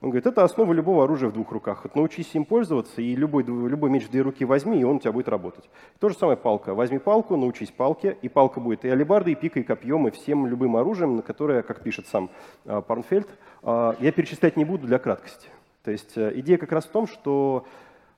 Он 0.01 0.11
говорит, 0.11 0.26
это 0.26 0.43
основа 0.43 0.72
любого 0.72 1.05
оружия 1.05 1.29
в 1.29 1.33
двух 1.33 1.53
руках. 1.53 1.85
Вот 1.85 1.95
научись 1.95 2.35
им 2.35 2.45
пользоваться, 2.45 3.01
и 3.01 3.14
любой, 3.14 3.45
любой 3.45 3.91
меч 3.91 4.09
в 4.09 4.11
две 4.11 4.22
руки 4.22 4.45
возьми, 4.45 4.81
и 4.81 4.85
он 4.85 4.97
у 4.97 4.99
тебя 4.99 5.12
будет 5.12 5.29
работать. 5.29 5.70
То 6.01 6.09
же 6.09 6.16
самое 6.16 6.37
палка. 6.37 6.74
Возьми 6.74 6.99
палку, 6.99 7.37
научись 7.37 7.70
палке, 7.70 8.16
и 8.22 8.29
палка 8.29 8.59
будет 8.59 8.85
и 8.85 8.89
алебардой, 8.89 9.35
и 9.35 9.37
пикой, 9.37 9.62
и 9.62 9.64
копьем, 9.64 10.09
и 10.09 10.11
всем 10.11 10.49
любым 10.49 10.76
оружием, 10.76 11.14
на 11.14 11.22
которое, 11.22 11.62
как 11.62 11.85
пишет 11.85 12.09
сам 12.09 12.29
э, 12.64 12.83
Парнфельд, 12.85 13.29
э, 13.62 13.93
я 14.01 14.11
перечислять 14.11 14.57
не 14.57 14.64
буду 14.64 14.89
для 14.89 14.99
краткости. 14.99 15.49
То 15.89 15.93
есть 15.93 16.18
э, 16.18 16.32
идея 16.41 16.59
как 16.59 16.72
раз 16.72 16.84
в 16.84 16.91
том, 16.91 17.07
что 17.07 17.64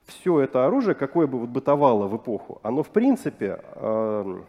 все 0.06 0.40
это 0.40 0.66
оружие, 0.66 0.96
какое 0.96 1.28
бы 1.28 1.38
вот 1.38 1.50
бытовало 1.50 2.08
в 2.08 2.16
эпоху, 2.16 2.58
оно 2.64 2.82
в 2.82 2.88
принципе 2.88 3.60
э, 3.76 4.40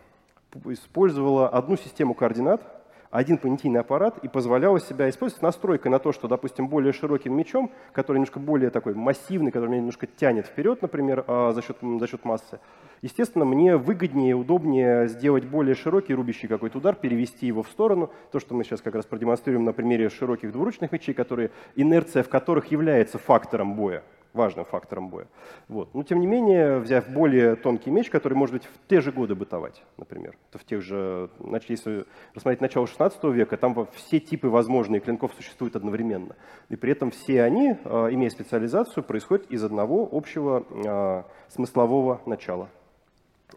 использовало 0.65 1.47
одну 1.47 1.77
систему 1.77 2.15
координат, 2.15 2.63
один 3.11 3.37
понятийный 3.37 3.81
аппарат 3.81 4.17
и 4.23 4.27
позволяло 4.27 4.79
себя 4.79 5.09
использовать 5.09 5.43
настройкой 5.43 5.91
на 5.91 5.99
то, 5.99 6.11
что, 6.13 6.27
допустим, 6.27 6.67
более 6.67 6.93
широким 6.93 7.35
мечом, 7.35 7.71
который 7.91 8.17
немножко 8.17 8.39
более 8.39 8.69
такой 8.69 8.95
массивный, 8.95 9.51
который 9.51 9.69
меня 9.69 9.79
немножко 9.79 10.07
тянет 10.07 10.47
вперед, 10.47 10.81
например, 10.81 11.25
а, 11.27 11.51
за 11.51 11.61
счет, 11.61 11.77
за 11.81 12.07
счет 12.07 12.23
массы, 12.25 12.59
естественно, 13.01 13.45
мне 13.45 13.75
выгоднее, 13.75 14.33
удобнее 14.33 15.07
сделать 15.09 15.43
более 15.43 15.75
широкий 15.75 16.13
рубящий 16.13 16.47
какой-то 16.47 16.77
удар, 16.77 16.95
перевести 16.95 17.45
его 17.45 17.63
в 17.63 17.67
сторону. 17.67 18.11
То, 18.31 18.39
что 18.39 18.55
мы 18.55 18.63
сейчас 18.63 18.81
как 18.81 18.95
раз 18.95 19.05
продемонстрируем 19.05 19.65
на 19.65 19.73
примере 19.73 20.09
широких 20.09 20.51
двуручных 20.53 20.91
мечей, 20.91 21.13
которые, 21.13 21.51
инерция 21.75 22.23
в 22.23 22.29
которых 22.29 22.71
является 22.71 23.17
фактором 23.17 23.75
боя 23.75 24.03
важным 24.33 24.65
фактором 24.65 25.09
боя. 25.09 25.27
Вот. 25.67 25.93
Но 25.93 26.03
тем 26.03 26.19
не 26.19 26.27
менее, 26.27 26.79
взяв 26.79 27.09
более 27.09 27.55
тонкий 27.55 27.91
меч, 27.91 28.09
который 28.09 28.33
может 28.33 28.53
быть 28.53 28.65
в 28.65 28.87
те 28.87 29.01
же 29.01 29.11
годы 29.11 29.35
бытовать, 29.35 29.83
например, 29.97 30.37
то 30.51 30.57
в 30.57 30.63
тех 30.63 30.81
же, 30.81 31.29
значит, 31.39 31.69
если 31.69 32.05
рассмотреть 32.33 32.61
начало 32.61 32.87
16 32.87 33.23
века, 33.25 33.57
там 33.57 33.87
все 33.93 34.19
типы 34.19 34.47
возможные 34.47 35.01
клинков 35.01 35.33
существуют 35.35 35.75
одновременно. 35.75 36.35
И 36.69 36.75
при 36.75 36.91
этом 36.91 37.11
все 37.11 37.43
они, 37.43 37.75
а, 37.83 38.07
имея 38.07 38.29
специализацию, 38.29 39.03
происходят 39.03 39.49
из 39.51 39.63
одного 39.63 40.07
общего 40.11 40.65
а, 40.85 41.25
смыслового 41.49 42.21
начала. 42.25 42.69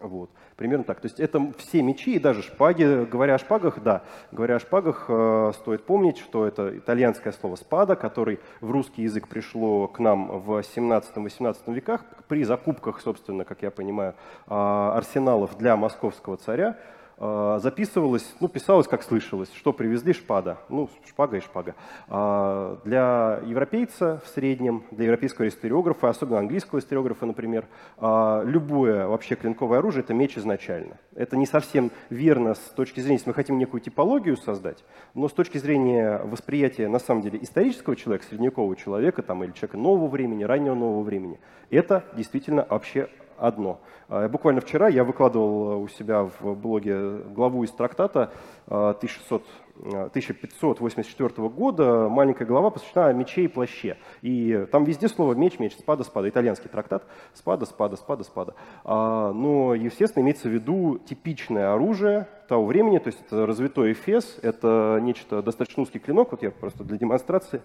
Вот. 0.01 0.29
Примерно 0.55 0.83
так. 0.83 1.01
То 1.01 1.07
есть 1.07 1.19
это 1.19 1.51
все 1.57 1.81
мечи 1.81 2.15
и 2.15 2.19
даже 2.19 2.41
шпаги. 2.41 3.05
Говоря 3.05 3.35
о 3.35 3.37
шпагах, 3.37 3.81
да, 3.81 4.03
говоря 4.31 4.55
о 4.55 4.59
шпагах, 4.59 5.05
э, 5.07 5.51
стоит 5.55 5.85
помнить, 5.85 6.17
что 6.17 6.45
это 6.45 6.77
итальянское 6.77 7.31
слово 7.31 7.55
«спада», 7.55 7.95
который 7.95 8.39
в 8.61 8.71
русский 8.71 9.03
язык 9.03 9.27
пришло 9.27 9.87
к 9.87 9.99
нам 9.99 10.39
в 10.39 10.59
17-18 10.59 11.73
веках 11.73 12.05
при 12.27 12.43
закупках, 12.43 13.01
собственно, 13.01 13.45
как 13.45 13.61
я 13.61 13.71
понимаю, 13.71 14.15
э, 14.47 14.53
арсеналов 14.53 15.57
для 15.57 15.75
московского 15.75 16.37
царя. 16.37 16.77
А, 17.17 17.59
записывалось, 17.59 18.35
ну, 18.41 18.49
писалось, 18.49 18.87
как 18.87 19.01
слышалось, 19.01 19.49
что 19.53 19.71
привезли 19.71 20.11
шпада, 20.11 20.57
ну, 20.67 20.89
шпага 21.07 21.37
и 21.37 21.39
шпага. 21.39 21.75
А, 22.09 22.77
для 22.83 23.39
европейца 23.45 24.21
в 24.25 24.27
среднем, 24.27 24.83
для 24.91 25.05
европейского 25.05 25.47
историографа, 25.47 26.09
особенно 26.09 26.39
английского 26.39 26.79
историографа, 26.79 27.25
например, 27.25 27.67
а, 27.97 28.43
любое 28.43 29.07
вообще 29.07 29.35
клинковое 29.35 29.79
оружие– 29.79 30.03
это 30.03 30.13
меч 30.13 30.37
изначально. 30.37 30.97
Это 31.15 31.37
не 31.37 31.45
совсем 31.45 31.91
верно 32.09 32.55
с 32.55 32.73
точки 32.75 32.99
зрения, 32.99 33.15
если 33.15 33.29
мы 33.29 33.33
хотим 33.33 33.57
некую 33.57 33.79
типологию 33.79 34.35
создать, 34.35 34.83
но 35.13 35.29
с 35.29 35.33
точки 35.33 35.57
зрения 35.57 36.17
восприятия, 36.17 36.89
на 36.89 36.99
самом 36.99 37.21
деле, 37.21 37.39
исторического 37.41 37.95
человека, 37.95 38.25
средневекового 38.25 38.75
человека 38.75 39.23
там, 39.23 39.41
или 39.43 39.51
человека 39.51 39.77
нового 39.77 40.07
времени, 40.07 40.43
раннего 40.43 40.75
нового 40.75 41.03
времени, 41.03 41.39
это 41.69 42.03
действительно 42.15 42.67
вообще 42.69 43.07
одно. 43.37 43.79
А, 44.07 44.27
буквально 44.27 44.61
вчера 44.61 44.87
я 44.87 45.03
выкладывал 45.03 45.71
э, 45.71 45.75
у 45.77 45.87
себя 45.87 46.29
в 46.39 46.55
блоге 46.55 47.17
главу 47.29 47.63
из 47.63 47.71
трактата 47.71 48.31
1600 48.67 49.43
э, 49.83 49.87
1584 50.07 51.29
э, 51.35 51.49
года 51.49 52.07
маленькая 52.09 52.45
глава 52.45 52.69
посвящена 52.69 53.13
мече 53.13 53.43
и 53.43 53.47
плаще. 53.47 53.97
И 54.21 54.67
там 54.71 54.83
везде 54.83 55.07
слово 55.07 55.33
меч, 55.33 55.59
меч, 55.59 55.75
спада, 55.77 56.03
спада. 56.03 56.29
Итальянский 56.29 56.69
трактат. 56.69 57.03
Спада, 57.33 57.65
спада, 57.65 57.95
спада, 57.95 58.23
спада. 58.23 58.55
А, 58.83 59.31
но, 59.33 59.73
естественно, 59.73 60.23
имеется 60.23 60.49
в 60.49 60.51
виду 60.51 60.99
типичное 60.99 61.73
оружие 61.73 62.27
того 62.47 62.65
времени, 62.65 62.99
то 62.99 63.07
есть 63.07 63.19
это 63.25 63.45
развитой 63.45 63.93
эфес, 63.93 64.37
это 64.43 64.99
нечто 65.01 65.41
достаточно 65.41 65.81
узкий 65.81 65.99
клинок, 65.99 66.31
вот 66.31 66.43
я 66.43 66.51
просто 66.51 66.83
для 66.83 66.97
демонстрации. 66.97 67.61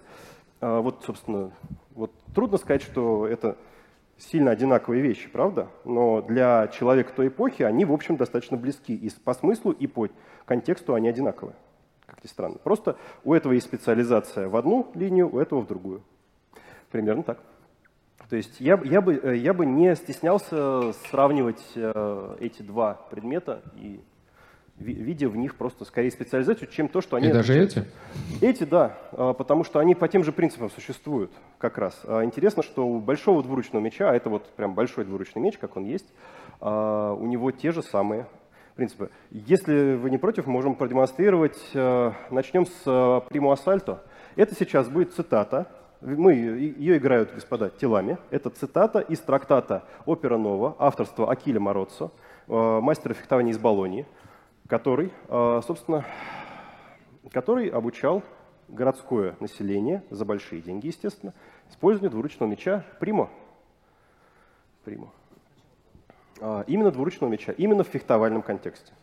А, 0.59 0.81
вот, 0.81 1.03
собственно, 1.05 1.51
вот 1.93 2.11
трудно 2.33 2.57
сказать, 2.57 2.81
что 2.81 3.27
это 3.27 3.57
сильно 4.21 4.51
одинаковые 4.51 5.01
вещи, 5.01 5.29
правда? 5.29 5.67
Но 5.83 6.21
для 6.21 6.67
человека 6.67 7.13
той 7.15 7.29
эпохи 7.29 7.63
они, 7.63 7.85
в 7.85 7.91
общем, 7.91 8.17
достаточно 8.17 8.57
близки. 8.57 8.93
И 8.93 9.09
по 9.23 9.33
смыслу, 9.33 9.71
и 9.71 9.87
по 9.87 10.07
контексту 10.45 10.93
они 10.93 11.09
одинаковые. 11.09 11.55
Как 12.05 12.23
ни 12.23 12.27
странно. 12.27 12.57
Просто 12.63 12.97
у 13.23 13.33
этого 13.33 13.53
есть 13.53 13.67
специализация 13.67 14.47
в 14.47 14.55
одну 14.55 14.91
линию, 14.93 15.33
у 15.33 15.39
этого 15.39 15.61
в 15.61 15.67
другую. 15.67 16.01
Примерно 16.91 17.23
так. 17.23 17.39
То 18.29 18.35
есть 18.35 18.61
я, 18.61 18.79
я, 18.85 19.01
бы, 19.01 19.15
э, 19.15 19.35
я 19.37 19.53
бы 19.53 19.65
не 19.65 19.95
стеснялся 19.95 20.93
сравнивать 21.09 21.61
э, 21.75 22.35
эти 22.39 22.61
два 22.61 22.93
предмета 23.09 23.61
и 23.75 23.99
видя 24.81 25.29
в 25.29 25.37
них 25.37 25.55
просто 25.55 25.85
скорее 25.85 26.11
специализацию, 26.11 26.67
чем 26.69 26.87
то, 26.87 27.01
что 27.01 27.17
они... 27.17 27.27
И 27.27 27.31
даже 27.31 27.57
эти? 27.57 27.85
Эти, 28.41 28.63
да, 28.63 28.97
а, 29.11 29.33
потому 29.33 29.63
что 29.63 29.79
они 29.79 29.95
по 29.95 30.07
тем 30.07 30.23
же 30.23 30.31
принципам 30.31 30.69
существуют 30.69 31.31
как 31.57 31.77
раз. 31.77 31.99
А, 32.05 32.23
интересно, 32.23 32.63
что 32.63 32.87
у 32.87 32.99
большого 32.99 33.43
двуручного 33.43 33.83
меча, 33.83 34.09
а 34.09 34.15
это 34.15 34.29
вот 34.29 34.49
прям 34.55 34.73
большой 34.73 35.05
двуручный 35.05 35.41
меч, 35.41 35.57
как 35.57 35.77
он 35.77 35.85
есть, 35.85 36.07
а, 36.59 37.13
у 37.13 37.25
него 37.27 37.51
те 37.51 37.71
же 37.71 37.83
самые 37.83 38.27
принципы. 38.75 39.11
Если 39.29 39.95
вы 39.95 40.09
не 40.09 40.17
против, 40.17 40.47
можем 40.47 40.75
продемонстрировать. 40.75 41.59
Начнем 41.73 42.65
с 42.65 42.87
Primo 42.87 43.53
Assalto. 43.53 43.99
Это 44.37 44.55
сейчас 44.55 44.87
будет 44.87 45.13
цитата. 45.13 45.67
Мы, 45.99 46.33
ее 46.33 46.97
играют, 46.97 47.33
господа, 47.35 47.69
телами. 47.69 48.17
Это 48.31 48.49
цитата 48.49 48.99
из 48.99 49.19
трактата 49.19 49.83
«Опера 50.05 50.37
Нова» 50.37 50.75
авторства 50.79 51.29
Акиля 51.29 51.59
Мороццо, 51.59 52.11
мастера 52.47 53.13
фехтования 53.13 53.51
из 53.51 53.59
Болонии 53.59 54.07
который, 54.71 55.11
а, 55.27 55.59
собственно, 55.67 56.05
который 57.29 57.67
обучал 57.67 58.23
городское 58.69 59.35
население 59.41 60.01
за 60.09 60.23
большие 60.23 60.61
деньги, 60.61 60.87
естественно, 60.87 61.33
использованию 61.69 62.11
двуручного 62.11 62.49
меча 62.49 62.85
Примо. 63.01 63.29
Примо. 64.85 65.11
А, 66.39 66.63
именно 66.67 66.89
двуручного 66.89 67.29
меча, 67.29 67.51
именно 67.51 67.83
в 67.83 67.89
фехтовальном 67.89 68.43
контексте. 68.43 68.93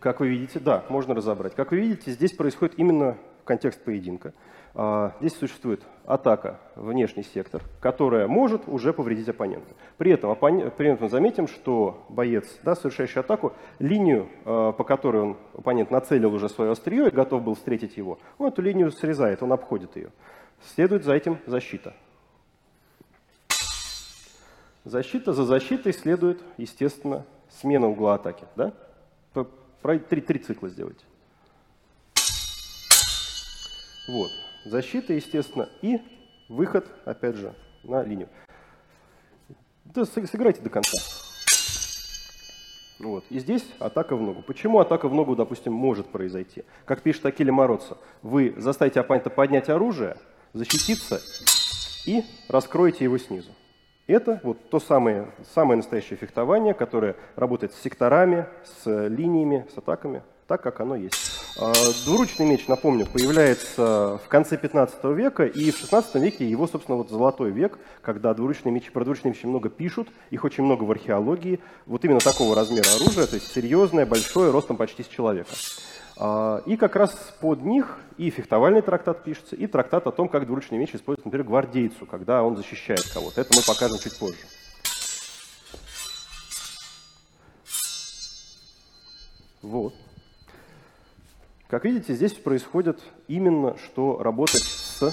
Как 0.00 0.18
вы 0.18 0.26
видите, 0.26 0.58
да, 0.58 0.84
можно 0.88 1.14
разобрать. 1.14 1.54
Как 1.54 1.70
вы 1.70 1.76
видите, 1.76 2.10
здесь 2.10 2.32
происходит 2.32 2.80
именно 2.80 3.16
контекст 3.44 3.82
поединка. 3.82 4.32
А, 4.76 5.14
здесь 5.20 5.36
существует 5.36 5.82
атака, 6.04 6.58
внешний 6.74 7.22
сектор, 7.22 7.62
которая 7.80 8.26
может 8.26 8.66
уже 8.66 8.92
повредить 8.92 9.28
оппонента. 9.28 9.72
При 9.98 10.10
этом, 10.10 10.30
оппонент, 10.30 10.74
при 10.74 10.90
этом 10.90 11.08
заметим, 11.08 11.46
что 11.46 12.04
боец, 12.08 12.58
да, 12.64 12.74
совершающий 12.74 13.20
атаку, 13.20 13.52
линию, 13.78 14.28
а, 14.44 14.72
по 14.72 14.82
которой 14.82 15.22
он, 15.22 15.36
оппонент 15.56 15.92
нацелил 15.92 16.34
уже 16.34 16.48
свое 16.48 16.72
острие 16.72 17.08
и 17.08 17.14
готов 17.14 17.42
был 17.42 17.54
встретить 17.54 17.96
его, 17.96 18.18
он 18.38 18.48
эту 18.48 18.62
линию 18.62 18.90
срезает, 18.90 19.42
он 19.42 19.52
обходит 19.52 19.96
ее. 19.96 20.10
Следует 20.74 21.04
за 21.04 21.14
этим 21.14 21.38
защита. 21.46 21.94
Защита 24.84 25.32
за 25.32 25.44
защитой 25.44 25.92
следует, 25.92 26.42
естественно, 26.56 27.24
смена 27.48 27.88
угла 27.88 28.14
атаки. 28.14 28.44
Да? 28.56 28.72
Три, 30.08 30.20
три 30.20 30.38
цикла 30.38 30.68
сделайте. 30.68 31.04
Вот 34.08 34.30
защита, 34.64 35.12
естественно, 35.12 35.68
и 35.82 36.00
выход, 36.48 36.86
опять 37.04 37.36
же, 37.36 37.54
на 37.82 38.02
линию. 38.02 38.28
Да, 39.84 40.04
сыграйте 40.04 40.60
до 40.60 40.70
конца. 40.70 40.98
Вот. 43.00 43.24
И 43.28 43.38
здесь 43.38 43.64
атака 43.78 44.16
в 44.16 44.22
ногу. 44.22 44.42
Почему 44.42 44.78
атака 44.78 45.08
в 45.08 45.14
ногу, 45.14 45.36
допустим, 45.36 45.72
может 45.72 46.06
произойти? 46.08 46.64
Как 46.84 47.02
пишет 47.02 47.26
Акили 47.26 47.50
Мороццо, 47.50 47.98
вы 48.22 48.54
заставите 48.56 49.00
оппонента 49.00 49.30
поднять 49.30 49.68
оружие, 49.68 50.16
защититься 50.52 51.20
и 52.06 52.22
раскроете 52.48 53.04
его 53.04 53.18
снизу. 53.18 53.50
Это 54.06 54.40
вот 54.42 54.70
то 54.70 54.80
самое, 54.80 55.32
самое 55.54 55.78
настоящее 55.78 56.16
фехтование, 56.18 56.74
которое 56.74 57.16
работает 57.36 57.72
с 57.72 57.80
секторами, 57.80 58.46
с 58.64 59.08
линиями, 59.08 59.66
с 59.74 59.78
атаками, 59.78 60.22
так, 60.46 60.62
как 60.62 60.80
оно 60.80 60.94
есть. 60.94 61.33
А, 61.56 61.72
двуручный 62.04 62.46
меч, 62.46 62.66
напомню, 62.66 63.06
появляется 63.06 64.18
в 64.24 64.28
конце 64.28 64.56
15 64.56 65.04
века, 65.16 65.46
и 65.46 65.70
в 65.70 65.78
16 65.78 66.16
веке 66.16 66.48
его, 66.48 66.66
собственно, 66.66 66.98
вот 66.98 67.10
золотой 67.10 67.52
век, 67.52 67.78
когда 68.02 68.34
двуручные 68.34 68.72
мечи, 68.72 68.90
про 68.90 69.04
двуручные 69.04 69.32
мечи 69.32 69.46
много 69.46 69.68
пишут, 69.68 70.08
их 70.30 70.42
очень 70.42 70.64
много 70.64 70.82
в 70.82 70.90
археологии. 70.90 71.60
Вот 71.86 72.04
именно 72.04 72.18
такого 72.18 72.56
размера 72.56 72.86
оружия, 72.96 73.26
то 73.26 73.36
есть 73.36 73.52
серьезное, 73.52 74.04
большое, 74.04 74.50
ростом 74.50 74.76
почти 74.76 75.04
с 75.04 75.06
человека. 75.06 75.50
А, 76.16 76.60
и 76.66 76.76
как 76.76 76.96
раз 76.96 77.12
под 77.40 77.62
них 77.62 77.98
и 78.16 78.30
фехтовальный 78.30 78.82
трактат 78.82 79.22
пишется, 79.22 79.54
и 79.54 79.68
трактат 79.68 80.08
о 80.08 80.10
том, 80.10 80.28
как 80.28 80.46
двуручный 80.46 80.78
меч 80.78 80.90
используется, 80.92 81.28
например, 81.28 81.46
гвардейцу, 81.46 82.04
когда 82.06 82.42
он 82.42 82.56
защищает 82.56 83.04
кого-то. 83.12 83.40
Это 83.40 83.54
мы 83.54 83.62
покажем 83.64 83.98
чуть 83.98 84.18
позже. 84.18 84.38
Вот. 89.62 89.94
Как 91.68 91.84
видите, 91.84 92.14
здесь 92.14 92.34
происходит 92.34 93.00
именно 93.26 93.76
что 93.78 94.22
работать 94.22 94.62
с 94.62 95.12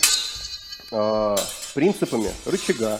э, 0.91 1.35
принципами 1.73 2.29
рычага, 2.45 2.99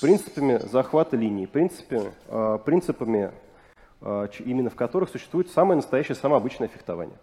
принципами 0.00 0.60
захвата 0.70 1.16
линии, 1.16 1.46
принципами, 1.46 2.12
э, 2.28 2.58
принципами 2.64 3.32
э, 4.00 4.28
именно 4.44 4.70
в 4.70 4.76
которых 4.76 5.10
существует 5.10 5.50
самое 5.50 5.76
настоящее, 5.76 6.14
самое 6.14 6.38
обычное 6.38 6.68
фехтование. 6.68 7.18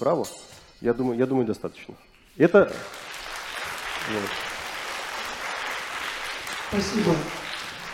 Браво. 0.00 0.26
Я 0.80 0.94
думаю, 0.94 1.16
я 1.16 1.26
думаю, 1.26 1.46
достаточно. 1.46 1.94
Это... 2.36 2.72
Спасибо. 6.70 7.14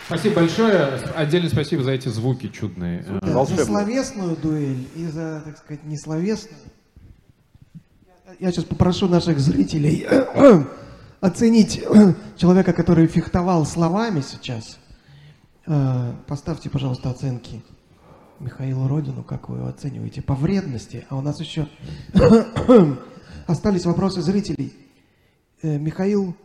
Спасибо 0.07 0.37
большое. 0.37 0.85
Отдельно 1.17 1.49
спасибо 1.49 1.83
за 1.83 1.91
эти 1.91 2.09
звуки 2.09 2.47
чудные. 2.49 3.05
Да, 3.23 3.45
за 3.45 3.65
словесную 3.65 4.37
дуэль 4.37 4.87
и 4.95 5.05
за, 5.07 5.43
так 5.45 5.59
сказать, 5.59 5.85
несловесную. 5.85 6.61
Я 8.39 8.53
сейчас 8.53 8.65
попрошу 8.65 9.09
наших 9.09 9.41
зрителей 9.41 10.07
оценить 11.21 11.83
человека, 12.37 12.73
который 12.73 13.09
фехтовал 13.09 13.67
словами 13.67 14.21
сейчас. 14.21 14.79
Э, 15.67 16.13
поставьте, 16.29 16.71
пожалуйста, 16.71 17.11
оценки 17.11 17.65
Михаилу 18.39 18.87
Родину, 18.87 19.25
как 19.25 19.49
вы 19.49 19.59
его 19.59 19.67
оцениваете 19.67 20.23
по 20.23 20.37
вредности. 20.37 21.05
А 21.09 21.17
у 21.17 21.21
нас 21.21 21.41
еще 21.41 21.67
остались 23.49 23.85
вопросы 23.85 24.23
зрителей. 24.23 24.73
Э, 25.63 25.79
Михаил 25.79 26.37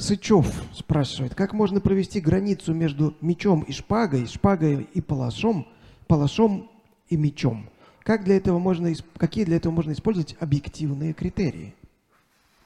Сычев 0.00 0.46
спрашивает, 0.72 1.34
как 1.34 1.52
можно 1.52 1.78
провести 1.78 2.20
границу 2.20 2.72
между 2.72 3.14
мечом 3.20 3.60
и 3.60 3.72
шпагой, 3.72 4.26
шпагой 4.26 4.88
и 4.94 5.02
палашом, 5.02 5.68
палашом 6.08 6.70
и 7.10 7.18
мечом? 7.18 7.68
Как 8.02 8.24
для 8.24 8.38
этого 8.38 8.58
можно, 8.58 8.90
какие 9.18 9.44
для 9.44 9.58
этого 9.58 9.74
можно 9.74 9.92
использовать 9.92 10.36
объективные 10.40 11.12
критерии? 11.12 11.74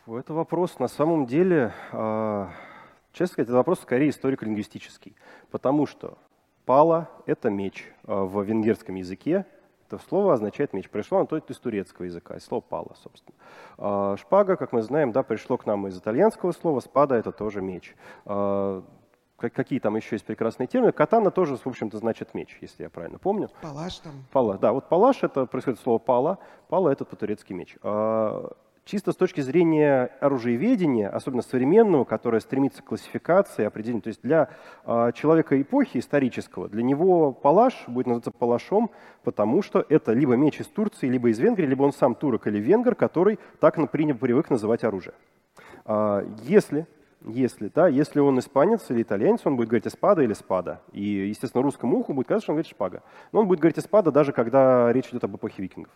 Это 0.06 0.32
вопрос 0.32 0.78
на 0.78 0.86
самом 0.86 1.26
деле, 1.26 1.72
а, 1.90 2.52
честно 3.12 3.32
сказать, 3.32 3.48
это 3.48 3.56
вопрос 3.56 3.80
скорее 3.80 4.10
историко-лингвистический, 4.10 5.16
потому 5.50 5.86
что 5.86 6.16
пала– 6.66 7.10
это 7.26 7.50
меч 7.50 7.84
а, 8.04 8.24
в 8.24 8.40
венгерском 8.44 8.94
языке, 8.94 9.44
это 9.86 9.98
слово 10.08 10.34
означает 10.34 10.72
меч. 10.72 10.88
Пришло 10.88 11.18
оно 11.18 11.38
из 11.38 11.58
турецкого 11.58 12.06
языка, 12.06 12.36
из 12.36 12.44
слова 12.44 12.62
пала, 12.62 12.94
собственно. 13.02 13.36
А, 13.78 14.16
шпага, 14.16 14.56
как 14.56 14.72
мы 14.72 14.82
знаем, 14.82 15.12
да, 15.12 15.22
пришло 15.22 15.56
к 15.56 15.66
нам 15.66 15.86
из 15.86 15.98
итальянского 15.98 16.52
слова, 16.52 16.80
спада– 16.80 17.14
это 17.16 17.32
тоже 17.32 17.60
меч. 17.60 17.94
Какие 19.36 19.80
там 19.80 19.96
еще 19.96 20.14
есть 20.14 20.24
прекрасные 20.24 20.66
термины? 20.68 20.92
Катана 20.92 21.30
тоже, 21.30 21.56
в 21.56 21.66
общем-то, 21.66 21.98
значит 21.98 22.34
меч, 22.34 22.56
если 22.60 22.84
я 22.84 22.88
правильно 22.88 23.18
помню. 23.18 23.50
Палаш 23.60 23.98
там. 23.98 24.12
Пала, 24.32 24.56
да, 24.58 24.72
вот 24.72 24.88
палаш– 24.88 25.22
это 25.22 25.44
происходит 25.46 25.80
слово 25.80 25.98
пала, 25.98 26.38
пала– 26.68 26.88
это 26.90 27.04
по-турецки 27.04 27.52
меч 27.52 27.76
чисто 28.84 29.12
с 29.12 29.16
точки 29.16 29.40
зрения 29.40 30.10
оружиеведения, 30.20 31.08
особенно 31.08 31.42
современного, 31.42 32.04
которое 32.04 32.40
стремится 32.40 32.82
к 32.82 32.86
классификации, 32.86 33.64
определению, 33.64 34.02
то 34.02 34.08
есть 34.08 34.20
для 34.22 34.50
э, 34.84 35.12
человека 35.14 35.60
эпохи 35.60 35.98
исторического, 35.98 36.68
для 36.68 36.82
него 36.82 37.32
палаш 37.32 37.84
будет 37.86 38.06
называться 38.06 38.30
палашом, 38.30 38.90
потому 39.22 39.62
что 39.62 39.84
это 39.88 40.12
либо 40.12 40.34
меч 40.34 40.60
из 40.60 40.66
Турции, 40.66 41.08
либо 41.08 41.30
из 41.30 41.38
Венгрии, 41.38 41.66
либо 41.66 41.82
он 41.82 41.92
сам 41.92 42.14
турок 42.14 42.46
или 42.46 42.58
венгер, 42.58 42.94
который 42.94 43.38
так 43.60 43.76
например, 43.78 44.16
привык 44.16 44.50
называть 44.50 44.84
оружие. 44.84 45.14
Э, 45.86 46.26
если 46.42 46.86
если, 47.26 47.70
да, 47.74 47.88
если 47.88 48.20
он 48.20 48.38
испанец 48.38 48.90
или 48.90 49.00
итальянец, 49.00 49.40
он 49.44 49.56
будет 49.56 49.68
говорить 49.68 49.86
«эспада» 49.86 50.20
или 50.22 50.34
«спада». 50.34 50.82
И, 50.92 51.02
естественно, 51.02 51.62
русскому 51.62 51.96
уху 51.96 52.12
будет 52.12 52.26
казаться, 52.26 52.44
что 52.44 52.52
он 52.52 52.56
говорит 52.56 52.70
«шпага». 52.70 53.02
Но 53.32 53.40
он 53.40 53.48
будет 53.48 53.60
говорить 53.60 53.78
«эспада» 53.78 54.12
даже 54.12 54.32
когда 54.32 54.92
речь 54.92 55.08
идет 55.08 55.24
об 55.24 55.34
эпохе 55.34 55.62
викингов. 55.62 55.92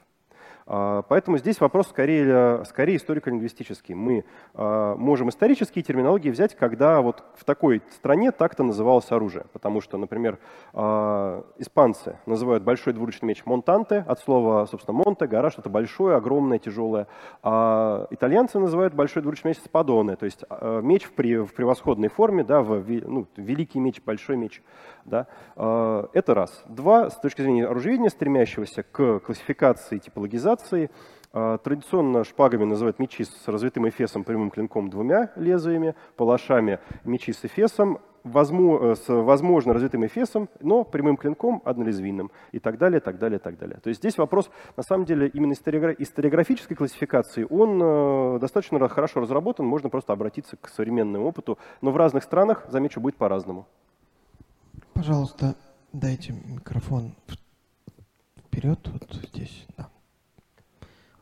А, 0.71 1.03
поэтому 1.03 1.39
здесь 1.39 1.61
вопрос 1.61 1.89
скорее, 1.89 2.63
скорее 2.67 2.97
историко-лингвистический. 2.99 3.95
Мы 3.95 4.25
а, 4.55 4.95
можем 4.97 5.31
исторические 5.31 5.83
терминологии 5.83 6.29
взять, 6.29 6.55
когда 6.55 7.01
вот 7.01 7.25
в 7.37 7.45
такой 7.45 7.83
стране 7.91 8.33
так-то 8.33 8.63
называлось 8.63 9.11
оружие. 9.11 9.47
Потому 9.55 9.81
что, 9.81 9.97
например, 9.97 10.39
а, 10.75 11.45
испанцы 11.57 12.19
называют 12.27 12.65
большой 12.65 12.93
двуручный 12.93 13.29
меч 13.29 13.47
монтанте, 13.47 14.05
от 14.07 14.21
слова, 14.21 14.67
собственно, 14.67 14.99
монте, 14.99 15.27
гора, 15.27 15.51
что-то 15.51 15.71
большое, 15.71 16.17
огромное, 16.17 16.59
тяжелое. 16.59 17.07
А 17.43 18.07
итальянцы 18.11 18.59
называют 18.59 18.93
большой 18.93 19.23
двуручный 19.23 19.51
меч 19.51 19.59
спадоне, 19.59 20.17
то 20.17 20.27
есть 20.27 20.45
меч 20.83 21.05
в, 21.05 21.13
превосходной 21.13 22.09
форме, 22.09 22.45
да, 22.45 22.61
в, 22.61 22.85
ну, 23.07 23.27
великий 23.37 23.81
меч, 23.81 24.03
большой 24.05 24.37
меч. 24.37 24.63
Да? 25.05 25.27
Это 25.57 26.35
раз. 26.35 26.63
Два, 26.67 27.09
с 27.09 27.19
точки 27.19 27.41
зрения 27.41 27.67
оружейника, 27.67 28.11
стремящегося 28.11 28.83
к 28.83 29.21
классификации 29.21 29.99
типологизации, 29.99 30.58
а, 31.33 31.59
Традиционно 31.59 32.25
шпагами 32.25 32.65
называют 32.65 32.99
мечи 32.99 33.25
с 33.25 33.47
развитым 33.47 33.89
эфесом, 33.89 34.25
прямым 34.25 34.51
клинком 34.51 34.89
двумя 34.91 35.31
лезвиями, 35.37 35.95
палашами 36.17 36.81
мечи 37.05 37.33
с 37.33 37.45
эфесом, 37.45 37.99
э, 38.25 38.95
с 38.97 39.09
возможно 39.09 39.73
развитым 39.73 40.07
эфесом, 40.07 40.49
но 40.61 40.85
прямым 40.85 41.17
клинком 41.17 41.63
однолезвийным 41.65 42.31
и 42.53 42.59
так 42.59 42.79
далее, 42.79 43.01
так 43.01 43.19
далее, 43.19 43.39
так 43.39 43.59
далее. 43.59 43.79
То 43.83 43.89
есть 43.89 44.01
здесь 44.01 44.19
вопрос, 44.19 44.51
на 44.77 44.83
самом 44.83 45.05
деле, 45.05 45.29
именно 45.29 45.53
историографической 45.53 46.77
классификации, 46.77 47.47
он 47.49 47.81
э, 47.83 48.39
достаточно 48.41 48.87
хорошо 48.89 49.21
разработан, 49.21 49.67
можно 49.67 49.89
просто 49.89 50.13
обратиться 50.13 50.57
к 50.57 50.69
современному 50.69 51.27
опыту, 51.27 51.59
но 51.81 51.91
в 51.91 51.97
разных 51.97 52.23
странах, 52.25 52.67
замечу, 52.71 53.01
будет 53.01 53.17
по-разному. 53.17 53.67
Пожалуйста, 54.95 55.55
дайте 55.93 56.33
микрофон 56.33 57.15
вперед, 58.47 58.81
вот 58.93 59.13
здесь. 59.13 59.67
Да. 59.77 59.89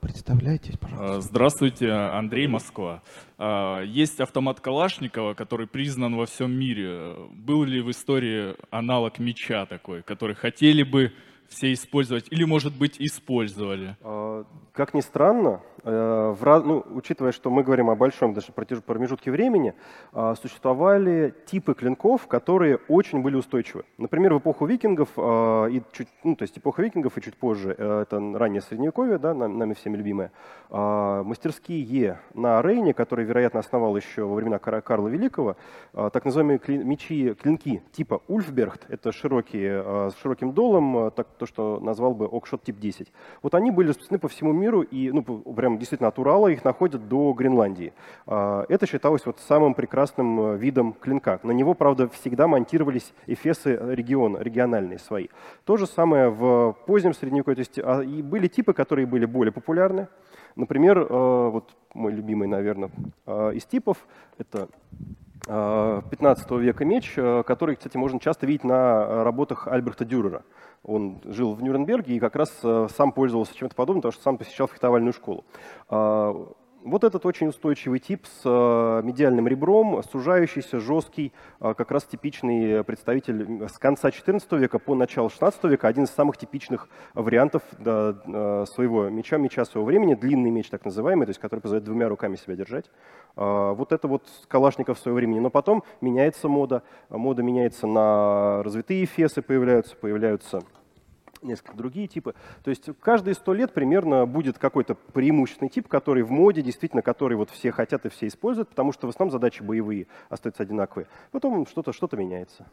Представляйтесь, 0.07 0.78
пожалуйста. 0.78 1.16
А, 1.16 1.20
здравствуйте, 1.20 1.90
Андрей 1.90 2.46
Москва. 2.46 3.02
А, 3.38 3.82
есть 3.82 4.20
автомат 4.20 4.61
Калашникова, 4.61 5.34
который 5.34 5.66
признан 5.66 6.14
во 6.14 6.26
всем 6.26 6.52
мире. 6.52 7.16
Был 7.32 7.64
ли 7.64 7.80
в 7.80 7.90
истории 7.90 8.54
аналог 8.70 9.18
меча 9.18 9.66
такой, 9.66 10.02
который 10.02 10.36
хотели 10.36 10.84
бы 10.84 11.12
все 11.48 11.72
использовать 11.72 12.26
или, 12.30 12.44
может 12.44 12.76
быть, 12.76 13.00
использовали? 13.00 13.96
А, 14.00 14.44
как 14.72 14.94
ни 14.94 15.00
странно, 15.00 15.61
э, 15.87 16.34
в, 16.39 16.62
ну, 16.64 16.84
учитывая, 16.91 17.32
что 17.32 17.51
мы 17.51 17.62
говорим 17.62 17.91
о 17.91 17.97
большом 17.97 18.34
даже 18.34 18.53
промежутке 18.53 19.30
времени, 19.30 19.74
а, 20.12 20.34
существовали 20.34 21.34
типы 21.47 21.74
клинков, 21.74 22.26
которые 22.26 22.78
очень 22.89 23.22
были 23.22 23.37
устойчивы. 23.37 23.84
Например, 23.99 24.34
в 24.34 24.39
эпоху 24.39 24.66
викингов, 24.66 25.09
а, 25.16 25.66
и 25.66 25.82
чуть, 25.93 26.09
ну, 26.24 26.37
то 26.37 26.43
есть 26.43 26.59
эпоха 26.59 26.82
викингов 26.82 27.16
и 27.16 27.22
чуть 27.22 27.37
позже, 27.37 27.74
э, 27.76 28.03
это 28.03 28.16
раннее 28.16 28.61
средневековье, 28.61 29.18
да, 29.18 29.34
нами 29.34 29.74
всеми 29.74 29.97
любимое, 29.97 30.32
мастерские 30.68 32.18
на 32.34 32.61
Рейне, 32.61 32.93
который, 32.93 33.24
вероятно, 33.24 33.61
основал 33.61 33.97
еще 33.97 34.24
во 34.24 34.34
времена 34.34 34.59
Карла 34.59 35.09
Великого, 35.09 35.57
так 35.93 36.24
называемые 36.24 36.61
мечи, 36.66 37.34
клинки 37.34 37.82
типа 37.93 38.20
Ульфбергт, 38.26 38.87
это 38.89 39.12
широкие, 39.12 40.11
с 40.11 40.16
широким 40.20 40.53
долом, 40.53 41.11
так, 41.12 41.28
то, 41.39 41.47
что 41.47 41.78
назвал 41.80 42.14
бы 42.14 42.26
Окшот 42.26 42.64
тип 42.64 42.78
10. 42.78 43.12
Вот 43.43 43.55
они 43.55 43.70
были 43.70 43.89
распространены 43.89 44.20
по 44.20 44.28
всему 44.28 44.53
миру, 44.53 44.82
и 44.82 45.11
ну, 45.11 45.22
прям 45.22 45.76
действительно 45.79 46.09
от 46.09 46.18
Урала 46.18 46.49
их 46.49 46.64
находят 46.64 47.09
до 47.09 47.33
Гренландии. 47.33 47.93
А, 48.27 48.64
это 48.68 48.87
считалось 48.87 49.27
вот 49.27 49.39
самым 49.41 49.74
прекрасным 49.74 50.41
э, 50.41 50.57
видом 50.57 50.93
клинка. 50.93 51.41
На 51.43 51.53
него, 51.53 51.74
правда, 51.74 52.09
всегда 52.09 52.47
монтировались 52.47 53.12
эфесы 53.27 53.79
региона, 53.81 54.39
региональные 54.39 54.99
свои. 54.99 55.29
То 55.64 55.77
же 55.77 55.87
самое 55.87 56.31
в 56.31 56.77
позднем 56.87 57.14
Средневековье. 57.14 57.57
То 57.57 57.61
есть 57.61 57.79
а, 57.79 58.01
и 58.01 58.22
были 58.22 58.49
типы, 58.49 58.72
которые 58.72 59.07
были 59.07 59.27
более 59.27 59.53
популярны. 59.53 60.09
Например, 60.57 60.99
э, 60.99 61.49
вот 61.51 61.77
мой 61.95 62.12
любимый, 62.12 62.49
наверное, 62.49 62.91
э, 63.27 63.53
из 63.55 63.64
типов– 63.64 63.99
это 64.39 64.68
15 65.47 66.51
века 66.53 66.84
меч, 66.84 67.14
который, 67.47 67.76
кстати, 67.76 67.97
можно 67.97 68.18
часто 68.18 68.47
видеть 68.47 68.64
на 68.64 69.24
работах 69.24 69.68
Альберта 69.68 70.05
Дюрера. 70.05 70.42
Он 70.82 71.20
жил 71.24 71.55
в 71.55 71.62
Нюрнберге 71.62 72.16
и 72.16 72.20
как 72.20 72.36
раз 72.36 72.53
э, 72.62 72.86
сам 72.97 73.11
пользовался 73.11 73.57
чем-то 73.57 73.74
подобным, 73.74 74.03
потому 74.03 74.12
что 74.12 74.22
сам 74.22 74.38
посещал 74.38 74.68
фехтовальную 74.68 75.12
школу. 75.12 75.44
Вот 76.87 77.03
этот 77.03 77.26
очень 77.26 77.49
устойчивый 77.49 77.99
тип 77.99 78.26
с 78.26 78.43
э, 78.45 79.03
медиальным 79.03 79.49
ребром, 79.49 80.05
сужающийся, 80.05 80.78
жесткий, 80.78 81.32
э, 81.61 81.74
как 81.74 81.91
раз 81.91 82.05
типичный 82.05 82.84
представитель 82.84 83.66
с 83.68 83.76
конца 83.76 84.11
XIV 84.11 84.57
века 84.57 84.78
по 84.78 84.95
начало 84.95 85.26
XVI 85.26 85.68
века, 85.68 85.89
один 85.89 86.05
из 86.05 86.11
самых 86.11 86.37
типичных 86.37 86.89
вариантов 87.14 87.64
своего 87.72 89.09
меча, 89.09 89.37
меча 89.37 89.64
своего 89.64 89.84
времени, 89.84 90.14
длинный 90.14 90.51
меч 90.51 90.68
так 90.68 90.84
называемый, 90.84 91.26
то 91.26 91.30
есть 91.30 91.41
который 91.41 91.59
позволяет 91.59 91.84
двумя 91.84 92.09
руками 92.09 92.37
себя 92.37 92.55
держать. 92.55 92.89
Вот 93.34 93.91
это 93.91 94.07
вот 94.07 94.22
Калашников 94.47 94.99
своего 95.01 95.16
времени. 95.16 95.41
Но 95.41 95.51
потом 95.51 95.82
меняется 96.01 96.49
мода, 96.49 96.84
мода 97.09 97.43
меняется 97.43 97.89
на 97.89 98.62
развитые 98.62 99.07
фесы, 99.07 99.43
появляются, 99.43 99.97
появляются 99.97 100.62
несколько 101.43 101.76
другие 101.76 102.09
типы. 102.09 102.34
То 102.62 102.70
есть 102.70 102.89
каждые 103.01 103.34
сто 103.34 103.53
лет 103.53 103.72
примерно 103.72 104.26
будет 104.26 104.59
какой-то 104.59 104.95
преимущественный 104.95 105.68
тип, 105.68 105.89
который 105.89 106.22
в 106.22 106.30
моде, 106.30 106.62
действительно, 106.62 107.03
который 107.03 107.37
вот 107.37 107.51
все 107.51 107.70
хотят 107.72 108.07
и 108.07 108.09
все 108.09 108.26
используют, 108.26 108.68
потому 108.68 108.93
что 108.93 109.07
в 109.07 109.11
основном 109.11 109.32
задачи 109.32 109.62
боевые 109.62 110.07
остаются 110.28 110.62
одинаковые. 110.62 111.07
Потом 111.32 111.66
что-то 111.66 111.93
что 111.93 112.09
меняется. 112.16 112.66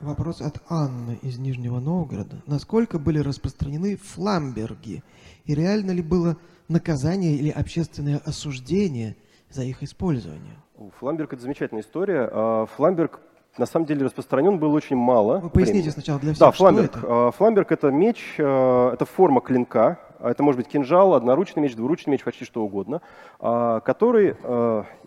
Вопрос 0.00 0.42
от 0.42 0.60
Анны 0.68 1.18
из 1.22 1.38
Нижнего 1.38 1.80
Новгорода. 1.80 2.42
Насколько 2.46 2.98
были 2.98 3.20
распространены 3.20 3.96
фламберги? 3.96 5.02
И 5.44 5.54
реально 5.54 5.92
ли 5.92 6.02
было 6.02 6.36
наказание 6.68 7.36
или 7.36 7.48
общественное 7.48 8.18
осуждение 8.18 9.16
за 9.50 9.62
их 9.62 9.82
использование? 9.82 10.56
Фламберг– 10.98 11.32
это 11.34 11.42
замечательная 11.42 11.82
история. 11.82 12.28
А, 12.30 12.66
фламберг 12.66 13.20
на 13.58 13.66
самом 13.66 13.86
деле 13.86 14.04
распространен 14.04 14.58
был 14.58 14.72
очень 14.74 14.96
мало. 14.96 15.38
Вы 15.38 15.50
поясните 15.50 15.78
времени. 15.78 15.92
сначала 15.92 16.20
для 16.20 16.32
всех, 16.32 16.40
да, 16.40 16.50
фламберг. 16.50 16.96
это? 16.96 17.06
А, 17.08 17.30
фламберг– 17.30 17.72
это 17.72 17.90
меч, 17.90 18.36
а, 18.38 18.92
это 18.92 19.04
форма 19.04 19.40
клинка, 19.40 19.98
это 20.20 20.42
может 20.42 20.60
быть 20.60 20.68
кинжал, 20.68 21.14
одноручный 21.14 21.62
меч, 21.62 21.74
двуручный 21.74 22.12
меч, 22.12 22.24
почти 22.24 22.44
что 22.44 22.62
угодно, 22.62 23.02
который 23.38 24.36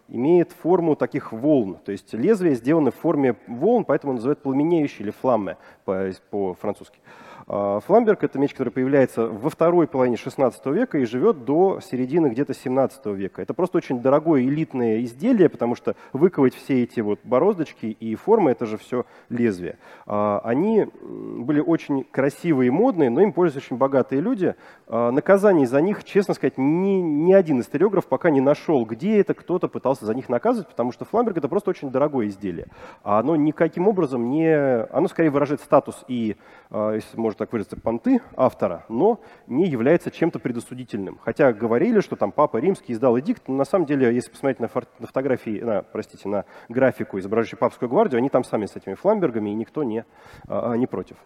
имеет 0.09 0.51
форму 0.51 0.95
таких 0.95 1.31
волн. 1.31 1.77
То 1.83 1.91
есть 1.91 2.13
лезвие 2.13 2.55
сделано 2.55 2.91
в 2.91 2.95
форме 2.95 3.35
волн, 3.47 3.83
поэтому 3.83 4.13
называют 4.13 4.41
пламенеющий 4.41 5.03
или 5.03 5.11
фламме 5.11 5.57
по-французски. 5.85 6.99
По 6.99 7.01
а, 7.01 7.26
Фламберг— 7.47 8.23
это 8.25 8.37
меч, 8.39 8.53
который 8.53 8.71
появляется 8.71 9.25
во 9.25 9.49
второй 9.49 9.87
половине 9.87 10.17
16 10.17 10.65
века 10.67 10.97
и 10.97 11.05
живет 11.05 11.45
до 11.45 11.79
середины 11.79 12.27
где-то 12.27 12.53
17 12.53 13.05
века. 13.07 13.41
Это 13.41 13.53
просто 13.53 13.77
очень 13.77 14.01
дорогое 14.01 14.41
элитное 14.41 15.01
изделие, 15.03 15.47
потому 15.47 15.75
что 15.75 15.95
выковать 16.11 16.53
все 16.53 16.83
эти 16.83 16.99
вот 16.99 17.21
бороздочки 17.23 17.85
и 17.85 18.15
формы— 18.15 18.51
это 18.51 18.65
же 18.65 18.77
все 18.77 19.05
лезвие. 19.29 19.77
А, 20.05 20.41
они 20.43 20.87
были 21.01 21.61
очень 21.61 22.03
красивые 22.03 22.67
и 22.67 22.69
модные, 22.69 23.09
но 23.09 23.21
им 23.21 23.31
пользуются 23.31 23.65
очень 23.65 23.77
богатые 23.77 24.19
люди. 24.19 24.55
А, 24.87 25.11
наказаний 25.11 25.65
за 25.65 25.79
них, 25.79 26.03
честно 26.03 26.33
сказать, 26.33 26.57
ни, 26.57 26.99
ни 26.99 27.31
один 27.31 27.61
историограф 27.61 28.07
пока 28.07 28.29
не 28.29 28.41
нашел, 28.41 28.83
где 28.83 29.21
это 29.21 29.33
кто-то 29.33 29.69
пытался 29.69 30.05
за 30.05 30.13
них 30.13 30.27
наказывать, 30.27 30.67
потому 30.67 30.91
что 30.91 31.05
Фламберг— 31.05 31.37
это 31.39 31.47
просто 31.47 31.69
очень 31.69 31.91
дорогое 31.91 32.27
изделие. 32.27 32.67
А 33.03 33.19
оно 33.19 33.37
никаким 33.37 33.87
образом 33.87 34.29
не... 34.29 34.83
Оно 34.91 35.07
скорее 35.07 35.29
выражает 35.29 35.61
статус 35.61 36.03
и, 36.09 36.35
если 36.71 37.17
можно 37.37 37.45
так 37.45 37.51
выразиться, 37.51 37.77
понты 37.77 38.21
автора, 38.35 38.85
но 38.89 39.19
не 39.47 39.67
является 39.67 40.11
чем-то 40.11 40.39
предосудительным. 40.39 41.19
Хотя 41.23 41.53
говорили, 41.53 41.99
что 41.99 42.15
там 42.15 42.31
Папа 42.31 42.57
Римский 42.57 42.93
издал 42.93 43.19
эдикт, 43.19 43.47
но 43.47 43.55
на 43.55 43.65
самом 43.65 43.85
деле, 43.85 44.13
если 44.13 44.31
посмотреть 44.31 44.59
на, 44.59 44.67
фор- 44.67 44.87
на 44.99 45.07
фотографии, 45.07 45.61
на, 45.61 45.83
простите, 45.83 46.27
на 46.27 46.45
графику, 46.69 47.19
изображающую 47.19 47.59
Папскую 47.59 47.89
гвардию, 47.89 48.17
они 48.17 48.29
там 48.29 48.43
сами 48.43 48.65
с 48.65 48.75
этими 48.75 48.95
фламбергами, 48.95 49.51
и 49.51 49.53
никто 49.53 49.83
не, 49.83 50.05
а, 50.47 50.73
не 50.75 50.87
против. 50.87 51.17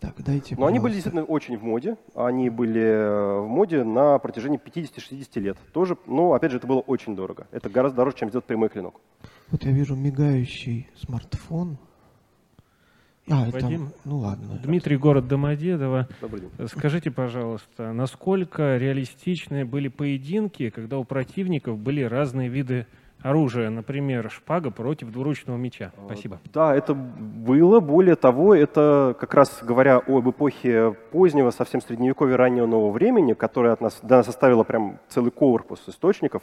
Так, 0.00 0.14
дайте, 0.24 0.56
Но 0.58 0.66
они 0.66 0.80
были 0.80 0.94
действительно 0.94 1.24
очень 1.24 1.56
в 1.56 1.62
моде. 1.62 1.96
Они 2.16 2.50
были 2.50 2.82
э, 2.82 3.40
в 3.40 3.46
моде 3.46 3.84
на 3.84 4.18
протяжении 4.18 4.58
50-60 4.58 5.38
лет. 5.38 5.56
Тоже, 5.72 5.96
но 6.06 6.32
опять 6.32 6.50
же, 6.50 6.56
это 6.56 6.66
было 6.66 6.80
очень 6.80 7.14
дорого. 7.14 7.46
Это 7.52 7.70
гораздо 7.70 7.98
дороже, 7.98 8.16
чем 8.16 8.28
сделать 8.28 8.44
прямой 8.44 8.68
клинок. 8.68 9.00
Вот 9.52 9.62
я 9.62 9.70
вижу 9.70 9.94
мигающий 9.94 10.88
смартфон. 10.96 11.78
А, 13.30 13.50
Вадим, 13.50 13.84
это, 13.84 13.92
ну 14.04 14.18
ладно. 14.18 14.58
Дмитрий, 14.62 14.96
город 14.96 15.28
Домодедово. 15.28 16.08
Скажите, 16.66 17.10
пожалуйста, 17.10 17.92
насколько 17.92 18.76
реалистичны 18.76 19.64
были 19.64 19.88
поединки, 19.88 20.70
когда 20.70 20.98
у 20.98 21.04
противников 21.04 21.78
были 21.78 22.02
разные 22.02 22.48
виды 22.48 22.86
оружия, 23.20 23.70
например, 23.70 24.30
шпага 24.30 24.70
против 24.70 25.12
двуручного 25.12 25.56
меча? 25.56 25.92
Спасибо. 26.06 26.40
Да, 26.52 26.74
это 26.74 26.94
было. 26.94 27.78
Более 27.78 28.16
того, 28.16 28.54
это 28.54 29.16
как 29.18 29.34
раз 29.34 29.62
говоря 29.62 29.98
об 29.98 30.28
эпохе 30.28 30.96
позднего, 31.12 31.50
совсем 31.50 31.80
средневековья, 31.80 32.36
раннего 32.36 32.66
нового 32.66 32.90
времени, 32.90 33.34
которая 33.34 33.72
от 33.72 33.80
нас, 33.80 34.00
до 34.02 34.16
нас 34.16 34.28
оставила 34.28 34.64
прям 34.64 34.98
целый 35.08 35.30
корпус 35.30 35.82
источников, 35.88 36.42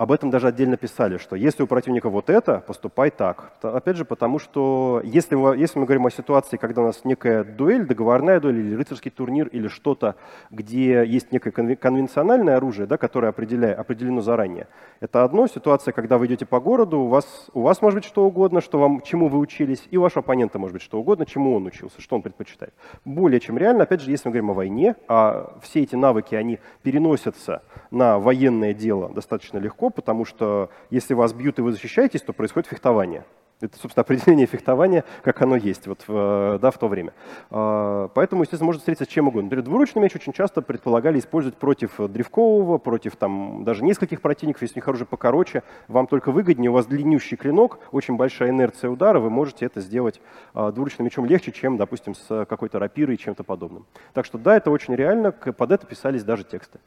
об 0.00 0.12
этом 0.12 0.30
даже 0.30 0.48
отдельно 0.48 0.78
писали, 0.78 1.18
что 1.18 1.36
если 1.36 1.62
у 1.62 1.66
противника 1.66 2.08
вот 2.08 2.30
это, 2.30 2.64
поступай 2.66 3.10
так. 3.10 3.52
Опять 3.60 3.98
же, 3.98 4.06
потому 4.06 4.38
что 4.38 5.02
если 5.04 5.36
если 5.60 5.78
мы 5.78 5.84
говорим 5.84 6.06
о 6.06 6.10
ситуации, 6.10 6.56
когда 6.56 6.80
у 6.80 6.86
нас 6.86 7.04
некая 7.04 7.44
дуэль, 7.44 7.86
договорная 7.86 8.40
дуэль 8.40 8.60
или 8.60 8.74
рыцарский 8.76 9.10
турнир 9.10 9.48
или 9.48 9.68
что-то, 9.68 10.14
где 10.50 11.04
есть 11.04 11.32
некое 11.32 11.50
конвенциональное 11.50 12.56
оружие, 12.56 12.86
да, 12.86 12.96
которое 12.96 13.28
определяет, 13.28 13.78
определено 13.78 14.22
заранее, 14.22 14.68
это 15.00 15.22
одно. 15.22 15.46
Ситуация, 15.46 15.92
когда 15.92 16.16
вы 16.16 16.28
идете 16.28 16.46
по 16.46 16.60
городу, 16.60 17.00
у 17.00 17.08
вас, 17.08 17.50
у 17.52 17.60
вас 17.60 17.82
может 17.82 17.98
быть 17.98 18.06
что 18.06 18.24
угодно, 18.24 18.62
что 18.62 18.78
вам, 18.78 19.02
чему 19.02 19.28
вы 19.28 19.38
учились, 19.38 19.86
и 19.90 19.98
у 19.98 20.00
вашего 20.00 20.20
оппонента 20.20 20.58
может 20.58 20.72
быть 20.72 20.82
что 20.82 20.98
угодно, 20.98 21.26
чему 21.26 21.54
он 21.54 21.66
учился, 21.66 22.00
что 22.00 22.16
он 22.16 22.22
предпочитает. 22.22 22.72
Более 23.04 23.38
чем 23.38 23.58
реально, 23.58 23.82
опять 23.82 24.00
же, 24.00 24.10
если 24.10 24.28
мы 24.28 24.32
говорим 24.32 24.50
о 24.52 24.54
войне, 24.54 24.96
а 25.08 25.58
все 25.60 25.82
эти 25.82 25.94
навыки, 25.94 26.34
они 26.34 26.58
переносятся 26.82 27.62
на 27.90 28.18
военное 28.18 28.72
дело 28.72 29.10
достаточно 29.10 29.58
легко, 29.58 29.89
потому 29.90 30.24
что 30.24 30.70
если 30.90 31.14
вас 31.14 31.32
бьют 31.32 31.58
и 31.58 31.62
вы 31.62 31.72
защищаетесь, 31.72 32.22
то 32.22 32.32
происходит 32.32 32.68
фехтование. 32.68 33.24
Это, 33.60 33.78
собственно, 33.78 34.02
определение 34.04 34.46
фехтования, 34.46 35.04
как 35.22 35.40
оно 35.42 35.56
есть 35.56 35.86
вот 35.86 36.04
в, 36.06 36.58
да, 36.60 36.70
в 36.70 36.78
то 36.78 36.88
время. 36.88 37.12
А, 37.50 38.08
поэтому, 38.08 38.42
естественно, 38.42 38.66
может 38.66 38.80
встретиться 38.80 39.04
с 39.04 39.12
чем 39.12 39.28
угодно. 39.28 39.44
Например, 39.44 39.64
двуручный 39.64 40.02
меч 40.02 40.14
очень 40.16 40.32
часто 40.32 40.62
предполагали 40.62 41.18
использовать 41.18 41.56
против 41.56 41.98
древкового, 41.98 42.78
против 42.78 43.16
там, 43.16 43.64
даже 43.64 43.84
нескольких 43.84 44.20
противников, 44.20 44.62
если 44.62 44.76
у 44.76 44.78
них 44.78 44.88
оружие 44.88 45.06
покороче. 45.06 45.62
Вам 45.88 46.06
только 46.06 46.32
выгоднее, 46.32 46.70
у 46.70 46.74
вас 46.74 46.86
длиннющий 46.86 47.36
клинок, 47.36 47.78
очень 47.92 48.16
большая 48.16 48.50
инерция 48.50 48.90
удара, 48.90 49.20
вы 49.20 49.30
можете 49.30 49.66
это 49.66 49.80
сделать 49.80 50.20
а, 50.54 50.72
двуручным 50.72 51.04
мечом 51.04 51.26
легче, 51.26 51.52
чем, 51.52 51.76
допустим, 51.76 52.14
с 52.14 52.46
какой-то 52.46 52.78
рапирой 52.78 53.16
и 53.16 53.18
чем-то 53.18 53.44
подобным. 53.44 53.86
Так 54.14 54.24
что 54.24 54.38
да, 54.38 54.56
это 54.56 54.70
очень 54.70 54.94
реально, 54.94 55.32
под 55.32 55.72
это 55.72 55.86
писались 55.86 56.24
даже 56.24 56.44
тексты. 56.44 56.80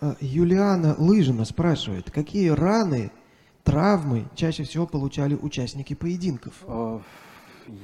А, 0.00 0.14
Юлиана 0.20 0.94
Лыжина 0.98 1.44
спрашивает, 1.44 2.10
какие 2.10 2.50
раны, 2.50 3.10
травмы 3.64 4.24
чаще 4.34 4.64
всего 4.64 4.86
получали 4.86 5.34
участники 5.34 5.94
поединков? 5.94 6.54
А, 6.66 7.00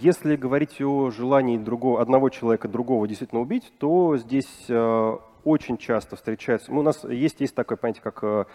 если 0.01 0.37
говорить 0.37 0.81
о 0.81 1.11
желании 1.11 1.57
другого, 1.57 2.01
одного 2.01 2.29
человека 2.29 2.69
другого 2.69 3.09
действительно 3.09 3.41
убить, 3.41 3.73
то 3.79 4.17
здесь 4.17 4.67
а, 4.69 5.21
очень 5.45 5.79
часто 5.79 6.17
встречается... 6.17 6.71
Ну, 6.73 6.81
у 6.81 6.83
нас 6.83 7.05
есть, 7.05 7.41
есть 7.41 7.55
такое 7.55 7.77
понятие, 7.77 8.03
как 8.03 8.49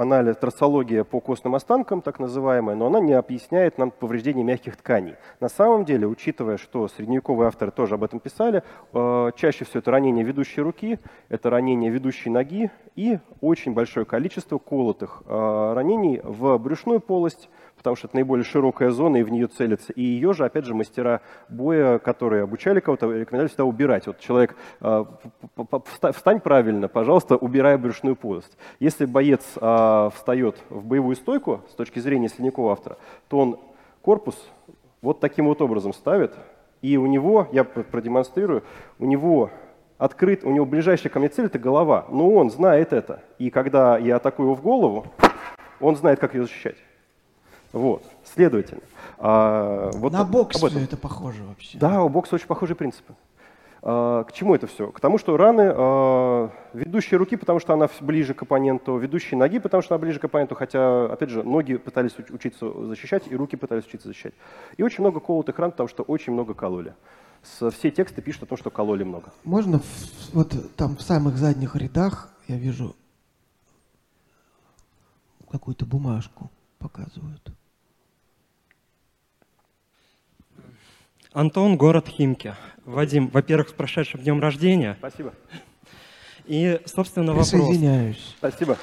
анализ, 0.00 0.36
трассология 0.36 1.04
по 1.04 1.20
костным 1.20 1.54
останкам, 1.54 2.02
так 2.02 2.18
называемая, 2.18 2.76
но 2.76 2.86
она 2.86 3.00
не 3.00 3.12
объясняет 3.12 3.78
нам 3.78 3.90
повреждение 3.90 4.44
мягких 4.44 4.76
тканей. 4.76 5.14
На 5.40 5.48
самом 5.48 5.84
деле, 5.84 6.06
учитывая, 6.06 6.56
что 6.56 6.88
средневековые 6.88 7.48
авторы 7.48 7.70
тоже 7.70 7.94
об 7.94 8.04
этом 8.04 8.20
писали, 8.20 8.62
э, 8.92 9.30
чаще 9.36 9.64
всего 9.64 9.80
это 9.80 9.90
ранение 9.90 10.24
ведущей 10.24 10.60
руки, 10.60 10.98
это 11.28 11.50
ранение 11.50 11.90
ведущей 11.90 12.30
ноги 12.30 12.70
и 12.94 13.18
очень 13.40 13.74
большое 13.74 14.06
количество 14.06 14.58
колотых 14.58 15.22
э, 15.26 15.72
ранений 15.74 16.20
в 16.22 16.58
брюшную 16.58 17.00
полость, 17.00 17.48
потому 17.76 17.96
что 17.96 18.06
это 18.08 18.16
наиболее 18.16 18.44
широкая 18.44 18.90
зона, 18.90 19.18
и 19.18 19.22
в 19.22 19.30
нее 19.30 19.46
целятся. 19.46 19.92
И 19.92 20.02
ее 20.02 20.32
же, 20.32 20.44
опять 20.44 20.64
же, 20.64 20.74
мастера 20.74 21.20
боя, 21.48 21.98
которые 21.98 22.42
обучали 22.42 22.80
кого-то, 22.80 23.06
рекомендовали 23.06 23.48
всегда 23.48 23.64
убирать. 23.64 24.06
Вот 24.06 24.18
человек, 24.18 24.56
э, 24.80 25.04
встань 26.12 26.40
правильно, 26.40 26.88
пожалуйста, 26.88 27.36
убирай 27.36 27.76
брюшную 27.76 28.16
полость. 28.16 28.56
Если 28.80 29.04
боец 29.04 29.42
э, 29.60 30.10
встает 30.14 30.56
в 30.68 30.84
боевую 30.84 31.16
стойку, 31.16 31.62
с 31.70 31.74
точки 31.74 31.98
зрения 31.98 32.28
средневекового 32.28 32.72
автора, 32.72 32.98
то 33.28 33.38
он 33.38 33.60
корпус 34.02 34.36
вот 35.02 35.20
таким 35.20 35.46
вот 35.46 35.60
образом 35.62 35.92
ставит, 35.92 36.34
и 36.82 36.96
у 36.96 37.06
него, 37.06 37.48
я 37.52 37.64
продемонстрирую, 37.64 38.62
у 38.98 39.06
него 39.06 39.50
открыт, 39.98 40.44
у 40.44 40.50
него 40.50 40.66
ближайшая 40.66 41.10
ко 41.10 41.18
мне 41.18 41.28
цель– 41.28 41.46
это 41.46 41.58
голова, 41.58 42.06
но 42.10 42.30
он 42.30 42.50
знает 42.50 42.92
это. 42.92 43.22
И 43.38 43.50
когда 43.50 43.98
я 43.98 44.16
атакую 44.16 44.46
его 44.46 44.54
в 44.54 44.62
голову, 44.62 45.06
он 45.80 45.96
знает, 45.96 46.20
как 46.20 46.34
ее 46.34 46.42
защищать. 46.42 46.76
Вот, 47.76 48.02
следовательно. 48.24 48.80
А, 49.18 49.90
вот 49.92 50.10
На 50.10 50.24
бокс 50.24 50.62
это 50.62 50.96
похоже 50.96 51.42
вообще. 51.44 51.76
Да, 51.76 52.02
у 52.02 52.08
бокса 52.08 52.36
очень 52.36 52.46
похожие 52.46 52.74
принципы. 52.74 53.14
А, 53.82 54.24
к 54.24 54.32
чему 54.32 54.54
это 54.54 54.66
все? 54.66 54.90
К 54.90 54.98
тому, 54.98 55.18
что 55.18 55.36
раны 55.36 55.72
а, 55.74 56.50
ведущие 56.72 57.18
руки, 57.18 57.36
потому 57.36 57.60
что 57.60 57.74
она 57.74 57.90
ближе 58.00 58.32
к 58.32 58.42
оппоненту, 58.42 58.96
ведущие 58.96 59.36
ноги, 59.36 59.58
потому 59.58 59.82
что 59.82 59.94
она 59.94 60.00
ближе 60.00 60.18
к 60.20 60.24
оппоненту, 60.24 60.54
хотя, 60.54 61.04
опять 61.04 61.28
же, 61.28 61.42
ноги 61.42 61.76
пытались 61.76 62.18
учиться 62.30 62.72
защищать, 62.86 63.24
и 63.28 63.36
руки 63.36 63.56
пытались 63.56 63.84
учиться 63.84 64.08
защищать. 64.08 64.32
И 64.78 64.82
очень 64.82 65.02
много 65.02 65.20
колотых 65.20 65.58
ран, 65.58 65.70
потому 65.70 65.90
что 65.90 66.02
очень 66.02 66.32
много 66.32 66.54
кололи. 66.54 66.94
Все 67.42 67.90
тексты 67.90 68.22
пишут 68.22 68.44
о 68.44 68.46
том, 68.46 68.56
что 68.56 68.70
кололи 68.70 69.04
много. 69.04 69.34
Можно 69.44 69.80
в, 69.80 70.32
вот 70.32 70.74
там 70.76 70.96
в 70.96 71.02
самых 71.02 71.36
задних 71.36 71.76
рядах 71.76 72.30
я 72.48 72.56
вижу 72.56 72.96
какую-то 75.50 75.84
бумажку 75.84 76.50
показывают. 76.78 77.52
Антон, 81.36 81.76
город 81.76 82.08
Химки. 82.08 82.54
Вадим, 82.86 83.28
во-первых, 83.28 83.68
с 83.68 83.72
прошедшим 83.74 84.22
днем 84.22 84.40
рождения. 84.40 84.96
Спасибо. 84.98 85.34
И, 86.46 86.80
собственно, 86.86 87.32
вопрос. 87.32 87.50
Присоединяюсь. 87.50 88.34
Спасибо. 88.38 88.78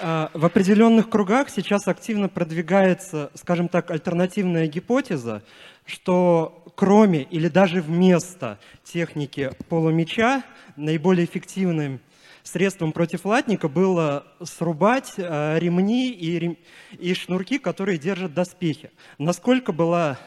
А, 0.00 0.30
в 0.32 0.46
определенных 0.46 1.10
кругах 1.10 1.50
сейчас 1.50 1.86
активно 1.88 2.30
продвигается, 2.30 3.30
скажем 3.34 3.68
так, 3.68 3.90
альтернативная 3.90 4.66
гипотеза, 4.66 5.42
что 5.84 6.64
кроме 6.74 7.24
или 7.24 7.48
даже 7.48 7.82
вместо 7.82 8.58
техники 8.82 9.50
полумеча 9.68 10.42
наиболее 10.76 11.26
эффективным 11.26 12.00
средством 12.44 12.92
против 12.92 13.24
латника 13.24 13.68
было 13.68 14.24
срубать 14.42 15.14
э, 15.16 15.58
ремни 15.58 16.10
и, 16.10 16.38
рем... 16.38 16.56
и 16.92 17.14
шнурки, 17.14 17.58
которые 17.58 17.98
держат 17.98 18.34
доспехи. 18.34 18.90
Насколько 19.18 19.72
была 19.72 20.18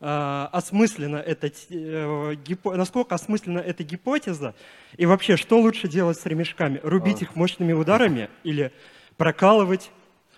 э, 0.00 0.48
осмыслена 0.52 1.16
эта, 1.18 1.50
э, 1.70 2.36
насколько 2.64 3.14
осмыслена 3.14 3.60
эта 3.60 3.84
гипотеза, 3.84 4.54
и 4.96 5.06
вообще, 5.06 5.36
что 5.36 5.60
лучше 5.60 5.88
делать 5.88 6.18
с 6.18 6.26
ремешками? 6.26 6.80
Рубить 6.82 7.22
а. 7.22 7.24
их 7.24 7.36
мощными 7.36 7.72
ударами 7.72 8.28
или 8.42 8.72
прокалывать 9.16 9.90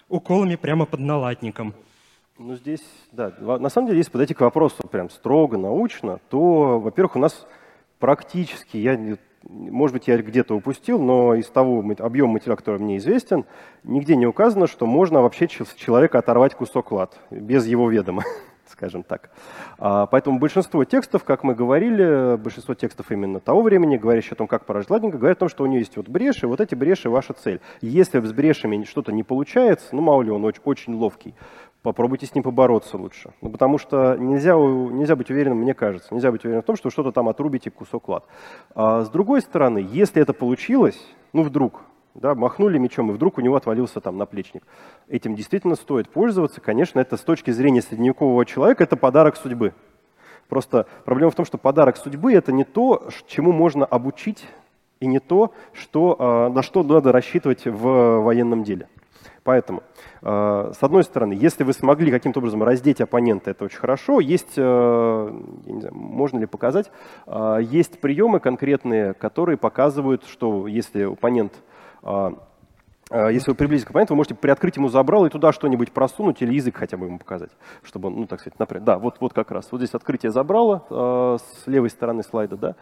уколами 0.08 0.56
прямо 0.56 0.84
под 0.84 1.00
налатником? 1.00 1.74
Ну, 2.38 2.56
здесь, 2.56 2.82
да, 3.12 3.32
на 3.40 3.68
самом 3.68 3.88
деле, 3.88 3.98
если 3.98 4.10
подойти 4.10 4.34
к 4.34 4.40
вопросу 4.40 4.86
прям 4.88 5.08
строго, 5.10 5.56
научно, 5.56 6.20
то, 6.28 6.80
во-первых, 6.80 7.16
у 7.16 7.18
нас 7.18 7.46
практически, 7.98 8.76
я 8.76 9.16
может 9.48 9.94
быть, 9.94 10.08
я 10.08 10.16
где-то 10.18 10.54
упустил, 10.54 11.00
но 11.00 11.34
из 11.34 11.46
того 11.46 11.84
объема 11.98 12.32
материала, 12.32 12.56
который 12.56 12.80
мне 12.80 12.98
известен, 12.98 13.44
нигде 13.82 14.16
не 14.16 14.26
указано, 14.26 14.66
что 14.66 14.86
можно 14.86 15.22
вообще 15.22 15.48
человека 15.48 16.18
оторвать 16.18 16.54
кусок 16.54 16.92
лад 16.92 17.18
без 17.30 17.66
его 17.66 17.90
ведома, 17.90 18.22
скажем 18.66 19.02
так. 19.02 19.30
А, 19.78 20.06
поэтому 20.06 20.38
большинство 20.38 20.84
текстов, 20.84 21.24
как 21.24 21.42
мы 21.42 21.54
говорили, 21.54 22.36
большинство 22.36 22.74
текстов 22.74 23.10
именно 23.10 23.40
того 23.40 23.62
времени, 23.62 23.96
говорящие 23.96 24.32
о 24.32 24.36
том, 24.36 24.46
как 24.46 24.64
поражать 24.64 24.90
ладника, 24.90 25.18
говорят 25.18 25.38
о 25.38 25.40
том, 25.40 25.48
что 25.48 25.64
у 25.64 25.66
нее 25.66 25.80
есть 25.80 25.96
вот 25.96 26.08
бреши, 26.08 26.46
вот 26.46 26.60
эти 26.60 26.74
бреши 26.74 27.10
ваша 27.10 27.32
цель. 27.32 27.60
Если 27.80 28.20
с 28.20 28.32
брешами 28.32 28.84
что-то 28.84 29.12
не 29.12 29.22
получается, 29.22 29.88
ну 29.92 30.02
мало 30.02 30.22
ли 30.22 30.30
он 30.30 30.44
очень, 30.44 30.62
очень 30.64 30.94
ловкий, 30.94 31.34
попробуйте 31.82 32.26
с 32.26 32.34
ним 32.34 32.44
побороться 32.44 32.96
лучше. 32.96 33.32
Ну, 33.40 33.50
потому 33.50 33.78
что 33.78 34.16
нельзя, 34.16 34.54
нельзя 34.54 35.16
быть 35.16 35.30
уверенным, 35.30 35.58
мне 35.58 35.74
кажется, 35.74 36.14
нельзя 36.14 36.30
быть 36.30 36.44
уверенным 36.44 36.62
в 36.62 36.66
том, 36.66 36.76
что 36.76 36.90
что-то 36.90 37.12
там 37.12 37.28
отрубите 37.28 37.70
кусок 37.70 38.08
лад. 38.08 38.24
А 38.74 39.02
с 39.02 39.10
другой 39.10 39.42
стороны, 39.42 39.86
если 39.90 40.22
это 40.22 40.32
получилось, 40.32 40.98
ну 41.32 41.42
вдруг, 41.42 41.82
да, 42.14 42.34
махнули 42.34 42.78
мечом, 42.78 43.10
и 43.10 43.14
вдруг 43.14 43.38
у 43.38 43.40
него 43.40 43.56
отвалился 43.56 44.00
там 44.00 44.16
наплечник. 44.16 44.62
Этим 45.08 45.34
действительно 45.34 45.74
стоит 45.74 46.08
пользоваться. 46.08 46.60
Конечно, 46.60 47.00
это 47.00 47.16
с 47.16 47.20
точки 47.20 47.50
зрения 47.50 47.82
средневекового 47.82 48.46
человека, 48.46 48.84
это 48.84 48.96
подарок 48.96 49.36
судьбы. 49.36 49.74
Просто 50.48 50.86
проблема 51.04 51.30
в 51.30 51.34
том, 51.34 51.46
что 51.46 51.58
подарок 51.58 51.96
судьбы– 51.96 52.32
это 52.34 52.52
не 52.52 52.64
то, 52.64 53.08
чему 53.26 53.52
можно 53.52 53.86
обучить, 53.86 54.46
и 55.02 55.06
не 55.06 55.18
то, 55.18 55.52
что, 55.72 56.16
а, 56.18 56.48
на 56.48 56.62
что 56.62 56.84
надо 56.84 57.10
рассчитывать 57.10 57.66
в 57.66 58.20
военном 58.20 58.62
деле. 58.62 58.88
Поэтому, 59.44 59.82
э, 60.22 60.72
с 60.72 60.82
одной 60.82 61.02
стороны, 61.02 61.32
если 61.32 61.64
вы 61.64 61.72
смогли 61.72 62.12
каким-то 62.12 62.38
образом 62.38 62.62
раздеть 62.62 63.00
оппонента, 63.00 63.50
это 63.50 63.64
очень 63.64 63.78
хорошо. 63.78 64.20
Есть, 64.20 64.54
э, 64.56 64.60
знаю, 65.66 65.94
можно 65.94 66.38
ли 66.38 66.46
показать, 66.46 66.92
э, 67.26 67.58
есть 67.62 68.00
приемы 68.00 68.38
конкретные, 68.38 69.14
которые 69.14 69.58
показывают, 69.58 70.24
что 70.26 70.66
если 70.66 71.12
оппонент 71.12 71.54
если 73.30 73.50
вы 73.50 73.56
приблизитесь 73.56 73.86
к 73.86 73.90
оппоненту, 73.90 74.14
вы 74.14 74.18
можете 74.18 74.34
приоткрыть 74.34 74.76
ему 74.76 74.88
забрало 74.88 75.26
и 75.26 75.28
туда 75.28 75.52
что-нибудь 75.52 75.92
просунуть 75.92 76.40
или 76.40 76.54
язык 76.54 76.78
хотя 76.78 76.96
бы 76.96 77.06
ему 77.06 77.18
показать, 77.18 77.50
чтобы 77.82 78.08
он, 78.08 78.16
ну, 78.16 78.26
так 78.26 78.40
сказать, 78.40 78.58
например, 78.58 78.84
да, 78.84 78.98
вот, 78.98 79.16
вот 79.20 79.34
как 79.34 79.50
раз. 79.50 79.70
Вот 79.70 79.82
здесь 79.82 79.92
открытие 79.92 80.32
забрала 80.32 80.86
э, 80.88 81.36
с 81.38 81.66
левой 81.66 81.90
стороны 81.90 82.22
слайда, 82.22 82.56
да, 82.56 82.76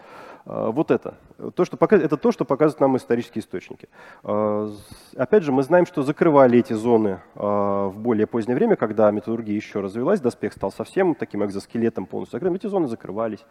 вот 0.45 0.91
это. 0.91 1.14
То, 1.55 1.64
что 1.64 1.76
показ... 1.76 2.01
Это 2.03 2.16
то, 2.16 2.32
что 2.32 2.45
показывают 2.45 2.80
нам 2.80 2.97
исторические 2.97 3.43
источники. 3.43 3.88
А, 4.22 4.72
опять 5.16 5.43
же, 5.43 5.53
мы 5.53 5.62
знаем, 5.62 5.86
что 5.86 6.03
закрывали 6.03 6.59
эти 6.59 6.72
зоны 6.72 7.20
а, 7.34 7.88
в 7.88 7.99
более 7.99 8.26
позднее 8.26 8.57
время, 8.57 8.76
когда 8.76 9.11
металлургия 9.11 9.55
еще 9.55 9.80
развилась, 9.80 10.20
доспех 10.20 10.53
стал 10.53 10.72
совсем 10.72 11.14
таким 11.14 11.45
экзоскелетом 11.45 12.07
полностью 12.07 12.36
закрытым, 12.36 12.57
эти 12.57 12.66
зоны 12.66 12.88
закрывались. 12.88 13.45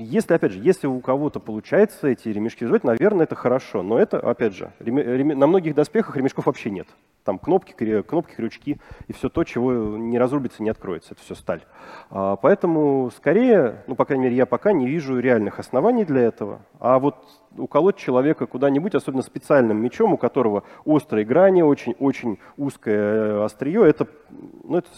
Если, 0.00 0.32
опять 0.32 0.52
же, 0.52 0.60
если 0.62 0.86
у 0.86 1.00
кого-то 1.00 1.40
получается 1.40 2.06
эти 2.06 2.28
ремешки 2.28 2.62
развивать, 2.62 2.84
наверное, 2.84 3.24
это 3.24 3.34
хорошо. 3.34 3.82
Но 3.82 3.98
это, 3.98 4.20
опять 4.20 4.54
же, 4.54 4.72
на 4.78 5.46
многих 5.48 5.74
доспехах 5.74 6.16
ремешков 6.16 6.46
вообще 6.46 6.70
нет. 6.70 6.86
Там 7.24 7.40
кнопки, 7.40 7.72
кнопки, 8.02 8.36
крючки 8.36 8.78
и 9.08 9.12
все 9.12 9.28
то, 9.28 9.42
чего 9.42 9.72
не 9.98 10.16
разрубится, 10.16 10.62
не 10.62 10.70
откроется. 10.70 11.14
Это 11.14 11.22
все 11.22 11.34
сталь. 11.34 11.62
А, 12.10 12.36
поэтому, 12.36 13.10
скорее, 13.16 13.82
ну, 13.88 13.96
по 13.96 14.04
крайней 14.04 14.26
мере, 14.26 14.36
я 14.36 14.46
пока 14.46 14.72
не 14.72 14.86
вижу 14.86 15.18
реальных 15.18 15.58
оснований 15.58 16.04
для 16.04 16.20
этого. 16.20 16.60
А 16.78 17.00
вот 17.00 17.16
уколоть 17.56 17.96
человека 17.96 18.46
куда-нибудь, 18.46 18.94
особенно 18.94 19.22
специальным 19.22 19.82
мечом, 19.82 20.12
у 20.12 20.16
которого 20.16 20.62
острые 20.84 21.24
грани, 21.24 21.62
очень-очень 21.62 22.38
узкое 22.56 23.40
э, 23.40 23.44
острие, 23.44 23.84
это, 23.84 24.06
ну, 24.62 24.78
это, 24.78 24.88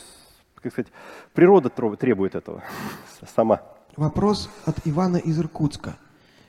как 0.57 0.73
сказать, 0.73 0.93
природа 1.33 1.71
требует 1.71 2.35
этого 2.35 2.63
сама. 3.35 3.63
Вопрос 3.97 4.49
от 4.67 4.87
Ивана 4.87 5.17
из 5.17 5.39
Иркутска. 5.41 5.97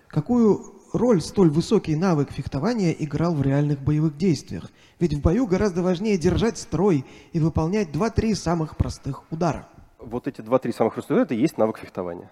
Какую 0.07 0.61
роль 0.93 1.21
столь 1.21 1.49
высокий 1.49 1.95
навык 1.95 2.31
фехтования 2.31 2.91
играл 2.91 3.33
в 3.33 3.41
реальных 3.41 3.79
боевых 3.79 4.15
действиях? 4.15 4.69
Ведь 4.99 5.15
в 5.15 5.21
бою 5.21 5.47
гораздо 5.47 5.81
важнее 5.81 6.19
держать 6.19 6.59
строй 6.59 7.03
и 7.33 7.39
выполнять 7.39 7.91
два-три 7.91 8.35
самых 8.35 8.77
простых 8.77 9.23
удара. 9.31 9.67
Вот 9.97 10.27
эти 10.27 10.41
два-три 10.41 10.71
самых 10.71 10.93
простых 10.93 11.15
удара– 11.15 11.25
это 11.25 11.33
и 11.33 11.39
есть 11.39 11.57
навык 11.57 11.79
фехтования. 11.79 12.29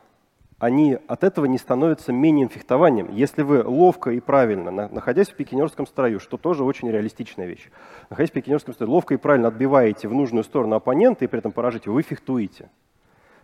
Они 0.59 0.97
от 1.07 1.23
этого 1.23 1.45
не 1.45 1.57
становятся 1.57 2.13
менее 2.13 2.47
фехтованием. 2.47 3.11
Если 3.11 3.41
вы 3.41 3.63
ловко 3.63 4.11
и 4.11 4.19
правильно, 4.19 4.69
находясь 4.89 5.29
в 5.29 5.35
пикинерском 5.35 5.87
строю, 5.87 6.19
что 6.19 6.37
тоже 6.37 6.63
очень 6.63 6.89
реалистичная 6.89 7.47
вещь, 7.47 7.71
находясь 8.09 8.29
в 8.29 8.33
пикинерском 8.33 8.73
строю, 8.73 8.91
ловко 8.91 9.15
и 9.15 9.17
правильно 9.17 9.47
отбиваете 9.47 10.07
в 10.07 10.13
нужную 10.13 10.43
сторону 10.43 10.75
оппонента 10.75 11.25
и 11.25 11.27
при 11.27 11.39
этом 11.39 11.51
поражаете, 11.51 11.89
вы 11.89 12.03
фехтуете 12.03 12.69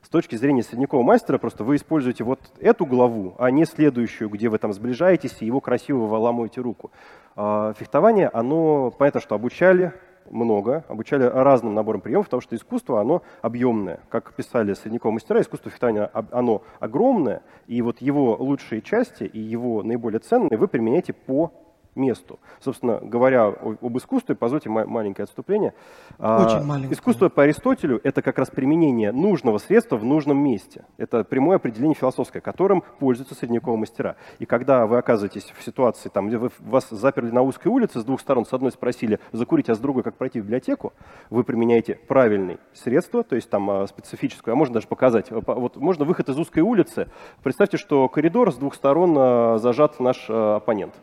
с 0.06 0.10
точки 0.10 0.36
зрения 0.36 0.62
средневекового 0.62 1.04
мастера 1.04 1.40
просто 1.40 1.64
вы 1.64 1.78
используете 1.78 2.24
вот 2.24 2.40
эту 2.60 2.86
главу, 2.86 3.34
а 3.40 3.50
не 3.50 3.66
следующую, 3.66 4.30
где 4.30 4.50
вы 4.50 4.60
там 4.60 4.72
сближаетесь 4.72 5.38
и 5.40 5.48
его 5.48 5.62
красиво 5.62 6.06
выламываете 6.06 6.62
руку. 6.62 6.92
А, 7.36 7.74
фехтование, 7.74 8.30
оно, 8.32 8.92
понятно, 8.92 9.20
что 9.20 9.34
обучали 9.34 9.94
много, 10.30 10.86
обучали 10.90 11.24
разным 11.24 11.74
наборам 11.74 12.02
приемов, 12.02 12.28
потому 12.28 12.42
что 12.42 12.56
искусство, 12.56 13.02
оно 13.02 13.24
объемное. 13.42 14.00
Как 14.10 14.32
писали 14.36 14.76
средневековые 14.76 15.16
мастера, 15.16 15.42
искусство 15.42 15.72
фехтования, 15.72 16.12
оно 16.14 16.62
огромное, 16.80 17.42
и 17.66 17.82
вот 17.82 18.00
его 18.00 18.36
лучшие 18.36 18.84
части 18.84 19.24
и 19.24 19.40
его 19.40 19.82
наиболее 19.82 20.20
ценные 20.20 20.60
вы 20.60 20.68
применяете 20.68 21.14
по 21.14 21.52
месту. 21.96 22.40
Собственно 22.60 23.00
говоря 23.02 23.48
об 23.48 23.98
искусстве, 23.98 24.36
позвольте 24.36 24.70
маленькое 24.70 25.24
отступление. 25.24 25.74
А, 26.20 26.46
Очень 26.46 26.66
маленькое. 26.66 26.94
Искусство 26.94 27.30
по 27.30 27.44
Аристотелю– 27.44 28.00
это 28.04 28.22
как 28.22 28.38
раз 28.38 28.50
применение 28.50 29.12
нужного 29.12 29.58
средства 29.58 29.98
в 29.98 30.04
нужном 30.04 30.38
месте. 30.38 30.86
Это 30.98 31.24
прямое 31.24 31.58
определение 31.58 31.96
философское, 31.96 32.42
которым 32.42 32.84
пользуются 33.00 33.36
средневековые 33.36 33.80
мастера. 33.80 34.16
И 34.40 34.46
когда 34.46 34.86
вы 34.86 34.98
оказываетесь 34.98 35.54
в 35.58 35.64
ситуации, 35.64 36.10
там, 36.10 36.28
где 36.28 36.38
вы, 36.38 36.52
вас 36.60 36.90
заперли 36.90 37.32
на 37.32 37.42
узкой 37.42 37.70
улице, 37.70 38.00
с 38.00 38.04
двух 38.04 38.20
сторон, 38.22 38.46
с 38.46 38.54
одной 38.54 38.72
спросили 38.72 39.20
закурить, 39.32 39.70
а 39.70 39.76
с 39.76 39.80
другой, 39.80 40.04
как 40.04 40.16
пройти 40.16 40.40
в 40.40 40.44
библиотеку, 40.44 40.94
вы 41.30 41.44
применяете 41.44 41.96
правильное 41.96 42.58
средство, 42.74 43.24
то 43.24 43.36
есть 43.36 43.50
там 43.50 43.70
а, 43.70 43.88
специфическое, 43.88 44.54
а 44.54 44.56
можно 44.56 44.76
даже 44.76 44.88
показать. 44.88 45.32
Вот 45.32 45.78
можно 45.78 46.06
выход 46.06 46.30
из 46.30 46.38
узкой 46.38 46.60
улицы. 46.60 47.08
Представьте, 47.44 47.78
что 47.78 48.08
коридор 48.10 48.52
с 48.52 48.56
двух 48.56 48.76
сторон 48.76 49.16
а, 49.18 49.58
зажат 49.58 50.00
наш 50.00 50.30
оппонент. 50.30 50.94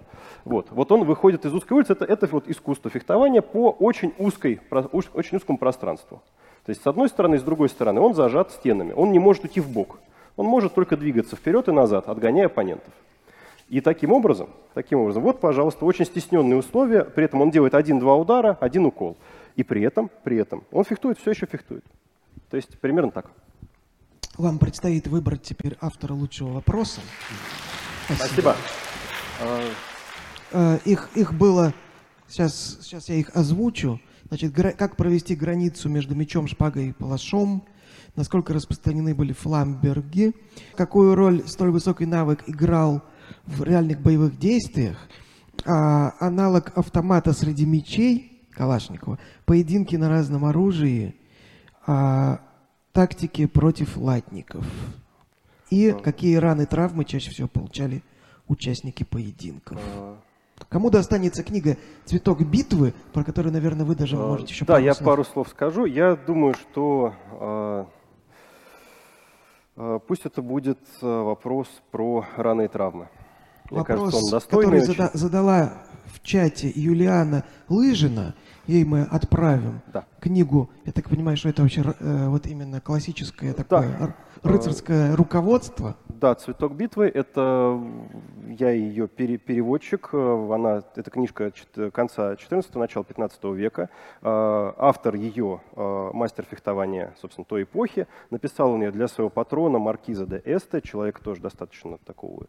Вот, 0.44 0.68
вот 0.70 0.90
он 0.90 1.04
выходит 1.04 1.44
из 1.44 1.54
узкой 1.54 1.74
улицы, 1.74 1.92
это, 1.92 2.04
это 2.04 2.26
вот 2.26 2.48
искусство 2.48 2.90
фехтования 2.90 3.42
по 3.42 3.70
очень, 3.70 4.12
узкой, 4.18 4.60
очень 4.70 5.36
узкому 5.36 5.58
пространству. 5.58 6.22
То 6.64 6.70
есть 6.70 6.82
с 6.82 6.86
одной 6.86 7.08
стороны 7.08 7.36
и 7.36 7.38
с 7.38 7.42
другой 7.42 7.68
стороны 7.68 8.00
он 8.00 8.14
зажат 8.14 8.50
стенами, 8.52 8.92
он 8.92 9.12
не 9.12 9.18
может 9.18 9.44
уйти 9.44 9.60
в 9.60 9.68
бок, 9.68 9.98
он 10.36 10.46
может 10.46 10.74
только 10.74 10.96
двигаться 10.96 11.36
вперед 11.36 11.68
и 11.68 11.72
назад, 11.72 12.08
отгоняя 12.08 12.46
оппонентов. 12.46 12.92
И 13.68 13.80
таким 13.80 14.12
образом, 14.12 14.50
таким 14.74 14.98
образом, 14.98 15.22
вот, 15.22 15.40
пожалуйста, 15.40 15.84
очень 15.84 16.04
стесненные 16.04 16.58
условия, 16.58 17.04
при 17.04 17.24
этом 17.24 17.40
он 17.40 17.50
делает 17.50 17.74
один-два 17.74 18.16
удара, 18.16 18.58
один 18.60 18.84
укол. 18.84 19.16
И 19.56 19.62
при 19.62 19.82
этом, 19.82 20.10
при 20.24 20.36
этом 20.36 20.64
он 20.72 20.84
фехтует, 20.84 21.18
все 21.18 21.30
еще 21.30 21.46
фехтует. 21.46 21.84
То 22.50 22.56
есть 22.56 22.78
примерно 22.80 23.10
так. 23.10 23.30
Вам 24.36 24.58
предстоит 24.58 25.06
выбрать 25.06 25.42
теперь 25.42 25.76
автора 25.80 26.14
лучшего 26.14 26.50
вопроса. 26.50 27.00
Спасибо. 28.08 28.56
Спасибо. 29.38 29.72
Э, 30.52 30.78
их, 30.84 31.08
их 31.14 31.32
было, 31.32 31.72
сейчас, 32.28 32.78
сейчас 32.82 33.08
я 33.08 33.16
их 33.16 33.30
озвучу. 33.34 34.00
Значит, 34.28 34.54
как 34.54 34.96
провести 34.96 35.34
границу 35.34 35.88
между 35.88 36.14
мечом, 36.14 36.46
шпагой 36.46 36.88
и 36.88 36.92
палашом, 36.92 37.64
насколько 38.16 38.54
распространены 38.54 39.14
были 39.14 39.32
фламберги, 39.32 40.32
какую 40.74 41.14
роль 41.14 41.46
столь 41.46 41.70
высокий 41.70 42.06
навык 42.06 42.44
играл 42.46 43.02
в 43.46 43.62
реальных 43.62 44.00
боевых 44.00 44.38
действиях, 44.38 44.96
а, 45.66 46.14
аналог 46.18 46.76
автомата 46.76 47.32
среди 47.32 47.66
мечей 47.66 48.42
Калашникова, 48.52 49.18
поединки 49.44 49.96
на 49.96 50.08
разном 50.08 50.44
оружии, 50.44 51.14
а, 51.86 52.40
тактики 52.92 53.46
против 53.46 53.96
латников. 53.96 54.66
И 55.70 55.94
какие 56.02 56.36
раны, 56.36 56.66
травмы 56.66 57.04
чаще 57.04 57.30
всего 57.30 57.48
получали 57.48 58.02
участники 58.46 59.04
поединков. 59.04 59.78
А, 60.72 60.74
Кому 60.74 60.88
достанется 60.90 61.42
книга 61.42 61.76
«Цветок 62.06 62.40
битвы», 62.40 62.94
про 63.12 63.24
которую, 63.24 63.52
наверное, 63.52 63.84
вы 63.84 63.94
даже 63.94 64.16
можете 64.16 64.54
еще 64.54 64.64
Да, 64.64 64.74
пару 64.74 64.84
я 64.84 64.94
слов. 64.94 65.06
пару 65.06 65.24
слов 65.24 65.48
скажу. 65.50 65.84
Я 65.84 66.16
думаю, 66.16 66.54
что 66.54 67.12
э, 67.40 67.84
э, 69.76 69.98
пусть 70.06 70.24
это 70.24 70.40
будет 70.40 70.78
вопрос 71.02 71.68
про 71.90 72.24
раны 72.36 72.64
и 72.64 72.68
травмы. 72.68 73.08
Мне 73.70 73.80
вопрос, 73.80 74.12
кажется, 74.12 74.34
он 74.34 74.40
который 74.40 74.80
очень... 74.82 75.10
задала 75.12 75.84
в 76.06 76.22
чате 76.22 76.72
Юлиана 76.74 77.44
Лыжина, 77.68 78.34
ей 78.66 78.84
мы 78.84 79.02
отправим 79.02 79.82
да. 79.92 80.04
Книгу. 80.22 80.70
Я 80.86 80.92
так 80.92 81.08
понимаю, 81.08 81.36
что 81.36 81.48
это 81.48 81.62
вообще 81.62 81.82
э, 81.82 82.28
вот 82.28 82.46
именно 82.46 82.80
классическое 82.80 83.52
такое 83.52 83.96
да. 83.98 84.14
рыцарское 84.48 85.16
руководство. 85.16 85.96
Да, 86.08 86.36
«Цветок 86.36 86.74
битвы»— 86.74 87.10
это 87.14 87.82
я 88.46 88.70
ее 88.70 89.08
пере, 89.08 89.38
переводчик. 89.38 90.10
Э, 90.12 90.48
она, 90.52 90.84
это 90.94 91.10
книжка 91.10 91.52
конца 91.92 92.34
14-го, 92.34 92.78
начала 92.78 93.04
15 93.04 93.44
века. 93.44 93.90
Э, 94.22 94.72
автор 94.76 95.16
ее, 95.16 95.60
э, 95.74 96.10
мастер 96.12 96.44
фехтования, 96.48 97.12
собственно, 97.20 97.44
той 97.44 97.64
эпохи, 97.64 98.06
написал 98.30 98.70
он 98.70 98.82
ее 98.82 98.92
для 98.92 99.08
своего 99.08 99.30
патрона 99.30 99.80
Маркиза 99.80 100.26
де 100.26 100.40
Эсте, 100.44 100.80
человека 100.80 101.20
тоже 101.24 101.40
достаточно 101.40 101.98
такого 101.98 102.46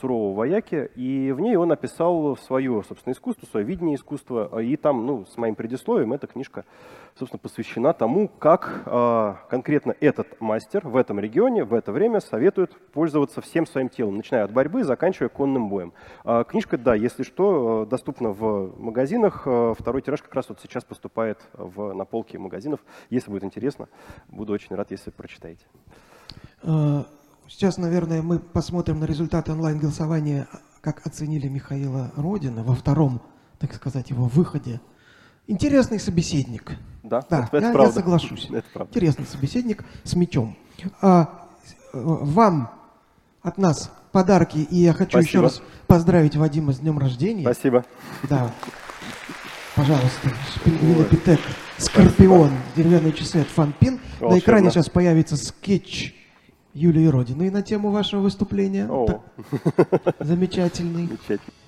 сурового 0.00 0.34
вояки. 0.34 0.90
И 0.96 1.30
в 1.30 1.38
ней 1.38 1.54
он 1.54 1.68
написал 1.68 2.36
свое, 2.36 2.82
собственно, 2.88 3.12
искусство, 3.12 3.46
свое 3.46 3.64
видение 3.64 3.94
искусства. 3.94 4.60
И 4.60 4.76
там, 4.76 5.06
ну, 5.06 5.24
с 5.26 5.36
моим 5.36 5.54
предисловием, 5.54 6.12
эта 6.12 6.26
книжка, 6.26 6.64
собственно, 7.18 7.38
посвящена 7.38 7.92
тому, 7.92 8.28
как 8.28 8.84
конкретно 9.48 9.94
этот 10.00 10.40
мастер 10.40 10.86
в 10.86 10.96
этом 10.96 11.20
регионе 11.20 11.64
в 11.64 11.74
это 11.74 11.92
время 11.92 12.20
советует 12.20 12.76
пользоваться 12.92 13.40
всем 13.40 13.66
своим 13.66 13.88
телом, 13.88 14.16
начиная 14.16 14.44
от 14.44 14.52
борьбы, 14.52 14.84
заканчивая 14.84 15.28
конным 15.28 15.68
боем. 15.68 15.92
А, 16.24 16.44
книжка, 16.44 16.78
да, 16.78 16.94
если 16.94 17.22
что, 17.22 17.84
э, 17.84 17.90
доступна 17.90 18.30
в 18.30 18.78
магазинах. 18.78 19.42
Э, 19.46 19.74
второй 19.78 20.02
тираж 20.02 20.22
как 20.22 20.34
раз 20.34 20.48
вот 20.48 20.60
сейчас 20.60 20.84
поступает 20.84 21.38
в, 21.52 21.92
на 21.92 22.04
полки 22.04 22.36
магазинов. 22.36 22.80
Если 23.10 23.30
будет 23.30 23.44
интересно, 23.44 23.88
буду 24.28 24.52
очень 24.52 24.74
рад, 24.74 24.90
если 24.90 25.10
прочитаете. 25.10 25.64
Э, 26.62 27.04
сейчас, 27.48 27.78
наверное, 27.78 28.22
мы 28.22 28.38
посмотрим 28.38 29.00
на 29.00 29.04
результаты 29.04 29.52
онлайн-голосования, 29.52 30.46
как 30.80 31.06
оценили 31.06 31.48
Михаила 31.48 32.12
Родина 32.16 32.62
во 32.62 32.74
втором, 32.74 33.22
так 33.58 33.72
сказать, 33.74 34.10
его 34.10 34.26
выходе. 34.26 34.80
Интересный 35.46 36.00
собеседник. 36.00 36.72
Да, 37.02 37.22
да 37.28 37.44
это, 37.46 37.56
это 37.58 37.66
я, 37.66 37.72
правда. 37.72 37.90
я 37.90 37.92
соглашусь. 37.92 38.48
Это 38.50 38.64
правда. 38.72 38.90
Интересный 38.90 39.26
собеседник 39.26 39.84
с 40.02 40.14
мечом. 40.14 40.56
А, 41.02 41.46
вам 41.92 42.70
от 43.42 43.58
нас 43.58 43.92
подарки. 44.10 44.58
И 44.58 44.76
я 44.76 44.92
хочу 44.94 45.18
Спасибо. 45.18 45.28
еще 45.28 45.40
раз 45.40 45.62
поздравить 45.86 46.36
Вадима 46.36 46.72
с 46.72 46.78
днем 46.78 46.98
рождения. 46.98 47.42
Спасибо. 47.42 47.84
Да. 48.28 48.50
Пожалуйста, 49.76 50.30
Велопитек 50.64 51.40
Скорпион, 51.78 52.50
деревянные 52.76 53.12
часы 53.12 53.38
от 53.38 53.48
Фанпин. 53.48 54.00
На 54.20 54.38
экране 54.38 54.70
сейчас 54.70 54.88
появится 54.88 55.36
скетч 55.36 56.14
Юлии 56.72 57.06
Родины 57.06 57.50
на 57.50 57.62
тему 57.62 57.90
вашего 57.90 58.20
выступления. 58.20 58.88
О. 58.88 59.22
Замечательный. 60.20 61.06
Замечательный. 61.06 61.63